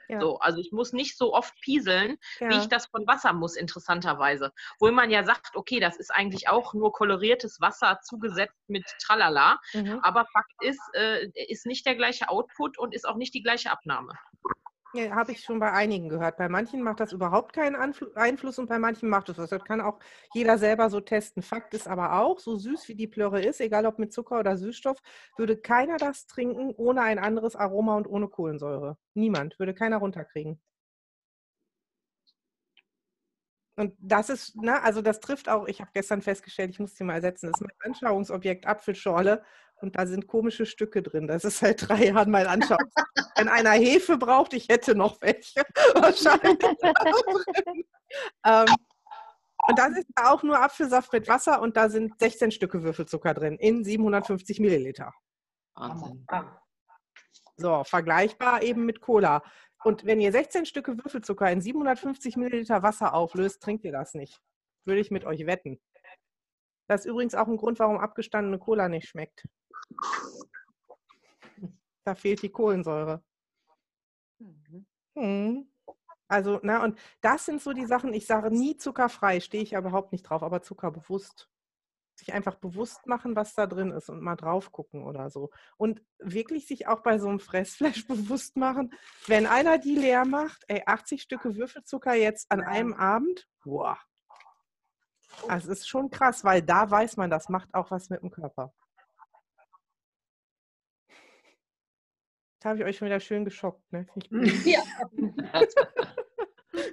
Ja. 0.08 0.20
So, 0.20 0.40
also 0.40 0.60
ich 0.60 0.72
muss 0.72 0.94
nicht 0.94 1.18
so 1.18 1.34
oft 1.34 1.54
pieseln, 1.62 2.18
ja. 2.40 2.50
wie 2.50 2.58
ich 2.58 2.68
das 2.68 2.88
von 2.88 3.06
Wasser 3.08 3.34
muss, 3.34 3.56
interessanterweise. 3.56 4.52
Wo 4.80 4.90
man 4.92 5.10
ja 5.10 5.24
sagt, 5.24 5.56
okay, 5.56 5.80
das 5.80 5.98
ist 5.98 6.12
eigentlich 6.12 6.50
auch 6.50 6.74
nur 6.74 6.92
koloriertes 6.92 7.60
Wasser 7.62 8.00
zugesetzt 8.04 8.56
mit 8.68 8.86
Tralala. 9.04 9.60
Mhm. 9.74 10.00
Aber 10.02 10.26
Fakt 10.26 10.54
ist, 10.62 10.82
äh, 10.94 11.28
ist 11.48 11.66
nicht 11.66 11.86
der 11.86 11.96
gleiche 11.96 12.30
Output 12.30 12.78
und 12.78 12.94
ist 12.94 13.08
auch 13.08 13.16
nicht 13.16 13.34
die 13.34 13.44
gleiche 13.44 13.72
Abnahme. 13.72 14.14
Ja, 14.96 15.14
habe 15.14 15.34
ich 15.34 15.42
schon 15.44 15.60
bei 15.60 15.72
einigen 15.74 16.08
gehört. 16.08 16.38
Bei 16.38 16.48
manchen 16.48 16.82
macht 16.82 17.02
das 17.02 17.12
überhaupt 17.12 17.52
keinen 17.52 17.76
Anfl 17.76 18.12
Einfluss 18.16 18.58
und 18.60 18.68
bei 18.70 18.80
manchen 18.80 19.10
macht 19.10 19.28
es 19.28 19.38
was. 19.38 19.50
Das 19.50 19.66
kann 19.66 19.82
auch 19.82 20.00
jeder 20.34 20.58
selber 20.58 20.90
so 20.90 21.02
testen. 21.02 21.44
Fakt 21.44 21.74
ist 21.74 21.86
aber 21.90 22.14
auch, 22.22 22.40
so 22.40 22.56
süß 22.56 22.88
wie 22.88 22.96
die 22.96 23.08
Plörre 23.08 23.42
ist, 23.42 23.60
egal 23.60 23.86
ob 23.88 24.00
mit 24.00 24.14
Zucker 24.14 24.40
oder 24.40 24.56
Süßstoff, 24.58 25.00
würde 25.38 25.58
keiner 25.58 25.98
das 25.98 26.28
trinken 26.28 26.74
ohne 26.78 27.02
ein 27.02 27.20
anderes 27.20 27.58
Aroma 27.58 27.98
und 27.98 28.08
ohne 28.08 28.30
Kohlensäure. 28.30 28.98
Niemand. 29.16 29.60
Würde 29.60 29.74
keiner 29.74 29.98
runterkriegen. 29.98 30.60
Und 33.78 33.94
das 34.00 34.30
ist, 34.30 34.56
ne, 34.56 34.82
also 34.84 35.02
das 35.02 35.20
trifft 35.20 35.50
auch, 35.50 35.68
ich 35.68 35.82
habe 35.82 35.92
gestern 35.94 36.22
festgestellt, 36.22 36.70
ich 36.72 36.80
muss 36.80 36.94
die 36.94 37.04
mal 37.04 37.16
ersetzen, 37.16 37.48
das 37.52 37.60
ist 37.60 37.68
mein 37.68 37.92
Anschauungsobjekt 37.92 38.66
Apfelschorle 38.66 39.44
und 39.82 39.98
da 39.98 40.06
sind 40.06 40.28
komische 40.28 40.66
Stücke 40.66 41.02
drin. 41.02 41.28
Das 41.28 41.44
ist 41.44 41.60
seit 41.60 41.88
drei 41.88 42.06
Jahren 42.06 42.32
mein 42.32 42.48
Anschauungsobjekt. 42.48 43.32
Wenn 43.36 43.50
einer 43.50 43.72
Hefe 43.72 44.18
braucht, 44.18 44.54
ich 44.54 44.70
hätte 44.70 44.96
noch 44.96 45.22
welche 45.22 45.62
wahrscheinlich. 45.96 46.78
ähm, 48.46 48.76
und 49.68 49.80
das 49.80 49.98
ist 49.98 50.08
auch 50.16 50.44
nur 50.44 50.62
Apfelsaft 50.62 51.12
mit 51.12 51.28
Wasser 51.28 51.62
und 51.62 51.76
da 51.76 51.90
sind 51.90 52.18
16 52.20 52.52
Stücke 52.52 52.84
Würfelzucker 52.84 53.34
drin 53.34 53.58
in 53.58 53.84
750 53.84 54.60
Milliliter. 54.60 55.12
Wahnsinn. 55.76 56.26
So, 57.58 57.84
vergleichbar 57.84 58.62
eben 58.64 58.86
mit 58.86 59.02
Cola. 59.02 59.42
Und 59.84 60.06
wenn 60.06 60.20
ihr 60.20 60.32
16 60.32 60.66
Stücke 60.66 60.98
Würfelzucker 60.98 61.50
in 61.52 61.62
750 61.62 62.38
Milliliter 62.38 62.84
Wasser 62.84 63.14
auflöst, 63.14 63.62
trinkt 63.62 63.86
ihr 63.86 63.92
das 63.92 64.14
nicht. 64.14 64.40
Würde 64.84 65.02
ich 65.02 65.12
mit 65.12 65.26
euch 65.26 65.46
wetten. 65.46 65.80
Das 66.88 67.02
ist 67.02 67.12
übrigens 67.12 67.36
auch 67.36 67.48
ein 67.48 67.58
Grund, 67.58 67.80
warum 67.80 67.98
abgestandene 67.98 68.60
Cola 68.60 68.90
nicht 68.90 69.08
schmeckt. 69.08 69.48
Da 72.04 72.16
fehlt 72.16 72.42
die 72.44 72.52
Kohlensäure. 72.52 73.24
Mhm. 74.40 74.86
Hm. 75.16 75.72
Also, 76.28 76.60
na, 76.64 76.84
und 76.84 77.00
das 77.22 77.46
sind 77.46 77.62
so 77.62 77.74
die 77.74 77.86
Sachen, 77.86 78.14
ich 78.14 78.26
sage 78.26 78.50
nie 78.50 78.78
zuckerfrei, 78.78 79.40
stehe 79.40 79.64
ich 79.64 79.72
ja 79.72 79.80
überhaupt 79.80 80.12
nicht 80.12 80.24
drauf, 80.24 80.44
aber 80.44 80.62
zuckerbewusst 80.62 81.50
sich 82.18 82.34
einfach 82.34 82.56
bewusst 82.56 83.06
machen, 83.08 83.36
was 83.36 83.54
da 83.54 83.68
drin 83.68 83.92
ist 83.92 84.10
und 84.10 84.22
mal 84.22 84.36
drauf 84.36 84.72
gucken 84.72 85.04
oder 85.04 85.30
so. 85.30 85.50
Und 85.78 86.02
wirklich 86.20 86.68
sich 86.68 86.88
auch 86.88 87.02
bei 87.02 87.20
so 87.20 87.28
einem 87.28 87.40
Fressfleisch 87.40 88.08
bewusst 88.08 88.56
machen, 88.58 88.94
wenn 89.28 89.46
einer 89.46 89.78
die 89.78 89.96
leer 89.96 90.26
macht, 90.26 90.64
ey, 90.68 90.84
80 90.86 91.22
Stücke 91.22 91.56
Würfelzucker 91.56 92.14
jetzt 92.14 92.52
an 92.52 92.62
einem 92.62 92.94
Abend, 92.94 93.48
boah. 93.64 93.98
Also 95.48 95.72
es 95.72 95.80
ist 95.80 95.88
schon 95.88 96.10
krass, 96.10 96.44
weil 96.44 96.62
da 96.62 96.90
weiß 96.90 97.18
man, 97.18 97.30
das 97.30 97.50
macht 97.50 97.74
auch 97.74 97.92
was 97.92 98.10
mit 98.10 98.22
dem 98.22 98.32
Körper. 98.32 98.74
Da 102.60 102.70
habe 102.70 102.80
ich 102.80 102.86
euch 102.86 102.98
schon 102.98 103.06
wieder 103.08 103.20
schön 103.20 103.46
geschockt, 103.46 103.84
ne? 103.92 104.08
Ja. 104.66 104.82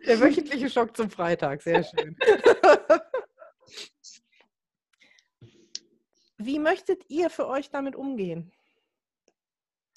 Der 0.06 0.20
wöchentliche 0.20 0.68
Schock 0.70 0.96
zum 0.96 1.10
Freitag, 1.10 1.62
sehr 1.62 1.82
schön. 1.82 2.16
Wie 6.38 6.58
möchtet 6.58 7.04
ihr 7.08 7.30
für 7.30 7.46
euch 7.46 7.70
damit 7.70 7.94
umgehen? 7.96 8.52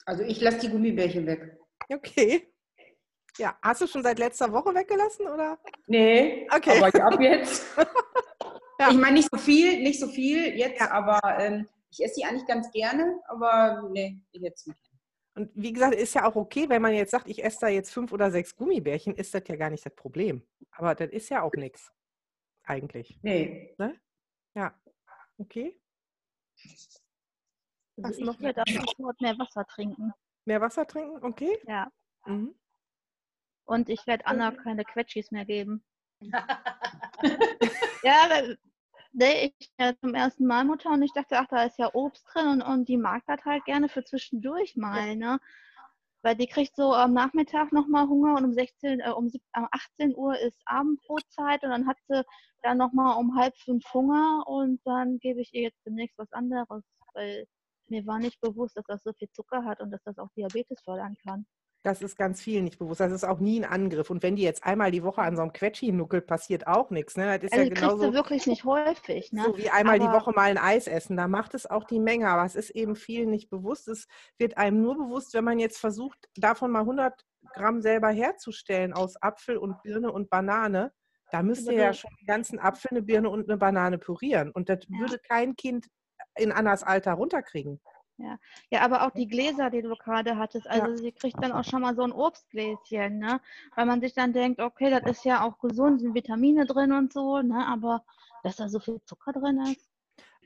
Also 0.05 0.23
ich 0.23 0.39
lasse 0.41 0.59
die 0.59 0.69
Gummibärchen 0.69 1.25
weg. 1.25 1.57
Okay. 1.89 2.51
Ja, 3.37 3.57
hast 3.61 3.81
du 3.81 3.87
schon 3.87 4.03
seit 4.03 4.17
letzter 4.19 4.51
Woche 4.51 4.73
weggelassen, 4.73 5.27
oder? 5.27 5.59
Nee, 5.87 6.47
Okay. 6.55 6.81
aber 6.81 7.03
ab 7.03 7.19
jetzt. 7.19 7.65
Ja. 8.79 8.89
Ich 8.89 8.97
meine 8.97 9.13
nicht 9.15 9.29
so 9.31 9.37
viel, 9.37 9.81
nicht 9.81 9.99
so 9.99 10.07
viel 10.07 10.55
jetzt, 10.57 10.81
aber 10.81 11.19
ähm, 11.39 11.67
ich 11.91 12.03
esse 12.03 12.15
die 12.19 12.25
eigentlich 12.25 12.45
ganz 12.45 12.71
gerne, 12.71 13.19
aber 13.27 13.87
nee, 13.91 14.19
jetzt 14.31 14.67
nicht. 14.67 14.79
Und 15.35 15.51
wie 15.53 15.73
gesagt, 15.73 15.95
ist 15.95 16.13
ja 16.13 16.25
auch 16.25 16.35
okay, 16.35 16.69
wenn 16.69 16.81
man 16.81 16.93
jetzt 16.93 17.11
sagt, 17.11 17.27
ich 17.27 17.43
esse 17.43 17.59
da 17.61 17.67
jetzt 17.67 17.91
fünf 17.91 18.13
oder 18.13 18.31
sechs 18.31 18.55
Gummibärchen, 18.55 19.15
ist 19.15 19.33
das 19.33 19.43
ja 19.47 19.55
gar 19.57 19.69
nicht 19.69 19.85
das 19.85 19.93
Problem. 19.93 20.45
Aber 20.71 20.95
das 20.95 21.09
ist 21.11 21.29
ja 21.29 21.41
auch 21.41 21.53
nichts. 21.53 21.91
Eigentlich. 22.63 23.19
Nee. 23.21 23.75
Ja. 24.55 24.73
Okay. 25.37 25.79
Was 27.97 28.11
Also 28.11 28.23
noch? 28.25 28.33
ich 28.35 28.39
werde 28.41 28.61
ab 28.61 28.69
sofort 28.69 29.19
mehr 29.21 29.37
Wasser 29.37 29.65
trinken. 29.65 30.13
Mehr 30.45 30.61
Wasser 30.61 30.87
trinken? 30.87 31.23
Okay. 31.23 31.59
Ja. 31.67 31.91
Mhm. 32.25 32.55
Und 33.65 33.89
ich 33.89 34.05
werde 34.07 34.25
Anna 34.25 34.51
keine 34.51 34.83
Quetschis 34.85 35.31
mehr 35.31 35.45
geben. 35.45 35.83
Ja, 38.03 38.27
weil 38.29 38.57
nee, 39.13 39.53
ich 39.59 39.69
bin 39.77 39.87
ja 39.87 39.97
zum 39.97 40.13
ersten 40.13 40.45
Mal 40.45 40.65
Mutter 40.65 40.91
und 40.91 41.01
ich 41.01 41.13
dachte, 41.13 41.37
ach, 41.39 41.47
da 41.49 41.63
ist 41.63 41.79
ja 41.79 41.89
Obst 41.93 42.25
drin 42.33 42.47
und, 42.47 42.61
und 42.61 42.87
die 42.87 42.97
mag 42.97 43.23
das 43.27 43.43
halt 43.45 43.65
gerne 43.65 43.89
für 43.89 44.03
zwischendurch 44.03 44.75
mal, 44.75 45.15
ne? 45.15 45.39
Weil 46.21 46.35
die 46.35 46.47
kriegt 46.47 46.75
so 46.75 46.93
am 46.93 47.13
Nachmittag 47.13 47.71
nochmal 47.71 48.07
Hunger 48.07 48.35
und 48.35 48.45
um 48.45 48.53
16, 48.53 48.99
äh, 48.99 49.11
um 49.11 49.29
sieb- 49.29 49.43
äh, 49.53 49.61
18 49.71 50.15
Uhr 50.15 50.37
ist 50.39 50.59
Abendbrotzeit 50.65 51.63
und 51.63 51.69
dann 51.69 51.87
hat 51.87 51.97
sie 52.07 52.23
dann 52.63 52.77
nochmal 52.77 53.17
um 53.17 53.35
halb 53.37 53.55
fünf 53.57 53.85
Hunger 53.93 54.43
und 54.47 54.81
dann 54.85 55.19
gebe 55.19 55.41
ich 55.41 55.53
ihr 55.53 55.61
jetzt 55.63 55.85
demnächst 55.85 56.17
was 56.17 56.31
anderes, 56.33 56.83
weil 57.13 57.45
mir 57.87 58.05
war 58.07 58.17
nicht 58.19 58.41
bewusst, 58.41 58.75
dass 58.75 58.85
das 58.87 59.03
so 59.03 59.13
viel 59.13 59.29
Zucker 59.31 59.63
hat 59.65 59.81
und 59.81 59.91
dass 59.91 60.01
das 60.03 60.17
auch 60.17 60.29
Diabetes 60.35 60.81
fördern 60.83 61.15
kann. 61.23 61.45
Das 61.85 62.01
ist 62.01 62.17
ganz 62.17 62.41
vielen 62.41 62.63
nicht 62.63 62.79
bewusst. 62.79 62.99
Das 62.99 63.11
ist 63.11 63.23
auch 63.23 63.39
nie 63.39 63.59
ein 63.59 63.63
Angriff. 63.71 64.09
Und 64.09 64.23
wenn 64.23 64.35
die 64.35 64.41
jetzt 64.41 64.63
einmal 64.65 64.89
die 64.89 65.03
Woche 65.03 65.21
an 65.21 65.35
so 65.35 65.43
einem 65.43 65.53
Quetschi 65.53 65.91
nuckelt, 65.91 66.25
passiert 66.25 66.65
auch 66.65 66.89
nichts. 66.89 67.15
Ne? 67.15 67.37
Das 67.37 67.43
ist 67.43 67.53
Also 67.53 67.57
ja 67.57 67.63
die 67.65 67.69
kriegt 67.75 67.81
genauso 67.91 68.03
sie 68.09 68.13
wirklich 68.13 68.47
nicht 68.47 68.65
häufig, 68.65 69.31
ne? 69.31 69.43
so 69.45 69.55
wie 69.57 69.69
einmal 69.69 69.99
die 69.99 70.07
Aber- 70.07 70.17
Woche 70.21 70.31
mal 70.31 70.49
ein 70.49 70.57
Eis 70.57 70.87
essen. 70.87 71.15
Da 71.15 71.27
macht 71.27 71.53
es 71.53 71.69
auch 71.69 71.83
die 71.83 71.99
Menge. 71.99 72.27
Aber 72.29 72.43
es 72.43 72.55
ist 72.55 72.71
eben 72.71 72.95
vielen 72.95 73.29
nicht 73.29 73.51
bewusst. 73.51 73.87
Es 73.87 74.07
wird 74.39 74.57
einem 74.57 74.81
nur 74.81 74.95
bewusst, 74.97 75.35
wenn 75.35 75.43
man 75.43 75.59
jetzt 75.59 75.77
versucht, 75.77 76.17
davon 76.35 76.71
mal 76.71 76.81
100 76.85 77.21
Gramm 77.53 77.81
selber 77.83 78.09
herzustellen 78.09 78.91
aus 78.93 79.15
Apfel 79.21 79.57
und 79.57 79.83
Birne 79.83 80.11
und 80.11 80.31
Banane. 80.31 80.91
Da 81.31 81.43
müsst 81.43 81.67
ihr 81.67 81.73
ja 81.73 81.91
du- 81.91 81.97
schon 81.97 82.11
den 82.19 82.25
ganzen 82.25 82.57
Apfel, 82.59 82.89
eine 82.91 83.03
Birne 83.03 83.29
und 83.29 83.47
eine 83.47 83.57
Banane 83.59 83.99
pürieren. 83.99 84.49
Und 84.49 84.69
das 84.69 84.79
Ja. 84.89 84.99
würde 84.99 85.19
kein 85.19 85.55
Kind 85.55 85.85
in 86.35 86.51
Annas 86.51 86.81
Alter 86.81 87.13
runterkriegen. 87.13 87.79
Ja, 88.17 88.81
aber 88.81 89.05
auch 89.05 89.11
die 89.11 89.27
Gläser, 89.27 89.69
die 89.69 89.81
du 89.81 89.95
gerade 89.95 90.37
hattest, 90.37 90.67
also 90.67 90.95
sie 90.95 91.11
kriegt 91.11 91.41
dann 91.43 91.51
auch 91.51 91.63
schon 91.65 91.81
mal 91.81 91.95
so 91.95 92.03
ein 92.03 92.11
Obstgläschen, 92.13 93.19
ne? 93.19 93.41
Weil 93.75 93.85
man 93.85 93.99
sich 94.01 94.13
dann 94.13 94.31
denkt, 94.33 94.61
okay, 94.61 94.89
das 94.89 95.03
ist 95.17 95.25
ja 95.25 95.43
auch 95.43 95.59
gesund, 95.59 95.99
sind 96.01 96.13
Vitamine 96.13 96.65
drin 96.65 96.91
und 96.93 97.11
so, 97.11 97.41
ne? 97.41 97.65
Aber 97.67 98.03
dass 98.43 98.55
da 98.55 98.69
so 98.69 98.79
viel 98.79 99.01
Zucker 99.05 99.33
drin 99.33 99.59
ist. 99.61 99.89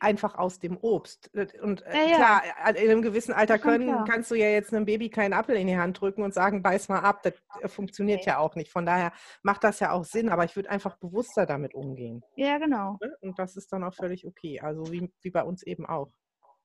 einfach 0.01 0.35
aus 0.35 0.59
dem 0.59 0.77
Obst. 0.77 1.29
Und 1.61 1.81
äh, 1.85 1.93
Ja, 1.93 2.09
ja. 2.09 2.15
klar, 2.15 2.41
äh, 2.65 2.83
in 2.85 2.89
einem 2.89 3.01
gewissen 3.01 3.33
Alter 3.33 3.59
können, 3.59 4.05
kannst 4.05 4.31
du 4.31 4.35
ja 4.35 4.47
jetzt 4.47 4.73
einem 4.73 4.85
Baby 4.85 5.09
keinen 5.09 5.33
Apfel 5.33 5.57
in 5.57 5.67
die 5.67 5.77
Hand 5.77 5.99
drücken 5.99 6.23
und 6.23 6.33
sagen, 6.33 6.63
beiß 6.63 6.87
mal 6.87 7.01
ab. 7.01 7.21
Das 7.23 7.33
äh, 7.61 7.67
funktioniert 7.67 8.21
Nee. 8.21 8.27
ja 8.31 8.37
auch 8.37 8.55
nicht. 8.55 8.71
Von 8.71 8.85
daher 8.85 9.11
macht 9.43 9.63
das 9.65 9.81
ja 9.81 9.91
auch 9.91 10.05
Sinn, 10.05 10.29
aber 10.29 10.45
ich 10.45 10.55
würde 10.55 10.69
einfach 10.69 10.95
bewusster 10.95 11.45
damit 11.45 11.75
umgehen. 11.75 12.23
Ja, 12.37 12.57
genau. 12.59 12.97
Ne? 13.01 13.13
Und 13.19 13.37
das 13.37 13.57
ist 13.57 13.73
dann 13.73 13.83
auch 13.83 13.93
völlig 13.93 14.25
okay. 14.25 14.61
Also 14.61 14.89
wie, 14.91 15.11
wie 15.21 15.31
bei 15.31 15.43
uns 15.43 15.63
eben 15.63 15.85
auch. 15.85 16.09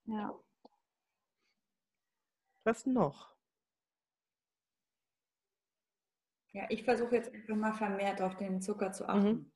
Ja. 0.06 0.32
Was 2.64 2.86
noch? 2.86 3.34
Ja, 6.52 6.66
ich 6.68 6.84
versuche 6.84 7.16
jetzt 7.16 7.32
einfach 7.34 7.56
mal 7.56 7.74
vermehrt 7.74 8.22
auf 8.22 8.36
den 8.36 8.62
Zucker 8.62 8.92
zu 8.92 9.04
Mhm. 9.04 9.10
achten. 9.10 9.52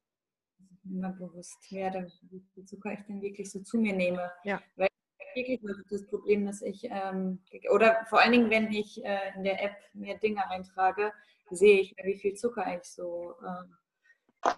Dass 0.58 0.72
ich 0.72 0.84
mir 0.84 1.00
mal 1.00 1.12
bewusst 1.12 1.70
werde, 1.72 2.10
wie 2.30 2.40
viel 2.54 2.64
Zucker 2.64 2.92
ich 2.92 3.00
denn 3.02 3.22
wirklich 3.22 3.50
so 3.50 3.60
zu 3.60 3.78
mir 3.78 3.94
nehme. 3.94 4.32
Ja. 4.44 4.60
Weil 4.76 4.88
wirklich 5.34 5.60
das 5.90 6.06
Problem, 6.06 6.46
dass 6.46 6.62
ich, 6.62 6.84
ähm, 6.90 7.40
oder 7.70 8.04
vor 8.06 8.20
allen 8.20 8.32
Dingen, 8.32 8.50
wenn 8.50 8.72
ich 8.72 9.04
äh, 9.04 9.34
in 9.36 9.44
der 9.44 9.62
App 9.62 9.76
mir 9.92 10.18
Dinge 10.18 10.48
eintrage, 10.50 11.12
sehe 11.50 11.80
ich, 11.80 11.94
wie 12.02 12.16
viel 12.16 12.34
Zucker 12.34 12.76
ich 12.76 12.82
so 12.84 13.36
ähm, 13.46 13.76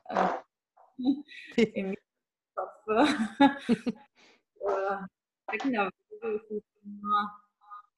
äh, 0.08 0.28
im 1.74 1.94
Kopf. 2.54 2.86
äh, 4.60 5.58
genau, 5.58 5.88
das 6.22 6.42
ist 6.50 6.64
immer, 6.84 7.39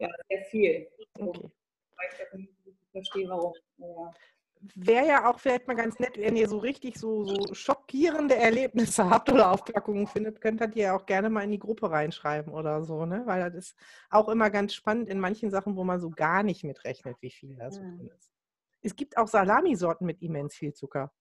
ja, 0.03 0.09
sehr 0.29 0.45
viel. 0.45 0.89
Okay. 1.19 1.51
Weil 1.97 2.09
ich 2.35 2.91
verstehe, 2.91 3.29
warum. 3.29 3.53
Ja. 3.79 4.11
Wäre 4.77 5.07
ja 5.09 5.29
auch 5.29 5.41
vielleicht 5.41 5.67
mal 5.67 5.75
ganz 5.75 5.99
nett, 5.99 6.17
wenn 6.17 6.37
ihr 6.37 6.49
so 6.49 6.59
richtig 6.59 6.97
so, 6.97 7.25
so 7.25 7.53
schockierende 7.53 8.37
Erlebnisse 8.37 9.11
habt 9.11 9.29
oder 9.29 9.51
Aufpackungen 9.51 10.07
findet, 10.07 10.41
könnt 10.41 10.61
ihr 10.61 10.69
die 10.69 10.81
ja 10.81 10.97
auch 10.97 11.05
gerne 11.05 11.31
mal 11.31 11.43
in 11.43 11.51
die 11.51 11.59
Gruppe 11.59 11.91
reinschreiben 11.91 12.53
oder 12.53 12.85
so, 12.85 13.05
ne? 13.05 13.23
Weil 13.27 13.51
das 13.51 13.55
ist 13.71 13.77
auch 14.09 14.29
immer 14.29 14.51
ganz 14.51 14.73
spannend 14.75 15.09
in 15.09 15.19
manchen 15.19 15.51
Sachen, 15.51 15.75
wo 15.77 15.83
man 15.83 15.99
so 16.01 16.11
gar 16.11 16.45
nicht 16.45 16.63
mitrechnet, 16.63 17.17
wie 17.21 17.31
viel 17.33 17.57
da 17.57 17.73
so 17.73 17.83
Mhm. 17.83 17.99
drin 17.99 18.11
ist. 18.17 18.31
Es 18.83 18.95
gibt 18.95 19.17
auch 19.17 19.27
Salamisorten 19.27 20.07
mit 20.07 20.23
immens 20.23 20.55
viel 20.55 20.73
Zucker. 20.73 21.13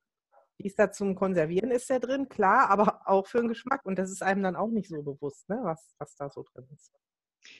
Die 0.59 0.67
ist 0.67 0.77
da 0.77 0.91
zum 0.91 1.15
Konservieren 1.15 1.71
ist 1.71 1.89
der 1.89 1.99
drin, 1.99 2.29
klar, 2.29 2.69
aber 2.69 3.01
auch 3.05 3.25
für 3.25 3.39
den 3.39 3.47
Geschmack. 3.47 3.83
Und 3.85 3.97
das 3.97 4.11
ist 4.11 4.21
einem 4.21 4.43
dann 4.43 4.55
auch 4.55 4.69
nicht 4.69 4.89
so 4.89 5.01
bewusst, 5.01 5.49
ne? 5.49 5.59
was, 5.63 5.95
was 5.97 6.15
da 6.15 6.29
so 6.29 6.43
drin 6.43 6.67
ist. 6.75 6.91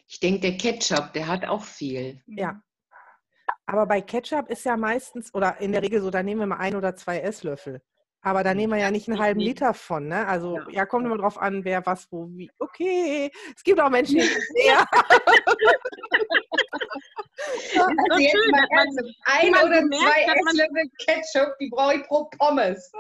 Ich 0.08 0.20
denke, 0.20 0.42
der 0.42 0.58
Ketchup, 0.58 1.14
der 1.14 1.28
hat 1.28 1.46
auch 1.46 1.64
viel. 1.64 2.22
Ja. 2.28 2.62
Aber 3.66 3.86
bei 3.86 4.02
Ketchup 4.02 4.50
ist 4.50 4.66
ja 4.66 4.76
meistens, 4.78 5.34
oder 5.34 5.60
in 5.62 5.72
der 5.72 5.82
Regel 5.82 6.02
so, 6.02 6.10
da 6.10 6.22
nehmen 6.24 6.42
wir 6.42 6.48
mal 6.48 6.58
ein 6.58 6.76
oder 6.76 6.96
zwei 6.96 7.20
Esslöffel. 7.20 7.82
Aber 8.24 8.44
da 8.44 8.54
nehmen 8.54 8.74
wir 8.74 8.80
ja 8.80 8.92
nicht 8.92 9.08
einen 9.10 9.18
halben 9.20 9.40
Liter 9.40 9.74
von, 9.74 10.08
ne? 10.08 10.28
Also 10.28 10.58
ja, 10.58 10.70
Ja. 10.70 10.86
kommt 10.86 11.06
immer 11.06 11.18
drauf 11.18 11.40
an, 11.40 11.64
wer 11.66 11.84
was, 11.86 12.08
wo, 12.12 12.28
wie. 12.30 12.52
Okay, 12.60 13.32
es 13.56 13.64
gibt 13.64 13.80
auch 13.80 13.90
Menschen, 13.90 14.18
die 14.18 14.22
sehr. 14.62 14.86
Also 18.10 18.22
jetzt 18.22 18.52
mal 18.52 18.68
ernsthaft, 18.70 19.16
ein 19.24 19.50
oder 19.50 19.82
bemerkt, 19.82 20.04
zwei 20.04 20.34
Esslöffel 20.36 20.92
Ketchup, 21.00 21.58
die 21.60 21.70
brauche 21.70 21.96
ich 21.96 22.04
pro 22.04 22.26
Pommes. 22.38 22.92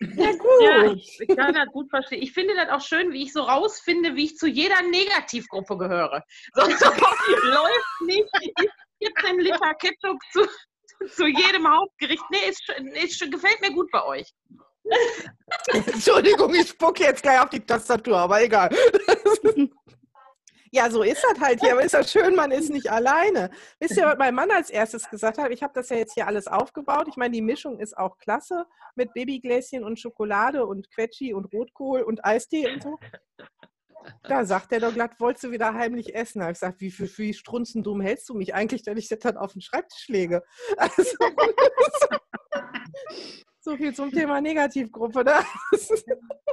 Ja, 0.00 0.32
gut. 0.32 0.62
Ja, 0.62 0.84
ich, 0.92 1.18
ich 1.20 1.36
kann 1.36 1.54
das 1.54 1.66
gut 1.68 1.88
verstehen. 1.90 2.22
Ich 2.22 2.32
finde 2.32 2.54
das 2.56 2.68
auch 2.68 2.80
schön, 2.84 3.12
wie 3.12 3.22
ich 3.22 3.32
so 3.32 3.42
rausfinde, 3.42 4.14
wie 4.16 4.24
ich 4.24 4.36
zu 4.36 4.46
jeder 4.46 4.82
Negativgruppe 4.82 5.76
gehöre. 5.78 6.22
So, 6.54 6.62
so 6.70 6.86
läuft 7.48 8.00
nicht. 8.06 8.28
Ist 8.58 9.16
14 9.16 9.40
Liter 9.40 9.74
Ketchup 9.74 10.18
zu, 10.32 10.46
zu 11.08 11.26
jedem 11.26 11.68
Hauptgericht. 11.68 12.22
Nee, 12.30 12.48
ist, 12.48 12.64
schon- 12.64 12.86
ist, 12.88 13.30
gefällt 13.32 13.60
mir 13.60 13.72
gut 13.72 13.90
bei 13.90 14.04
euch. 14.04 14.32
Entschuldigung, 15.68 16.54
ich 16.54 16.68
spucke 16.68 17.04
jetzt 17.04 17.22
gleich 17.22 17.40
auf 17.40 17.48
die 17.50 17.60
Tastatur, 17.60 18.18
aber 18.18 18.42
egal. 18.42 18.70
Ja, 20.74 20.90
so 20.90 21.04
ist 21.04 21.22
das 21.22 21.40
halt 21.40 21.60
hier. 21.60 21.70
Aber 21.70 21.84
ist 21.84 21.94
das 21.94 22.10
schön, 22.10 22.34
man 22.34 22.50
ist 22.50 22.68
nicht 22.68 22.90
alleine. 22.90 23.48
Wisst 23.78 23.96
ihr, 23.96 24.06
was 24.06 24.18
mein 24.18 24.34
Mann 24.34 24.50
als 24.50 24.70
erstes 24.70 25.08
gesagt 25.08 25.38
hat? 25.38 25.52
Ich 25.52 25.62
habe 25.62 25.72
das 25.72 25.88
ja 25.88 25.98
jetzt 25.98 26.14
hier 26.14 26.26
alles 26.26 26.48
aufgebaut. 26.48 27.06
Ich 27.08 27.16
meine, 27.16 27.30
die 27.30 27.42
Mischung 27.42 27.78
ist 27.78 27.96
auch 27.96 28.18
klasse 28.18 28.66
mit 28.96 29.14
Babygläschen 29.14 29.84
und 29.84 30.00
Schokolade 30.00 30.66
und 30.66 30.90
Quetschi 30.90 31.32
und 31.32 31.52
Rotkohl 31.52 32.02
und 32.02 32.24
Eistee 32.24 32.72
und 32.72 32.82
so. 32.82 32.98
Da 34.24 34.44
sagt 34.44 34.72
er 34.72 34.80
doch 34.80 34.92
glatt, 34.92 35.12
wolltest 35.20 35.44
du 35.44 35.52
wieder 35.52 35.74
heimlich 35.74 36.12
essen? 36.12 36.40
Da 36.40 36.46
habe 36.46 36.52
ich 36.52 36.58
gesagt, 36.58 36.80
wie, 36.80 36.92
wie, 36.98 37.18
wie 37.18 37.34
strunzendumm 37.34 38.00
hältst 38.00 38.28
du 38.28 38.34
mich 38.34 38.52
eigentlich, 38.52 38.82
dass 38.82 38.98
ich 38.98 39.08
das 39.08 39.20
dann 39.20 39.36
auf 39.36 39.52
den 39.52 39.62
Schreibtisch 39.62 40.08
lege? 40.08 40.42
Also, 40.76 41.04
so 43.60 43.76
viel 43.76 43.94
zum 43.94 44.10
Thema 44.10 44.40
Negativgruppe. 44.40 45.22
Ne? 45.22 45.34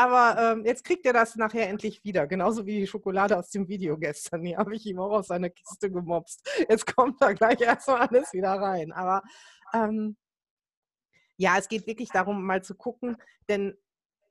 Aber 0.00 0.40
ähm, 0.40 0.64
jetzt 0.64 0.82
kriegt 0.82 1.04
er 1.04 1.12
das 1.12 1.36
nachher 1.36 1.68
endlich 1.68 2.02
wieder. 2.04 2.26
Genauso 2.26 2.64
wie 2.64 2.80
die 2.80 2.86
Schokolade 2.86 3.36
aus 3.36 3.50
dem 3.50 3.68
Video 3.68 3.98
gestern. 3.98 4.42
Die 4.42 4.56
habe 4.56 4.74
ich 4.74 4.86
ihm 4.86 4.98
auch 4.98 5.10
aus 5.10 5.26
seiner 5.26 5.50
Kiste 5.50 5.90
gemobst. 5.90 6.48
Jetzt 6.70 6.96
kommt 6.96 7.20
da 7.20 7.34
gleich 7.34 7.60
erstmal 7.60 8.08
alles 8.08 8.32
wieder 8.32 8.52
rein. 8.52 8.92
Aber 8.92 9.22
ähm, 9.74 10.16
ja, 11.36 11.58
es 11.58 11.68
geht 11.68 11.86
wirklich 11.86 12.08
darum, 12.08 12.42
mal 12.42 12.62
zu 12.62 12.74
gucken, 12.74 13.18
denn 13.50 13.76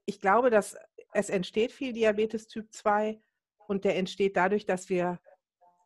ich 0.06 0.20
glaube, 0.20 0.50
dass 0.50 0.76
es 1.14 1.30
entsteht 1.30 1.72
viel 1.72 1.94
Diabetes 1.94 2.48
Typ 2.48 2.74
2 2.74 3.22
und 3.68 3.86
der 3.86 3.96
entsteht 3.96 4.38
dadurch, 4.38 4.66
dass 4.66 4.90
wir 4.90 5.20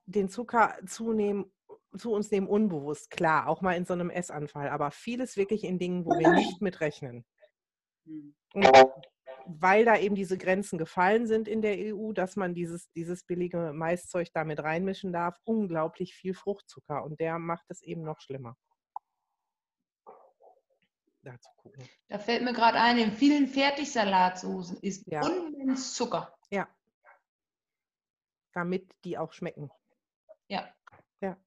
den 0.05 0.29
Zucker 0.29 0.77
zunehmen, 0.87 1.51
zu 1.97 2.13
uns 2.13 2.31
nehmen, 2.31 2.47
unbewusst. 2.47 3.11
Klar, 3.11 3.49
auch 3.49 3.59
mal 3.59 3.75
in 3.75 3.85
so 3.85 3.91
einem 3.91 4.09
Essanfall, 4.09 4.69
aber 4.69 4.91
vieles 4.91 5.35
wirklich 5.35 5.65
in 5.65 5.77
Dingen, 5.77 6.05
wo 6.05 6.11
wir 6.11 6.31
nicht 6.31 6.61
mitrechnen. 6.61 7.25
Und 8.53 9.12
weil 9.45 9.85
da 9.85 9.97
eben 9.97 10.15
diese 10.15 10.37
Grenzen 10.37 10.77
gefallen 10.77 11.27
sind 11.27 11.47
in 11.47 11.61
der 11.61 11.93
EU, 11.93 12.13
dass 12.13 12.35
man 12.35 12.53
dieses, 12.53 12.89
dieses 12.91 13.23
billige 13.23 13.73
Maiszeug 13.73 14.29
damit 14.33 14.61
reinmischen 14.63 15.13
darf, 15.13 15.37
unglaublich 15.43 16.15
viel 16.15 16.33
Fruchtzucker 16.33 17.03
und 17.03 17.19
der 17.19 17.39
macht 17.39 17.65
es 17.69 17.81
eben 17.81 18.03
noch 18.03 18.19
schlimmer. 18.19 18.55
da 21.23 21.39
zu 21.39 21.49
gucken. 21.57 21.89
Da 22.09 22.19
fällt 22.19 22.43
mir 22.43 22.53
gerade 22.53 22.79
ein, 22.79 22.97
in 22.97 23.11
vielen 23.11 23.47
Fertigsalatsoßen 23.47 24.77
ist 24.81 25.07
Ja. 25.07 25.21
Unmensch 25.21 25.79
Zucker. 25.79 26.35
Ja. 26.49 26.67
Damit 28.53 28.91
die 29.03 29.17
auch 29.17 29.33
schmecken. 29.33 29.71
Ja. 30.47 30.71
Ja. 31.21 31.37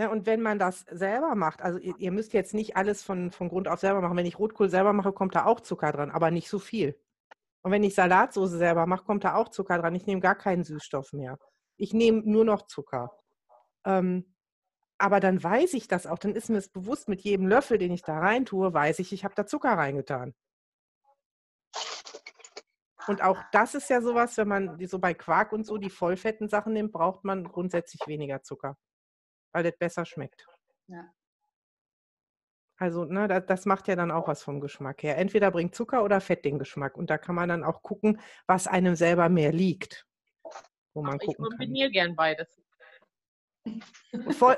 Ne, 0.00 0.08
und 0.08 0.24
wenn 0.24 0.40
man 0.40 0.58
das 0.58 0.86
selber 0.90 1.34
macht, 1.34 1.60
also 1.60 1.78
ihr, 1.78 1.94
ihr 1.98 2.10
müsst 2.10 2.32
jetzt 2.32 2.54
nicht 2.54 2.74
alles 2.74 3.02
von, 3.02 3.30
von 3.30 3.50
Grund 3.50 3.68
auf 3.68 3.80
selber 3.80 4.00
machen. 4.00 4.16
Wenn 4.16 4.24
ich 4.24 4.38
Rotkohl 4.38 4.70
selber 4.70 4.94
mache, 4.94 5.12
kommt 5.12 5.34
da 5.34 5.44
auch 5.44 5.60
Zucker 5.60 5.92
dran, 5.92 6.10
aber 6.10 6.30
nicht 6.30 6.48
so 6.48 6.58
viel. 6.58 6.98
Und 7.60 7.70
wenn 7.70 7.84
ich 7.84 7.94
Salatsoße 7.94 8.56
selber 8.56 8.86
mache, 8.86 9.04
kommt 9.04 9.24
da 9.24 9.34
auch 9.34 9.50
Zucker 9.50 9.76
dran. 9.76 9.94
Ich 9.94 10.06
nehme 10.06 10.22
gar 10.22 10.36
keinen 10.36 10.64
Süßstoff 10.64 11.12
mehr. 11.12 11.38
Ich 11.76 11.92
nehme 11.92 12.22
nur 12.24 12.46
noch 12.46 12.66
Zucker. 12.66 13.14
Ähm, 13.84 14.34
aber 14.96 15.20
dann 15.20 15.44
weiß 15.44 15.74
ich 15.74 15.86
das 15.86 16.06
auch, 16.06 16.18
dann 16.18 16.34
ist 16.34 16.48
mir 16.48 16.56
es 16.56 16.70
bewusst, 16.70 17.06
mit 17.10 17.20
jedem 17.20 17.46
Löffel, 17.46 17.76
den 17.76 17.92
ich 17.92 18.00
da 18.00 18.20
rein 18.20 18.46
tue, 18.46 18.72
weiß 18.72 19.00
ich, 19.00 19.12
ich 19.12 19.24
habe 19.24 19.34
da 19.34 19.44
Zucker 19.44 19.74
reingetan. 19.74 20.32
Und 23.06 23.22
auch 23.22 23.42
das 23.52 23.74
ist 23.74 23.90
ja 23.90 24.00
sowas, 24.00 24.38
wenn 24.38 24.48
man 24.48 24.86
so 24.86 24.98
bei 24.98 25.12
Quark 25.12 25.52
und 25.52 25.66
so 25.66 25.76
die 25.76 25.90
vollfetten 25.90 26.48
Sachen 26.48 26.72
nimmt, 26.72 26.92
braucht 26.92 27.22
man 27.22 27.44
grundsätzlich 27.44 28.00
weniger 28.06 28.42
Zucker, 28.42 28.78
weil 29.52 29.64
das 29.64 29.76
besser 29.78 30.04
schmeckt. 30.04 30.46
Ja. 30.88 31.12
Also, 32.78 33.04
ne, 33.04 33.28
das, 33.28 33.44
das 33.46 33.66
macht 33.66 33.88
ja 33.88 33.96
dann 33.96 34.10
auch 34.10 34.26
was 34.26 34.42
vom 34.42 34.60
Geschmack 34.60 35.02
her. 35.02 35.18
Entweder 35.18 35.50
bringt 35.50 35.74
Zucker 35.74 36.02
oder 36.02 36.20
Fett 36.20 36.44
den 36.46 36.58
Geschmack. 36.58 36.96
Und 36.96 37.10
da 37.10 37.18
kann 37.18 37.34
man 37.34 37.48
dann 37.50 37.62
auch 37.62 37.82
gucken, 37.82 38.20
was 38.46 38.66
einem 38.66 38.96
selber 38.96 39.28
mehr 39.28 39.52
liegt. 39.52 40.06
Wo 40.94 41.02
man 41.02 41.18
Ich 41.20 41.26
gucken 41.26 41.44
kann. 41.44 41.58
kombiniere 41.58 41.90
gern 41.90 42.16
beides. 42.16 42.58
Voll. 44.30 44.56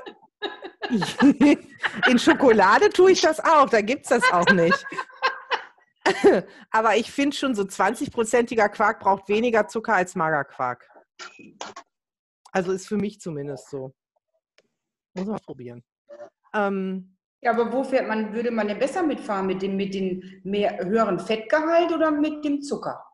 In 2.09 2.19
Schokolade 2.19 2.89
tue 2.89 3.11
ich 3.11 3.21
das 3.21 3.39
auch, 3.39 3.69
da 3.69 3.81
gibt 3.81 4.03
es 4.03 4.09
das 4.09 4.31
auch 4.31 4.49
nicht. 4.53 4.85
Aber 6.71 6.95
ich 6.95 7.11
finde 7.11 7.35
schon, 7.35 7.55
so 7.55 7.63
20-prozentiger 7.63 8.69
Quark 8.69 8.99
braucht 8.99 9.29
weniger 9.29 9.67
Zucker 9.67 9.95
als 9.95 10.15
Magerquark. 10.15 10.89
Also 12.51 12.71
ist 12.71 12.87
für 12.87 12.97
mich 12.97 13.19
zumindest 13.19 13.69
so. 13.69 13.93
Muss 15.13 15.27
man 15.27 15.39
probieren. 15.39 15.83
Ähm, 16.53 17.15
Ja, 17.41 17.51
aber 17.51 17.71
wo 17.71 17.83
fährt 17.83 18.07
man, 18.07 18.33
würde 18.33 18.51
man 18.51 18.67
denn 18.67 18.79
besser 18.79 19.03
mitfahren? 19.03 19.45
Mit 19.47 19.61
dem, 19.61 19.75
mit 19.75 19.93
dem 19.93 20.41
mehr, 20.43 20.77
höheren 20.83 21.19
Fettgehalt 21.19 21.91
oder 21.91 22.11
mit 22.11 22.43
dem 22.45 22.61
Zucker? 22.61 23.05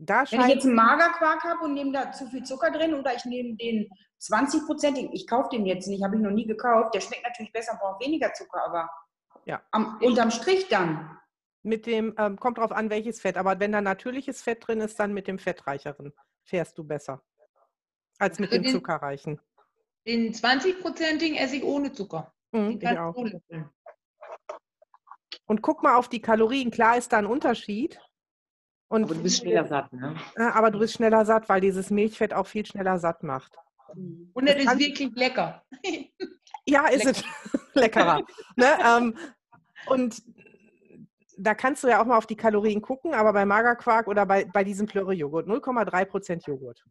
da 0.00 0.24
Wenn 0.30 0.42
ich 0.42 0.48
jetzt 0.48 0.64
einen 0.66 0.76
Magerquark 0.76 1.42
habe 1.42 1.64
und 1.64 1.74
nehme 1.74 1.92
da 1.92 2.12
zu 2.12 2.26
viel 2.28 2.44
Zucker 2.44 2.70
drin 2.70 2.94
oder 2.94 3.14
ich 3.16 3.24
nehme 3.24 3.56
den 3.56 3.88
20-prozentigen, 4.20 5.10
ich 5.12 5.26
kaufe 5.26 5.48
den 5.50 5.66
jetzt 5.66 5.88
nicht, 5.88 6.04
habe 6.04 6.14
ich 6.16 6.22
noch 6.22 6.30
nie 6.30 6.46
gekauft, 6.46 6.94
der 6.94 7.00
schmeckt 7.00 7.24
natürlich 7.24 7.52
besser, 7.52 7.76
braucht 7.80 8.04
weniger 8.04 8.32
Zucker, 8.32 8.64
aber 8.64 8.88
Ja. 9.44 9.60
am, 9.72 9.98
unterm 10.00 10.30
Strich 10.30 10.68
dann. 10.68 11.16
mit 11.64 11.86
dem, 11.86 12.14
ähm, 12.16 12.38
kommt 12.38 12.58
drauf 12.58 12.70
an, 12.72 12.88
welches 12.90 13.20
Fett. 13.20 13.36
Aber 13.36 13.58
wenn 13.60 13.72
da 13.72 13.80
natürliches 13.80 14.40
Fett 14.40 14.66
drin 14.66 14.80
ist, 14.80 14.98
dann 15.00 15.12
mit 15.12 15.26
dem 15.26 15.38
fettreicheren 15.40 16.12
fährst 16.44 16.78
du 16.78 16.84
besser. 16.84 17.20
Als 18.20 18.38
mit 18.38 18.50
Also 18.50 18.58
dem 18.58 18.62
den- 18.62 18.72
zuckerreichen. 18.72 19.40
Den 20.08 20.32
20-prozentigen 20.32 21.36
esse 21.36 21.56
ich 21.56 21.62
ohne 21.64 21.92
Zucker. 21.92 22.32
Mhm, 22.52 22.78
ich 22.80 22.98
auch. 22.98 23.14
Und 25.46 25.60
guck 25.60 25.82
mal 25.82 25.96
auf 25.96 26.08
die 26.08 26.20
Kalorien. 26.22 26.70
Klar 26.70 26.96
ist 26.96 27.12
da 27.12 27.18
ein 27.18 27.26
Unterschied. 27.26 28.00
Und, 28.90 29.04
Aber 29.04 29.14
du 29.14 29.22
bist 29.22 29.38
schneller 29.40 29.66
satt, 29.66 29.92
ne? 29.92 30.16
Ja, 30.38 30.54
aber 30.54 30.70
du 30.70 30.78
bist 30.78 30.94
schneller 30.94 31.26
satt, 31.26 31.46
weil 31.50 31.60
dieses 31.60 31.90
Milchfett 31.90 32.32
auch 32.32 32.46
viel 32.46 32.64
schneller 32.64 32.98
satt 32.98 33.22
macht. 33.22 33.54
Und 34.32 34.48
das 34.48 34.56
ist 34.56 34.66
kann- 34.66 34.78
wirklich 34.78 35.10
lecker. 35.14 35.62
Ja, 36.66 36.86
ist 36.88 37.06
es 37.06 37.24
leckerer. 37.74 38.22
ne? 38.56 38.66
ähm, 38.84 39.16
und 39.86 40.22
da 41.38 41.54
kannst 41.54 41.82
du 41.82 41.88
ja 41.88 42.00
auch 42.02 42.04
mal 42.04 42.18
auf 42.18 42.26
die 42.26 42.36
Kalorien 42.36 42.82
gucken, 42.82 43.14
aber 43.14 43.32
bei 43.32 43.46
Magerquark 43.46 44.06
oder 44.06 44.26
bei, 44.26 44.44
bei 44.44 44.64
diesem 44.64 44.86
Plöre-Joghurt, 44.86 45.46
0,3% 45.46 46.46
Joghurt 46.46 46.84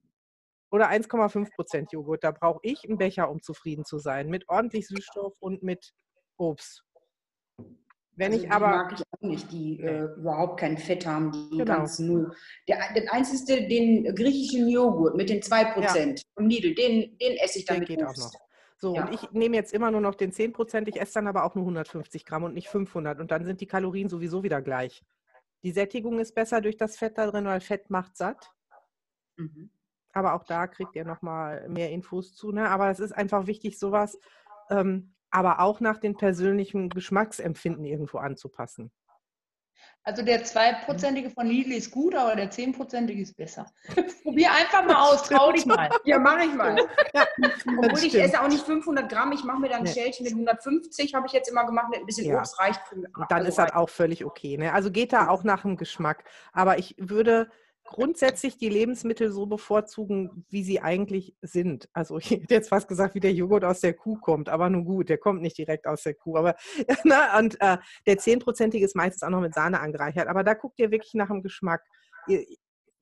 oder 0.71 0.89
1,5% 0.89 1.91
Joghurt, 1.91 2.23
da 2.23 2.31
brauche 2.31 2.59
ich 2.63 2.83
einen 2.87 2.97
Becher, 2.97 3.29
um 3.29 3.41
zufrieden 3.41 3.85
zu 3.85 3.99
sein, 3.99 4.29
mit 4.29 4.47
ordentlich 4.49 4.87
Süßstoff 4.87 5.35
und 5.39 5.63
mit 5.63 5.93
Obst. 6.37 6.83
Wenn 8.15 8.31
Also 8.31 8.43
ich 8.43 8.49
die 8.49 8.51
aber, 8.51 8.67
mag 8.69 8.93
ich 8.93 9.01
auch 9.11 9.21
nicht, 9.27 9.51
die 9.51 9.79
äh, 9.79 10.05
überhaupt 10.17 10.59
kein 10.59 10.77
Fett 10.77 11.05
haben, 11.05 11.31
die 11.31 11.57
Genau. 11.57 11.77
ganz 11.77 11.99
null. 11.99 12.35
Der, 12.67 12.79
der 12.95 13.13
einzige, 13.13 13.67
den 13.67 14.15
griechischen 14.15 14.67
Joghurt 14.67 15.15
mit 15.15 15.29
den 15.29 15.41
2% 15.41 16.21
vom 16.35 16.47
Lidl, 16.47 16.73
den, 16.73 17.15
den 17.19 17.37
esse 17.37 17.59
ich 17.59 17.65
dann 17.65 17.75
der 17.75 17.79
mit 17.81 17.87
geht 17.89 18.03
auch 18.03 18.09
Obst. 18.09 18.33
noch. 18.33 18.39
So, 18.79 18.95
Ja. 18.95 19.05
und 19.05 19.13
ich 19.13 19.31
nehme 19.31 19.55
jetzt 19.55 19.71
immer 19.73 19.91
nur 19.91 20.01
noch 20.01 20.15
den 20.15 20.31
10%, 20.31 20.87
ich 20.87 20.99
esse 20.99 21.13
dann 21.15 21.27
aber 21.27 21.43
auch 21.43 21.55
nur 21.55 21.63
150 21.65 22.25
Gramm 22.25 22.43
und 22.43 22.53
nicht 22.55 22.69
500 22.69 23.19
und 23.19 23.29
dann 23.31 23.45
sind 23.45 23.61
die 23.61 23.67
Kalorien 23.67 24.09
sowieso 24.09 24.43
wieder 24.43 24.61
gleich. 24.61 25.03
Die 25.63 25.71
Sättigung 25.71 26.19
ist 26.19 26.33
besser 26.35 26.61
durch 26.61 26.77
das 26.77 26.97
Fett 26.97 27.17
da 27.17 27.27
drin, 27.29 27.45
weil 27.45 27.61
Fett 27.61 27.89
macht 27.89 28.17
satt. 28.17 28.51
Mhm. 29.37 29.69
Aber 30.17 30.33
auch 30.33 30.43
da 30.43 30.65
kriegt 30.65 30.95
ihr 30.95 31.05
nochmal 31.05 31.69
mehr 31.69 31.91
Infos 31.91 32.33
zu. 32.33 32.51
Ne? 32.51 32.67
Aber 32.69 32.89
es 32.89 32.99
ist 32.99 33.11
einfach 33.11 33.45
wichtig, 33.45 33.77
sowas 33.77 34.17
ähm, 34.69 35.13
aber 35.29 35.59
auch 35.59 35.79
nach 35.79 35.97
den 35.97 36.17
persönlichen 36.17 36.89
Geschmacksempfinden 36.89 37.85
irgendwo 37.85 38.17
anzupassen. 38.17 38.91
Also 40.03 40.23
der 40.23 40.43
2-prozentige 40.45 41.29
von 41.29 41.45
Lidl 41.47 41.73
ist 41.73 41.91
gut, 41.91 42.15
aber 42.15 42.35
der 42.35 42.49
10-prozentige 42.49 43.21
ist 43.21 43.35
besser. 43.35 43.65
Probier 44.23 44.49
einfach 44.53 44.85
mal 44.85 44.95
aus, 44.95 45.23
trau 45.23 45.51
dich 45.51 45.65
mal. 45.65 45.89
Ja, 46.05 46.17
mache 46.17 46.45
ich 46.45 46.53
mal. 46.55 46.77
Ja, 47.13 47.25
Obwohl 47.77 47.99
ich 47.99 48.15
esse 48.15 48.41
auch 48.41 48.47
nicht 48.47 48.65
500 48.65 49.09
Gramm, 49.11 49.33
ich 49.33 49.43
mache 49.43 49.59
mir 49.59 49.67
dann 49.69 49.79
ein 49.79 49.83
Nee. 49.83 49.91
Schälchen 49.91 50.23
mit 50.23 50.33
150, 50.33 51.13
habe 51.13 51.27
ich 51.27 51.33
jetzt 51.33 51.49
immer 51.49 51.65
gemacht, 51.65 51.89
mit 51.89 51.99
ein 51.99 52.05
bisschen 52.05 52.25
Ja. 52.27 52.39
Obst 52.39 52.57
reicht. 52.59 52.79
für- 52.87 52.95
dann 53.01 53.25
also 53.29 53.49
ist 53.49 53.57
das 53.57 53.73
auch 53.73 53.89
völlig 53.89 54.23
okay. 54.25 54.57
Ne? 54.57 54.71
Also 54.73 54.91
geht 54.91 55.11
da 55.11 55.27
auch 55.27 55.43
nach 55.43 55.63
dem 55.63 55.75
Geschmack. 55.75 56.23
Aber 56.53 56.77
ich 56.79 56.95
würde 56.97 57.49
grundsätzlich 57.87 58.57
die 58.57 58.69
Lebensmittel 58.69 59.31
so 59.31 59.47
bevorzugen, 59.47 60.45
wie 60.49 60.63
sie 60.63 60.81
eigentlich 60.81 61.35
sind. 61.41 61.89
Also 61.93 62.17
ich 62.19 62.29
hätte 62.29 62.53
jetzt 62.53 62.69
fast 62.69 62.87
gesagt, 62.87 63.15
wie 63.15 63.19
der 63.19 63.33
Joghurt 63.33 63.63
aus 63.63 63.79
der 63.79 63.93
Kuh 63.93 64.17
kommt, 64.17 64.49
aber 64.49 64.69
nun 64.69 64.85
gut, 64.85 65.09
der 65.09 65.17
kommt 65.17 65.41
nicht 65.41 65.57
direkt 65.57 65.87
aus 65.87 66.03
der 66.03 66.13
Kuh. 66.13 66.37
Aber 66.37 66.55
na, 67.03 67.39
und 67.39 67.59
äh, 67.61 67.77
der 68.05 68.17
10-prozentige 68.17 68.85
ist 68.85 68.95
meistens 68.95 69.23
auch 69.23 69.29
noch 69.29 69.41
mit 69.41 69.53
Sahne 69.53 69.79
angereichert. 69.79 70.27
Aber 70.27 70.43
da 70.43 70.53
guckt 70.53 70.79
ihr 70.79 70.91
wirklich 70.91 71.13
nach 71.15 71.29
dem 71.29 71.41
Geschmack. 71.41 71.83
Ihr 72.27 72.45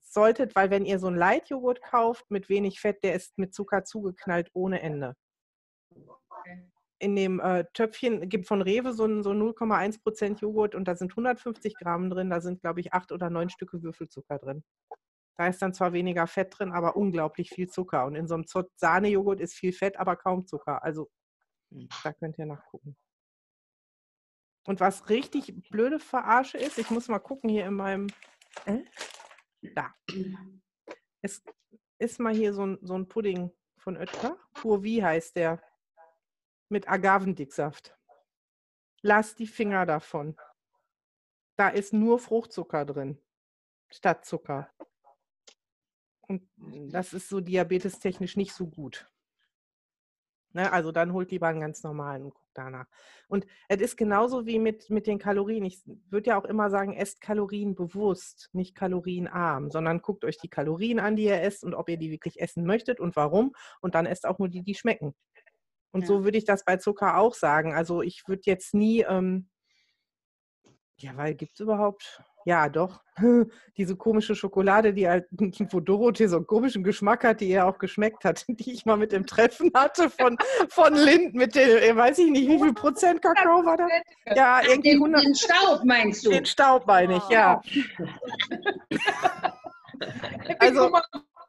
solltet, 0.01 0.55
weil 0.55 0.69
wenn 0.69 0.86
ihr 0.86 0.99
so 0.99 1.07
einen 1.07 1.17
Light-Joghurt 1.17 1.81
kauft 1.81 2.29
mit 2.29 2.47
wenig 2.47 2.79
Fett, 2.79 3.03
der 3.03 3.15
ist 3.15 3.38
mit 3.38 3.53
Zucker 3.53 3.83
zugeknallt 3.83 4.49
ohne 4.53 4.81
Ende 4.81 5.15
in 6.99 7.15
dem 7.15 7.39
äh, 7.39 7.65
Töpfchen 7.73 8.29
gibt 8.29 8.47
von 8.47 8.61
Rewe 8.61 8.93
so, 8.93 9.05
ein- 9.05 9.21
so 9.23 9.31
0,1% 9.31 10.39
Joghurt 10.41 10.75
und 10.75 10.87
da 10.87 10.95
sind 10.95 11.11
150 11.15 11.75
Gramm 11.75 12.09
drin, 12.09 12.29
da 12.29 12.39
sind, 12.41 12.61
glaube 12.61 12.79
ich, 12.79 12.93
acht 12.93 13.11
oder 13.11 13.29
neun 13.29 13.49
Stücke 13.49 13.83
Würfelzucker 13.83 14.39
drin. 14.39 14.63
Da 15.37 15.47
ist 15.47 15.61
dann 15.61 15.73
zwar 15.73 15.91
weniger 15.91 16.27
Fett 16.27 16.57
drin, 16.57 16.71
aber 16.71 16.95
unglaublich 16.95 17.49
viel 17.49 17.67
Zucker. 17.67 18.05
Und 18.05 18.15
in 18.15 18.27
so 18.27 18.35
einem 18.35 18.45
Zott- 18.45 18.71
Sahnejoghurt 18.77 19.41
ist 19.41 19.53
viel 19.53 19.73
Fett, 19.73 19.97
aber 19.97 20.15
kaum 20.15 20.45
Zucker. 20.47 20.81
Also 20.83 21.09
da 22.03 22.13
könnt 22.13 22.37
ihr 22.37 22.45
nachgucken. 22.45 22.95
Und 24.65 24.79
was 24.79 25.09
richtig 25.09 25.53
blöde 25.69 25.99
Verarsche 25.99 26.57
ist, 26.57 26.77
ich 26.77 26.89
muss 26.89 27.09
mal 27.09 27.19
gucken 27.19 27.49
hier 27.49 27.65
in 27.65 27.73
meinem. 27.75 28.07
Äh? 28.65 28.79
Da. 29.75 29.93
Es 31.21 31.43
ist 31.99 32.19
mal 32.19 32.33
hier 32.33 32.53
so 32.53 32.65
ein, 32.65 32.77
so 32.81 32.93
ein 32.95 33.07
Pudding 33.07 33.51
von 33.77 33.97
Oetker. 33.97 34.37
Pur 34.53 34.83
wie 34.83 35.03
heißt 35.03 35.35
der? 35.35 35.61
Mit 36.70 36.89
Agavendicksaft. 36.89 37.95
Lass 39.01 39.36
die 39.36 39.47
Finger 39.47 39.86
davon. 39.86 40.36
Da 41.57 41.70
ist 41.70 41.93
nur 41.93 42.20
Fruchtzucker 42.20 42.86
drin, 42.86 43.22
statt 43.89 44.26
Zucker. 44.26 44.70
Und 46.22 46.49
das 46.57 47.13
ist 47.13 47.30
so 47.30 47.39
diabetestechnisch 47.39 48.36
nicht 48.36 48.53
so 48.53 48.68
gut. 48.68 49.07
Ne, 50.55 50.72
also 50.72 50.93
dann 50.93 51.11
holt 51.11 51.32
lieber 51.32 51.47
einen 51.47 51.59
ganz 51.59 51.84
normalen 51.84 52.24
und 52.24 52.34
guckt 52.34 52.51
danach. 52.53 52.88
Und 53.28 53.45
es 53.68 53.82
ist 53.82 53.97
genauso 53.97 54.45
wie 54.45 54.57
mit, 54.57 54.89
mit 54.89 55.05
den 55.05 55.20
Kalorien. 55.20 55.66
Ich 55.66 55.82
würde 56.09 56.30
ja 56.30 56.39
auch 56.39 56.45
immer 56.45 56.70
sagen, 56.70 56.93
esst 56.93 57.20
Kalorien 57.20 57.76
bewusst, 57.76 58.49
nicht 58.53 58.74
kalorienarm, 58.74 59.70
sondern 59.70 60.01
guckt 60.01 60.24
euch 60.24 60.38
die 60.38 60.47
Kalorien 60.47 60.99
an, 60.99 61.18
die 61.18 61.26
ihr 61.26 61.41
esst 61.41 61.66
und 61.66 61.74
ob 61.74 61.89
ihr 61.89 61.97
die 61.97 62.09
wirklich 62.09 62.39
essen 62.39 62.66
möchtet 62.66 63.01
und 63.01 63.18
warum. 63.18 63.53
Und 63.82 63.95
dann 63.95 64.05
esst 64.05 64.26
auch 64.26 64.39
nur 64.39 64.47
die, 64.47 64.63
die 64.63 64.76
schmecken. 64.76 65.13
Und 65.95 66.01
Ja. 66.01 66.07
so 66.07 66.25
würde 66.25 66.37
ich 66.37 66.43
das 66.43 66.65
bei 66.65 66.75
Zucker 66.75 67.17
auch 67.17 67.33
sagen. 67.33 67.73
Also 67.73 68.01
ich 68.01 68.27
würde 68.27 68.41
jetzt 68.47 68.73
nie, 68.73 69.05
ähm, 69.07 69.47
ja, 70.97 71.15
weil 71.15 71.35
gibt 71.35 71.53
es 71.53 71.61
überhaupt, 71.61 72.21
ja 72.43 72.67
doch, 72.67 73.01
diese 73.77 73.95
komische 73.95 74.35
Schokolade, 74.35 74.93
die 74.93 75.07
halt, 75.07 75.25
wo 75.71 75.79
Dorothee 75.79 76.27
so 76.27 76.35
einen 76.35 76.47
komischen 76.47 76.83
Geschmack 76.83 77.23
hat, 77.23 77.39
die 77.39 77.47
ihr 77.47 77.65
auch 77.65 77.77
geschmeckt 77.77 78.25
hat, 78.25 78.43
die 78.49 78.73
ich 78.73 78.85
mal 78.85 78.97
mit 78.97 79.13
dem 79.13 79.25
Treffen 79.25 79.71
hatte 79.73 80.09
von, 80.09 80.37
von 80.67 80.93
Lind 80.95 81.33
mit 81.33 81.55
dem, 81.55 81.77
äh, 81.77 81.95
weiß 81.95 82.17
ich 82.19 82.29
nicht, 82.29 82.49
wie 82.49 82.59
viel 82.59 82.73
Prozent 82.73 83.21
Kakao 83.21 83.63
war 83.63 83.77
da? 83.77 83.87
Ja, 84.35 84.63
irgendwie 84.63 84.89
Den, 84.89 84.97
100, 84.97 85.23
den 85.23 85.35
Staub 85.35 85.85
meinst 85.85 86.25
du? 86.25 86.31
den 86.31 86.45
Staub 86.45 86.85
meine 86.87 87.15
ich, 87.15 87.29
ja. 87.29 87.61
Also, 90.59 90.91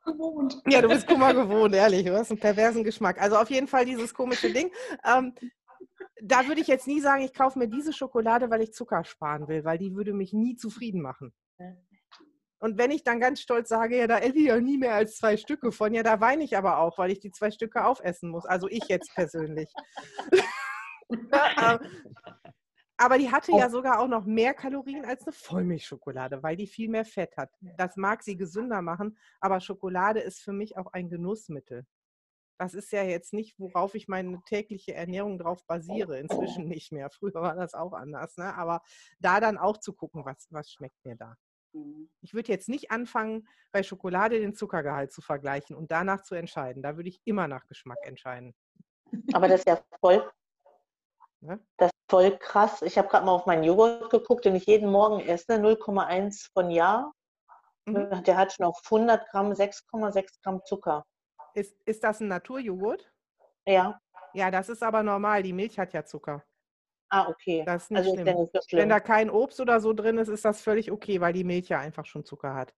gewohnt. 0.07 0.63
Ja, 0.67 0.81
du 0.81 0.89
bist 0.89 1.07
Kummer 1.07 1.35
gewohnt, 1.35 1.75
ehrlich. 1.75 2.07
Du 2.07 2.17
hast 2.17 2.31
einen 2.31 2.41
perversen 2.41 2.85
Geschmack. 2.85 3.21
Also 3.21 3.37
auf 3.37 3.51
jeden 3.51 3.69
Fall 3.69 3.85
dieses 3.85 4.15
komische 4.15 4.51
Ding. 4.53 4.71
Ähm, 5.05 5.35
da 6.23 6.47
würde 6.47 6.61
ich 6.61 6.67
jetzt 6.67 6.87
nie 6.87 7.01
sagen, 7.01 7.23
ich 7.23 7.35
kaufe 7.35 7.59
mir 7.59 7.69
diese 7.69 7.93
Schokolade, 7.93 8.49
weil 8.51 8.63
ich 8.63 8.73
Zucker 8.73 9.05
sparen 9.05 9.49
will, 9.49 9.65
weil 9.65 9.79
die 9.79 9.95
würde 9.95 10.15
mich 10.15 10.33
nie 10.33 10.57
zufrieden 10.57 11.03
machen. 11.03 11.35
Und 12.59 12.79
wenn 12.79 12.91
ich 12.91 13.05
dann 13.05 13.21
ganz 13.21 13.41
stolz 13.41 13.69
sage, 13.69 13.99
ja, 13.99 14.07
da 14.07 14.19
esse 14.19 14.39
ich 14.39 14.47
ja 14.47 14.59
nie 14.59 14.79
mehr 14.79 14.95
als 14.95 15.17
zwei 15.17 15.37
Stücke 15.37 15.73
von, 15.73 15.93
ja, 15.93 16.03
da 16.03 16.21
weine 16.21 16.43
ich 16.43 16.57
aber 16.57 16.79
auch, 16.79 16.97
weil 16.97 17.11
ich 17.11 17.21
die 17.21 17.31
zwei 17.31 17.51
Stücke 17.51 17.85
aufessen 17.85 18.31
muss. 18.31 18.47
Also 18.47 18.69
ich 18.69 18.85
jetzt 18.89 19.15
persönlich. 19.15 19.71
aber 22.97 23.19
die 23.19 23.31
hatte 23.31 23.53
ja 23.53 23.69
sogar 23.69 24.01
auch 24.01 24.09
noch 24.09 24.25
mehr 24.25 24.55
Kalorien 24.55 25.05
als 25.05 25.27
eine 25.27 25.33
Vollmilchschokolade, 25.33 26.43
weil 26.43 26.57
die 26.57 26.67
viel 26.67 26.89
mehr 26.89 27.05
Fett 27.05 27.37
hat. 27.37 27.51
Das 27.77 27.97
mag 27.97 28.23
sie 28.23 28.37
gesünder 28.37 28.83
machen, 28.83 29.19
aber 29.41 29.61
Schokolade 29.61 30.21
ist 30.21 30.41
für 30.41 30.53
mich 30.53 30.77
auch 30.77 30.93
ein 30.93 31.09
Genussmittel. 31.09 31.87
Das 32.59 32.73
ist 32.73 32.91
ja 32.93 33.03
jetzt 33.03 33.35
nicht, 33.35 33.59
worauf 33.59 33.95
ich 33.95 34.09
meine 34.09 34.41
tägliche 34.47 34.95
Ernährung 34.95 35.39
drauf 35.39 35.67
basiere. 35.67 36.19
Inzwischen 36.19 36.69
nicht 36.69 36.91
mehr. 36.91 37.11
Früher 37.11 37.35
war 37.35 37.55
das 37.55 37.75
auch 37.75 37.93
anders. 37.93 38.37
Ne? 38.39 38.55
Aber 38.55 38.81
da 39.19 39.41
dann 39.41 39.59
auch 39.59 39.77
zu 39.77 39.93
gucken, 39.93 40.25
was, 40.25 40.47
was 40.51 40.71
schmeckt 40.71 41.05
mir 41.05 41.17
da. 41.17 41.37
Mhm. 41.75 42.09
Ich 42.23 42.33
würde 42.33 42.51
jetzt 42.51 42.71
nicht 42.71 42.91
anfangen, 42.91 43.47
bei 43.73 43.83
Schokolade 43.83 44.41
den 44.41 44.55
Zuckergehalt 44.55 45.13
zu 45.13 45.21
vergleichen 45.21 45.77
und 45.77 45.91
danach 45.91 46.23
zu 46.23 46.35
entscheiden. 46.35 46.83
Da 46.83 46.97
würde 46.97 47.11
ich 47.11 47.21
immer 47.25 47.47
nach 47.47 47.67
Geschmack 47.67 47.99
entscheiden. 48.03 48.55
Aber 49.35 49.49
das 49.49 49.61
ist 49.61 49.69
ja 49.69 49.79
voll, 50.01 50.29
ne? 51.47 51.61
das 51.77 51.89
ist 51.89 52.11
voll 52.11 52.37
krass. 52.39 52.83
Ich 52.83 52.99
habe 52.99 53.09
gerade 53.09 53.25
mal 53.25 53.33
auf 53.33 53.47
meinen 53.47 53.65
Joghurt 53.65 54.11
geguckt, 54.11 54.45
den 54.45 54.55
ich 54.55 54.67
jeden 54.67 54.91
Morgen 54.91 55.21
esse, 55.21 55.55
0,1 55.55 56.51
von 56.53 56.71
Jahr. 56.71 57.13
Mhm. 57.87 58.23
Der 58.25 58.37
hat 58.37 58.53
schon 58.53 58.67
auf 58.67 58.81
100 58.85 59.29
Gramm 59.31 59.53
6,6 59.53 60.43
Gramm 60.43 60.61
Zucker. 60.65 61.05
Ist, 61.55 61.77
ist 61.85 62.05
das 62.05 62.21
ein 62.21 62.29
Naturjoghurt? 62.29 63.11
Ja. 63.67 63.99
Ja, 64.35 64.51
das 64.51 64.69
ist 64.69 64.83
aber 64.83 65.03
normal. 65.03 65.43
Die 65.43 65.53
Milch 65.53 65.79
hat 65.79 65.93
ja 65.93 66.05
Zucker. 66.05 66.45
Ah, 67.09 67.29
okay. 67.29 67.63
Das 67.65 67.85
ist 67.85 67.91
nicht 67.91 67.99
also 67.99 68.15
schlimm. 68.15 68.27
Ist 68.27 68.37
nicht 68.37 68.53
so 68.53 68.61
schlimm. 68.69 68.83
Wenn 68.83 68.89
da 68.89 69.01
kein 69.01 69.31
Obst 69.31 69.61
oder 69.61 69.81
so 69.81 69.93
drin 69.93 70.19
ist, 70.19 70.29
ist 70.29 70.45
das 70.45 70.61
völlig 70.61 70.91
okay, 70.91 71.21
weil 71.21 71.33
die 71.33 71.45
Milch 71.45 71.69
ja 71.69 71.79
einfach 71.79 72.05
schon 72.05 72.25
Zucker 72.25 72.55
hat. 72.55 72.75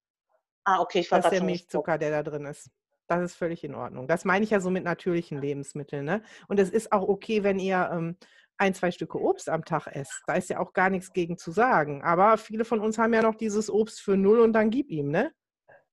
Ah, 0.64 0.80
okay. 0.80 1.00
Ich 1.00 1.08
das 1.08 1.24
ist 1.24 1.30
der 1.32 1.42
Milchzucker, 1.42 1.96
der 1.98 2.10
da 2.10 2.22
drin 2.22 2.44
ist. 2.44 2.70
Das 3.06 3.22
ist 3.22 3.36
völlig 3.36 3.64
in 3.64 3.74
Ordnung. 3.74 4.06
Das 4.06 4.26
meine 4.26 4.44
ich 4.44 4.50
ja 4.50 4.60
so 4.60 4.68
mit 4.68 4.84
natürlichen 4.84 5.40
Lebensmitteln. 5.40 6.04
Ne? 6.04 6.22
Und 6.46 6.60
es 6.60 6.68
ist 6.68 6.92
auch 6.92 7.08
okay, 7.08 7.42
wenn 7.42 7.58
ihr 7.58 7.88
ähm, 7.90 8.18
ein, 8.58 8.74
zwei 8.74 8.90
Stücke 8.90 9.20
Obst 9.20 9.48
am 9.48 9.64
Tag 9.64 9.86
esst. 9.86 10.22
Da 10.26 10.34
ist 10.34 10.50
ja 10.50 10.58
auch 10.58 10.72
gar 10.72 10.90
nichts 10.90 11.12
gegen 11.12 11.38
zu 11.38 11.50
sagen. 11.50 12.02
Aber 12.02 12.36
viele 12.36 12.64
von 12.64 12.80
uns 12.80 12.98
haben 12.98 13.14
ja 13.14 13.22
noch 13.22 13.36
dieses 13.36 13.70
Obst 13.70 14.00
für 14.00 14.16
null 14.16 14.40
und 14.40 14.52
dann 14.52 14.70
gib 14.70 14.90
ihm, 14.90 15.10
ne? 15.10 15.32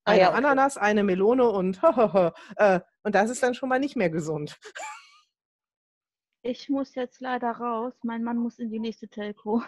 Ah 0.04 0.12
eine 0.12 0.20
ah, 0.20 0.22
ja, 0.22 0.28
okay. 0.28 0.38
Ananas, 0.38 0.76
eine 0.76 1.02
Melone 1.02 1.48
und 1.48 1.80
äh, 2.56 2.80
und 3.02 3.14
das 3.14 3.30
ist 3.30 3.42
dann 3.42 3.54
schon 3.54 3.68
mal 3.68 3.80
nicht 3.80 3.96
mehr 3.96 4.10
gesund. 4.10 4.58
Ich 6.42 6.68
muss 6.68 6.94
jetzt 6.94 7.20
leider 7.20 7.50
raus. 7.50 7.94
Mein 8.04 8.22
Mann 8.22 8.36
muss 8.36 8.60
in 8.60 8.70
die 8.70 8.78
nächste 8.78 9.08
Telco. 9.08 9.62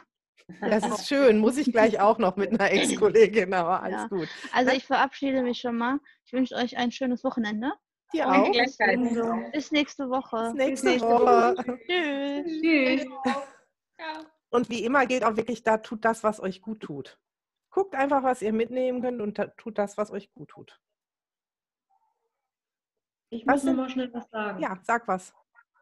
Das 0.61 0.87
ist 0.87 1.09
schön. 1.09 1.39
Muss 1.39 1.57
ich 1.59 1.73
gleich 1.73 2.01
auch 2.01 2.19
noch 2.19 2.37
mit 2.37 2.51
einer 2.51 2.71
Ex-Kollegin, 2.71 3.53
aber 3.53 3.83
alles 3.83 4.03
ja. 4.03 4.09
gut. 4.09 4.29
Also 4.53 4.71
ich 4.73 4.85
verabschiede 4.85 5.43
mich 5.43 5.61
schon 5.61 5.77
mal. 5.77 5.99
Ich 6.25 6.33
wünsche 6.33 6.55
euch 6.55 6.77
ein 6.77 6.93
schönes 6.93 7.25
Wochenende. 7.25 7.73
Dir 8.13 8.29
auch. 8.29 8.51
Bis 9.53 9.71
nächste 9.71 10.09
Woche. 10.09 10.53
Bis 10.55 10.55
nächste, 10.55 10.71
Bis 10.71 10.83
nächste 10.83 11.09
Woche. 11.09 11.57
Woche. 11.57 11.79
Tschüss. 11.87 12.61
Tschüss. 12.61 13.07
Und 14.51 14.71
wie 14.71 14.85
immer 14.85 15.07
gilt 15.07 15.25
auch 15.25 15.37
wirklich, 15.37 15.63
da 15.63 15.79
tut 15.79 16.05
das, 16.05 16.25
was 16.25 16.41
euch 16.41 16.63
gut 16.63 16.81
tut. 16.81 17.19
Guckt 17.71 17.95
einfach, 17.95 18.23
was 18.23 18.41
ihr 18.41 18.53
mitnehmen 18.53 19.03
könnt 19.03 19.21
und 19.21 19.39
tut 19.59 19.77
das, 19.77 19.99
was 19.99 20.11
euch 20.11 20.33
gut 20.33 20.49
tut. 20.49 20.81
Ich 23.31 23.47
was 23.47 23.63
muss 23.63 23.65
noch 23.65 23.83
mal 23.83 23.91
schnell 23.91 24.13
was 24.15 24.29
sagen. 24.31 24.59
Ja, 24.61 24.79
sag 24.83 25.07
was. 25.07 25.35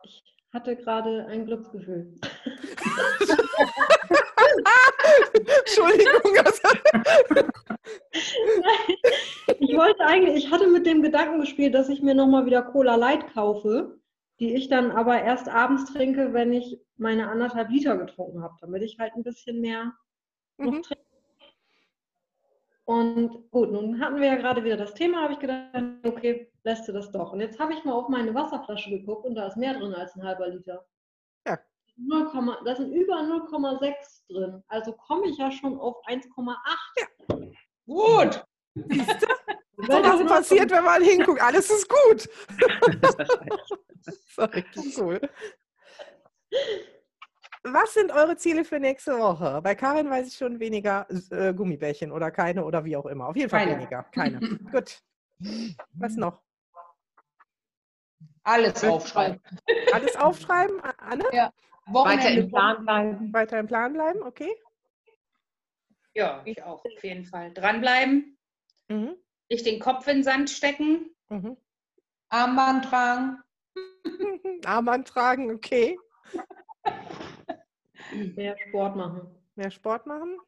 Ich 0.02 0.24
hatte 0.52 0.76
gerade 0.76 1.26
ein 1.26 1.46
Glücksgefühl. 1.46 2.18
Entschuldigung. 5.58 6.32
Ich 9.58 9.76
wollte 9.76 10.04
eigentlich, 10.04 10.44
ich 10.44 10.50
hatte 10.50 10.66
mit 10.66 10.86
dem 10.86 11.02
Gedanken 11.02 11.40
gespielt, 11.40 11.74
dass 11.74 11.88
ich 11.88 12.02
mir 12.02 12.14
nochmal 12.14 12.46
wieder 12.46 12.62
Cola 12.62 12.96
Light 12.96 13.32
kaufe, 13.32 13.98
die 14.40 14.54
ich 14.54 14.68
dann 14.68 14.90
aber 14.90 15.22
erst 15.22 15.48
abends 15.48 15.92
trinke, 15.92 16.32
wenn 16.32 16.52
ich 16.52 16.80
meine 16.96 17.28
anderthalb 17.28 17.70
Liter 17.70 17.96
getrunken 17.96 18.42
habe, 18.42 18.54
damit 18.60 18.82
ich 18.82 18.98
halt 18.98 19.14
ein 19.14 19.22
bisschen 19.22 19.60
mehr 19.60 19.92
mhm. 20.58 20.66
noch 20.66 20.82
trinke. 20.82 21.06
Und 22.84 23.50
gut, 23.50 23.72
nun 23.72 24.00
hatten 24.00 24.20
wir 24.20 24.28
ja 24.28 24.36
gerade 24.36 24.62
wieder 24.62 24.76
das 24.76 24.94
Thema, 24.94 25.22
habe 25.22 25.32
ich 25.32 25.40
gedacht, 25.40 25.74
okay, 26.04 26.52
lässt 26.62 26.86
du 26.86 26.92
das 26.92 27.10
doch. 27.10 27.32
Und 27.32 27.40
jetzt 27.40 27.58
habe 27.58 27.72
ich 27.72 27.84
mal 27.84 27.92
auf 27.94 28.08
meine 28.08 28.32
Wasserflasche 28.32 28.90
geguckt 28.90 29.26
und 29.26 29.34
da 29.34 29.48
ist 29.48 29.56
mehr 29.56 29.74
drin 29.74 29.92
als 29.92 30.14
ein 30.14 30.22
halber 30.22 30.48
Liter. 30.48 30.86
Ja. 31.96 32.32
0, 32.32 32.58
da 32.64 32.76
sind 32.76 32.92
über 32.92 33.14
0,6 33.14 34.26
drin. 34.28 34.62
Also 34.68 34.92
komme 34.92 35.28
ich 35.28 35.38
ja 35.38 35.50
schon 35.50 35.78
auf 35.78 35.96
1,8. 36.06 36.56
Ja. 36.96 37.36
Gut. 37.86 38.44
Was 39.76 40.26
passiert, 40.26 40.70
wenn 40.70 40.84
man 40.84 41.02
hinguckt? 41.02 41.40
Alles 41.40 41.70
ist 41.70 41.88
gut. 41.88 42.28
das 44.04 44.54
richtig 44.54 44.98
cool. 44.98 45.20
Was 47.62 47.94
sind 47.94 48.12
eure 48.12 48.36
Ziele 48.36 48.64
für 48.64 48.78
nächste 48.78 49.18
Woche? 49.18 49.60
Bei 49.62 49.74
Karin 49.74 50.08
weiß 50.08 50.28
ich 50.28 50.36
schon 50.36 50.60
weniger 50.60 51.06
äh, 51.30 51.52
Gummibärchen 51.52 52.12
oder 52.12 52.30
keine 52.30 52.64
oder 52.64 52.84
wie 52.84 52.96
auch 52.96 53.06
immer. 53.06 53.28
Auf 53.28 53.36
jeden 53.36 53.50
Fall 53.50 53.64
keine. 53.64 53.76
weniger. 53.76 54.02
Keine. 54.04 54.40
Gut. 54.72 55.00
Was 55.94 56.14
noch? 56.14 56.42
Alles 58.44 58.84
aufschreiben. 58.84 59.40
Alles 59.92 60.16
aufschreiben, 60.16 60.80
Anne? 60.98 61.24
Ja. 61.32 61.52
Weiter 61.86 62.30
im 62.30 62.48
Plan 62.48 62.84
bleiben. 62.84 63.32
Weiter 63.32 63.60
im 63.60 63.66
Plan 63.66 63.92
bleiben, 63.92 64.22
okay. 64.22 64.54
Ja, 66.14 66.42
ich 66.44 66.62
auch, 66.62 66.84
auf 66.84 67.04
jeden 67.04 67.24
Fall. 67.24 67.52
Dranbleiben. 67.52 68.38
Mhm. 68.88 69.16
Nicht 69.48 69.66
den 69.66 69.78
Kopf 69.80 70.06
in 70.08 70.18
den 70.18 70.24
Sand 70.24 70.50
stecken. 70.50 71.14
Mhm. 71.28 71.56
Armband 72.28 72.86
tragen. 72.86 73.42
Armband 74.64 75.08
tragen, 75.08 75.52
okay. 75.54 75.98
Mehr 78.34 78.56
Sport 78.68 78.96
machen. 78.96 79.42
Mehr 79.54 79.70
Sport 79.70 80.06
machen? 80.06 80.38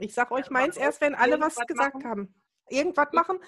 Ich 0.00 0.12
sag 0.12 0.30
euch 0.30 0.50
meins 0.50 0.76
erst, 0.76 1.00
wenn 1.00 1.14
alle 1.14 1.40
was 1.40 1.56
gesagt 1.66 1.94
machen. 1.94 2.04
haben. 2.04 2.42
Irgendwas 2.68 3.12
machen? 3.12 3.38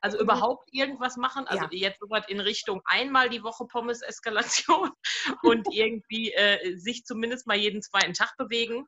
Also 0.00 0.20
überhaupt 0.20 0.68
irgendwas 0.72 1.16
machen. 1.16 1.46
Also 1.46 1.64
ja. 1.70 1.88
jetzt 1.88 2.00
so 2.00 2.08
in 2.28 2.40
Richtung 2.40 2.80
einmal 2.84 3.28
die 3.28 3.42
Woche 3.42 3.66
Pommes-Eskalation 3.66 4.90
und 5.42 5.66
irgendwie 5.70 6.32
äh, 6.32 6.76
sich 6.76 7.04
zumindest 7.04 7.46
mal 7.46 7.56
jeden 7.56 7.82
zweiten 7.82 8.12
Tag 8.12 8.36
bewegen, 8.36 8.86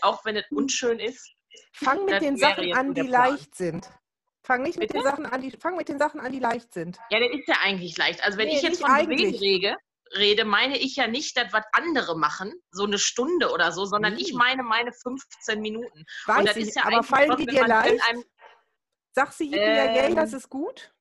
auch 0.00 0.24
wenn 0.24 0.36
es 0.36 0.44
unschön 0.50 0.98
ist. 0.98 1.32
Fang 1.72 2.04
mit 2.04 2.22
den 2.22 2.36
Sachen 2.36 2.74
an, 2.74 2.94
die 2.94 3.02
leicht 3.02 3.54
sind. 3.54 3.88
Fang 4.42 4.62
nicht 4.62 4.78
mit 4.78 4.92
den 4.92 5.02
Sachen 5.02 5.24
an, 5.24 5.40
die, 5.40 5.50
fang 5.52 5.76
mit 5.76 5.88
den 5.88 5.98
Sachen 5.98 6.20
an, 6.20 6.30
die 6.30 6.38
leicht 6.38 6.74
sind. 6.74 6.98
Ja, 7.10 7.18
der 7.18 7.32
ist 7.32 7.48
ja 7.48 7.56
eigentlich 7.62 7.96
leicht. 7.96 8.22
Also 8.22 8.36
wenn 8.36 8.48
nee, 8.48 8.56
ich 8.56 8.62
jetzt 8.62 8.80
von. 8.82 9.06
Bewegen 9.06 9.74
rede, 10.16 10.44
meine 10.44 10.78
ich 10.78 10.96
ja 10.96 11.06
nicht, 11.06 11.36
dass 11.36 11.52
was 11.52 11.64
andere 11.72 12.16
machen, 12.16 12.52
so 12.70 12.84
eine 12.84 12.98
Stunde 12.98 13.50
oder 13.50 13.72
so, 13.72 13.84
sondern 13.84 14.14
nee. 14.14 14.22
ich 14.22 14.34
meine 14.34 14.62
meine 14.62 14.92
15 14.92 15.60
Minuten. 15.60 16.04
Weiß 16.26 16.56
ich, 16.56 16.74
ja 16.74 16.84
aber 16.84 17.02
fallen 17.02 17.36
die 17.36 17.46
dir 17.46 17.66
leicht? 17.66 18.02
Sag 19.14 19.32
sie 19.32 19.52
ähm, 19.52 19.94
ja, 19.94 20.14
das 20.14 20.32
ist 20.32 20.50
gut? 20.50 20.92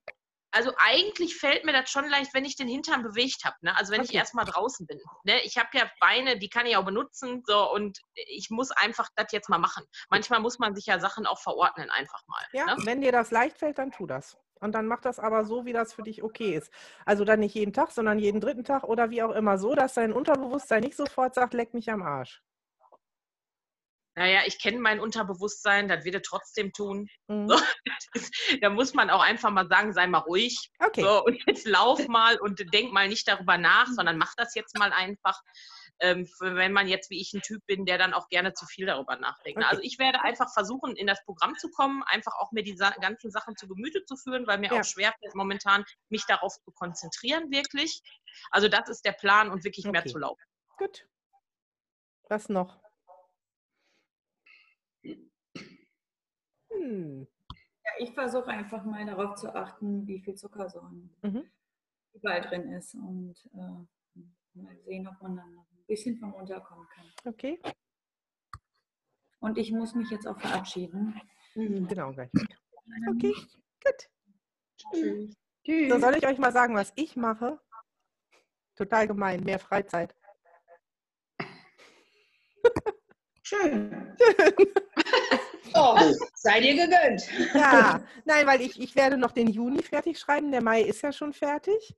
Also 0.51 0.72
eigentlich 0.78 1.36
fällt 1.36 1.66
mir 1.66 1.74
das 1.74 1.89
schon 1.89 2.07
leicht, 2.07 2.32
wenn 2.36 2.45
ich 2.45 2.55
den 2.55 2.68
Hintern 2.68 3.01
bewegt 3.01 3.43
habe. 3.43 3.55
Ne? 3.61 3.76
Also 3.76 3.91
wenn 3.91 4.01
okay. 4.01 4.09
ich 4.11 4.16
erstmal 4.16 4.45
draußen 4.45 4.86
bin. 4.86 4.99
Ne? 5.24 5.41
Ich 5.45 5.57
habe 5.57 5.70
ja 5.74 5.89
Beine, 5.99 6.38
die 6.38 6.47
kann 6.47 6.68
ich 6.68 6.78
auch 6.78 6.86
benutzen. 6.86 7.41
So, 7.47 7.74
und 7.74 7.97
ich 8.14 8.51
muss 8.51 8.70
einfach 8.70 9.09
das 9.16 9.32
jetzt 9.32 9.49
mal 9.49 9.57
machen. 9.57 9.84
Manchmal 10.11 10.41
muss 10.41 10.59
man 10.59 10.76
sich 10.76 10.86
ja 10.86 10.99
Sachen 10.99 11.26
auch 11.26 11.39
verordnen, 11.39 11.89
einfach 11.89 12.22
mal. 12.28 12.43
Ja, 12.53 12.76
ne? 12.76 12.78
wenn 12.86 13.01
dir 13.01 13.11
das 13.11 13.32
leicht 13.32 13.57
fällt, 13.57 13.80
dann 13.80 13.91
tu 13.91 14.05
das. 14.05 14.38
Und 14.59 14.74
dann 14.74 14.86
mach 14.86 15.01
das 15.01 15.18
aber 15.18 15.43
so, 15.43 15.66
wie 15.66 15.74
das 15.74 15.91
für 15.91 16.03
dich 16.03 16.22
okay 16.22 16.55
ist. 16.55 16.72
Also 17.03 17.26
dann 17.26 17.39
nicht 17.39 17.55
jeden 17.55 17.74
Tag, 17.74 17.89
sondern 17.89 18.20
jeden 18.20 18.39
dritten 18.39 18.64
Tag 18.64 18.84
oder 18.84 19.09
wie 19.09 19.24
auch 19.24 19.32
immer 19.32 19.57
so, 19.57 19.74
dass 19.74 19.95
dein 19.95 20.14
Unterbewusstsein 20.14 20.84
nicht 20.84 20.95
sofort 20.95 21.34
sagt, 21.34 21.55
leck 21.55 21.74
mich 21.74 21.89
am 21.89 22.03
Arsch 22.03 22.43
naja, 24.16 24.41
ich 24.45 24.61
kenne 24.61 24.80
mein 24.80 24.99
Unterbewusstsein, 24.99 25.88
das 25.88 26.05
wird 26.05 26.16
er 26.16 26.22
trotzdem 26.22 26.72
tun. 26.72 27.07
Mhm. 27.28 27.47
So, 27.47 27.59
ist, 28.14 28.34
da 28.61 28.70
muss 28.70 28.93
man 28.93 29.09
auch 29.09 29.24
einfach 29.24 29.49
mal 29.49 29.68
sagen, 29.68 29.93
sei 29.93 30.07
mal 30.07 30.20
ruhig. 30.20 30.72
Okay. 30.80 31.01
So, 31.01 31.24
und 31.24 31.41
jetzt 31.47 31.66
lauf 31.66 32.07
mal 32.07 32.39
und 32.39 32.61
denk 32.74 32.93
mal 32.93 33.07
nicht 33.07 33.28
darüber 33.28 33.57
nach, 33.57 33.88
sondern 33.88 34.18
mach 34.18 34.34
das 34.38 34.53
jetzt 34.55 34.78
mal 34.78 34.91
einfach. 34.91 35.41
Ähm, 35.99 36.28
wenn 36.39 36.74
man 36.74 36.88
jetzt 36.88 37.11
wie 37.11 37.22
ich 37.22 37.34
ein 37.34 37.41
Typ 37.41 37.66
bin, 37.68 37.86
der 37.86 37.99
dann 37.99 38.14
auch 38.14 38.28
gerne 38.28 38.53
zu 38.53 38.66
viel 38.66 38.88
darüber 38.88 39.16
nachdenkt. 39.16 39.59
Okay. 39.59 39.68
Also 39.70 39.82
ich 39.84 39.99
werde 39.99 40.22
einfach 40.22 40.51
versuchen, 40.51 40.95
in 40.95 41.05
das 41.05 41.24
Programm 41.24 41.55
zu 41.55 41.70
kommen, 41.70 42.01
einfach 42.07 42.34
auch 42.39 42.51
mir 42.51 42.64
die 42.64 42.76
ganzen 42.76 43.30
Sachen 43.30 43.55
zu 43.55 43.68
Gemüte 43.68 44.03
zu 44.03 44.18
führen, 44.18 44.47
weil 44.47 44.57
mir 44.57 44.72
ja. 44.72 44.80
auch 44.80 44.84
schwer 44.84 45.14
fällt 45.20 45.36
momentan, 45.36 45.86
mich 46.09 46.26
darauf 46.26 46.53
zu 46.66 46.72
konzentrieren, 46.72 47.51
wirklich. 47.51 48.01
Also 48.49 48.68
das 48.70 48.89
ist 48.89 49.05
der 49.05 49.11
Plan 49.11 49.49
und 49.49 49.64
wirklich 49.64 49.86
okay. 49.86 49.91
mehr 49.91 50.05
zu 50.05 50.18
laufen. 50.18 50.41
Gut. 50.78 51.05
Was 52.28 52.49
noch? 52.49 52.83
Hm. 56.74 57.28
Ja, 57.52 57.92
ich 58.00 58.14
versuche 58.14 58.48
einfach 58.48 58.84
mal 58.86 59.06
darauf 59.06 59.36
zu 59.36 59.54
achten, 59.54 60.08
wie 60.08 60.20
viel 60.20 60.36
Zuckersäuren. 60.36 61.14
Mhm. 61.22 61.50
überall 62.14 62.42
drin 62.42 62.72
ist. 62.74 62.96
Und 62.96 63.36
äh, 63.54 64.20
mal 64.54 64.78
sehen, 64.86 65.08
ob 65.08 65.22
man 65.22 65.36
dann 65.36 65.54
noch 65.54 65.66
ein 65.72 65.86
bisschen 65.88 66.18
von 66.18 66.32
runterkommen 66.32 66.88
kann. 66.90 67.06
Okay. 67.26 67.60
Und 69.40 69.58
ich 69.58 69.72
muss 69.72 69.94
mich 69.94 70.10
jetzt 70.10 70.28
auch 70.28 70.40
verabschieden. 70.40 71.20
Mhm. 71.56 71.88
Genau, 71.88 72.14
gleich. 72.14 72.30
Okay, 73.10 73.34
gut. 73.34 74.10
Tschüss. 74.78 75.36
So 75.66 76.00
soll 76.00 76.16
ich 76.16 76.26
euch 76.28 76.38
mal 76.38 76.52
sagen, 76.52 76.76
was 76.76 76.94
ich 76.96 77.16
mache? 77.16 77.60
Total 78.76 79.08
gemein, 79.08 79.44
mehr 79.44 79.60
Freizeit. 79.60 80.16
Schön. 83.44 84.16
Oh, 85.76 85.98
sei 86.36 86.60
dir 86.60 86.76
gegönnt. 86.76 87.24
Ja, 87.54 88.02
nein, 88.26 88.46
weil 88.48 88.62
ich, 88.62 88.80
ich 88.80 88.96
werde 88.96 89.18
noch 89.18 89.32
den 89.32 89.48
Juni 89.48 89.82
fertig 89.82 90.20
schreiben. 90.20 90.52
Der 90.52 90.64
Mai 90.64 90.82
ist 90.82 91.02
ja 91.02 91.12
schon 91.12 91.34
fertig. 91.34 91.96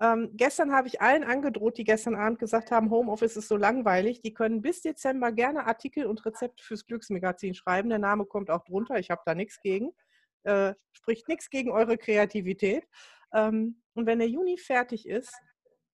Ähm, 0.00 0.30
gestern 0.34 0.72
habe 0.72 0.88
ich 0.88 1.00
allen 1.00 1.24
angedroht, 1.24 1.78
die 1.78 1.84
gestern 1.84 2.16
Abend 2.16 2.38
gesagt 2.38 2.70
haben, 2.70 2.90
Homeoffice 2.90 3.36
ist 3.36 3.48
so 3.48 3.56
langweilig. 3.56 4.20
Die 4.22 4.34
können 4.34 4.60
bis 4.60 4.82
Dezember 4.82 5.32
gerne 5.32 5.66
Artikel 5.66 6.06
und 6.06 6.24
Rezepte 6.26 6.64
fürs 6.64 6.84
Glücksmagazin 6.86 7.54
schreiben. 7.54 7.88
Der 7.88 7.98
Name 7.98 8.26
kommt 8.26 8.50
auch 8.50 8.64
drunter. 8.64 8.98
Ich 8.98 9.10
habe 9.10 9.22
da 9.24 9.34
nichts 9.34 9.60
gegen. 9.60 9.92
Äh, 10.42 10.74
spricht 10.92 11.28
nichts 11.28 11.48
gegen 11.48 11.70
eure 11.70 11.96
Kreativität. 11.96 12.86
Ähm, 13.32 13.82
und 13.94 14.06
wenn 14.06 14.18
der 14.18 14.28
Juni 14.28 14.58
fertig 14.58 15.08
ist, 15.08 15.32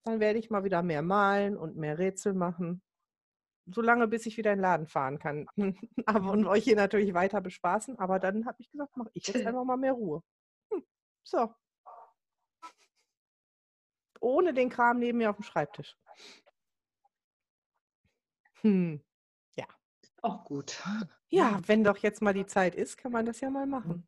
dann 0.04 0.18
werde 0.18 0.38
ich 0.38 0.50
mal 0.50 0.64
wieder 0.64 0.82
mehr 0.82 1.02
malen 1.02 1.56
und 1.56 1.76
mehr 1.76 1.98
Rätsel 1.98 2.32
machen 2.32 2.82
so 3.72 3.82
lange, 3.82 4.08
bis 4.08 4.26
ich 4.26 4.36
wieder 4.36 4.52
in 4.52 4.58
den 4.58 4.62
Laden 4.62 4.86
fahren 4.86 5.18
kann. 5.18 5.46
aber 6.06 6.32
und 6.32 6.46
euch 6.46 6.64
hier 6.64 6.76
natürlich 6.76 7.14
weiter 7.14 7.40
bespaßen. 7.40 7.98
Aber 7.98 8.18
dann 8.18 8.46
habe 8.46 8.56
ich 8.60 8.70
gesagt, 8.70 8.96
mache 8.96 9.10
ich 9.14 9.26
jetzt 9.26 9.46
einfach 9.46 9.64
mal 9.64 9.76
mehr 9.76 9.92
Ruhe. 9.92 10.22
Hm, 10.72 10.84
so. 11.22 11.54
Ohne 14.20 14.52
den 14.52 14.68
Kram 14.68 14.98
neben 14.98 15.18
mir 15.18 15.30
auf 15.30 15.36
dem 15.36 15.44
Schreibtisch. 15.44 15.96
Hm. 18.60 19.02
Ja. 19.56 19.66
Auch 20.22 20.44
gut. 20.44 20.82
Ja, 21.28 21.60
wenn 21.66 21.84
doch 21.84 21.96
jetzt 21.98 22.20
mal 22.20 22.34
die 22.34 22.46
Zeit 22.46 22.74
ist, 22.74 22.98
kann 22.98 23.12
man 23.12 23.24
das 23.24 23.40
ja 23.40 23.48
mal 23.50 23.66
machen. 23.66 24.06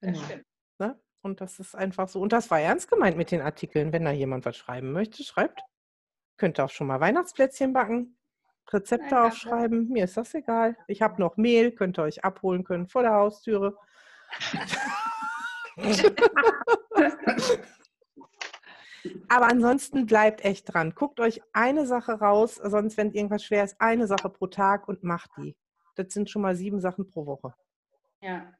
Das 0.00 0.12
genau. 0.12 0.24
stimmt. 0.24 0.46
Ne? 0.78 1.00
Und 1.22 1.40
das 1.40 1.60
ist 1.60 1.76
einfach 1.76 2.08
so. 2.08 2.20
Und 2.20 2.32
das 2.32 2.50
war 2.50 2.60
ernst 2.60 2.90
gemeint 2.90 3.16
mit 3.16 3.30
den 3.30 3.40
Artikeln. 3.40 3.92
Wenn 3.92 4.04
da 4.04 4.10
jemand 4.10 4.44
was 4.44 4.56
schreiben 4.56 4.92
möchte, 4.92 5.22
schreibt. 5.22 5.62
Könnt 6.36 6.58
ihr 6.58 6.64
auch 6.64 6.70
schon 6.70 6.88
mal 6.88 7.00
Weihnachtsplätzchen 7.00 7.72
backen. 7.72 8.18
Rezepte 8.70 9.14
Nein, 9.14 9.26
aufschreiben, 9.26 9.88
mir 9.88 10.04
ist 10.04 10.16
das 10.16 10.32
egal. 10.34 10.76
Ich 10.86 11.02
habe 11.02 11.20
noch 11.20 11.36
Mehl, 11.36 11.72
könnt 11.72 11.98
ihr 11.98 12.04
euch 12.04 12.24
abholen 12.24 12.62
können 12.64 12.86
vor 12.88 13.02
der 13.02 13.14
Haustüre. 13.14 13.76
Aber 19.28 19.50
ansonsten 19.50 20.06
bleibt 20.06 20.44
echt 20.44 20.72
dran. 20.72 20.94
Guckt 20.94 21.18
euch 21.20 21.42
eine 21.52 21.86
Sache 21.86 22.12
raus, 22.12 22.54
sonst, 22.56 22.96
wenn 22.96 23.12
irgendwas 23.12 23.44
schwer 23.44 23.64
ist, 23.64 23.78
eine 23.80 24.06
Sache 24.06 24.30
pro 24.30 24.46
Tag 24.46 24.88
und 24.88 25.02
macht 25.02 25.30
die. 25.36 25.56
Das 25.96 26.14
sind 26.14 26.30
schon 26.30 26.42
mal 26.42 26.54
sieben 26.54 26.80
Sachen 26.80 27.08
pro 27.08 27.26
Woche. 27.26 27.52
Ja. 28.20 28.54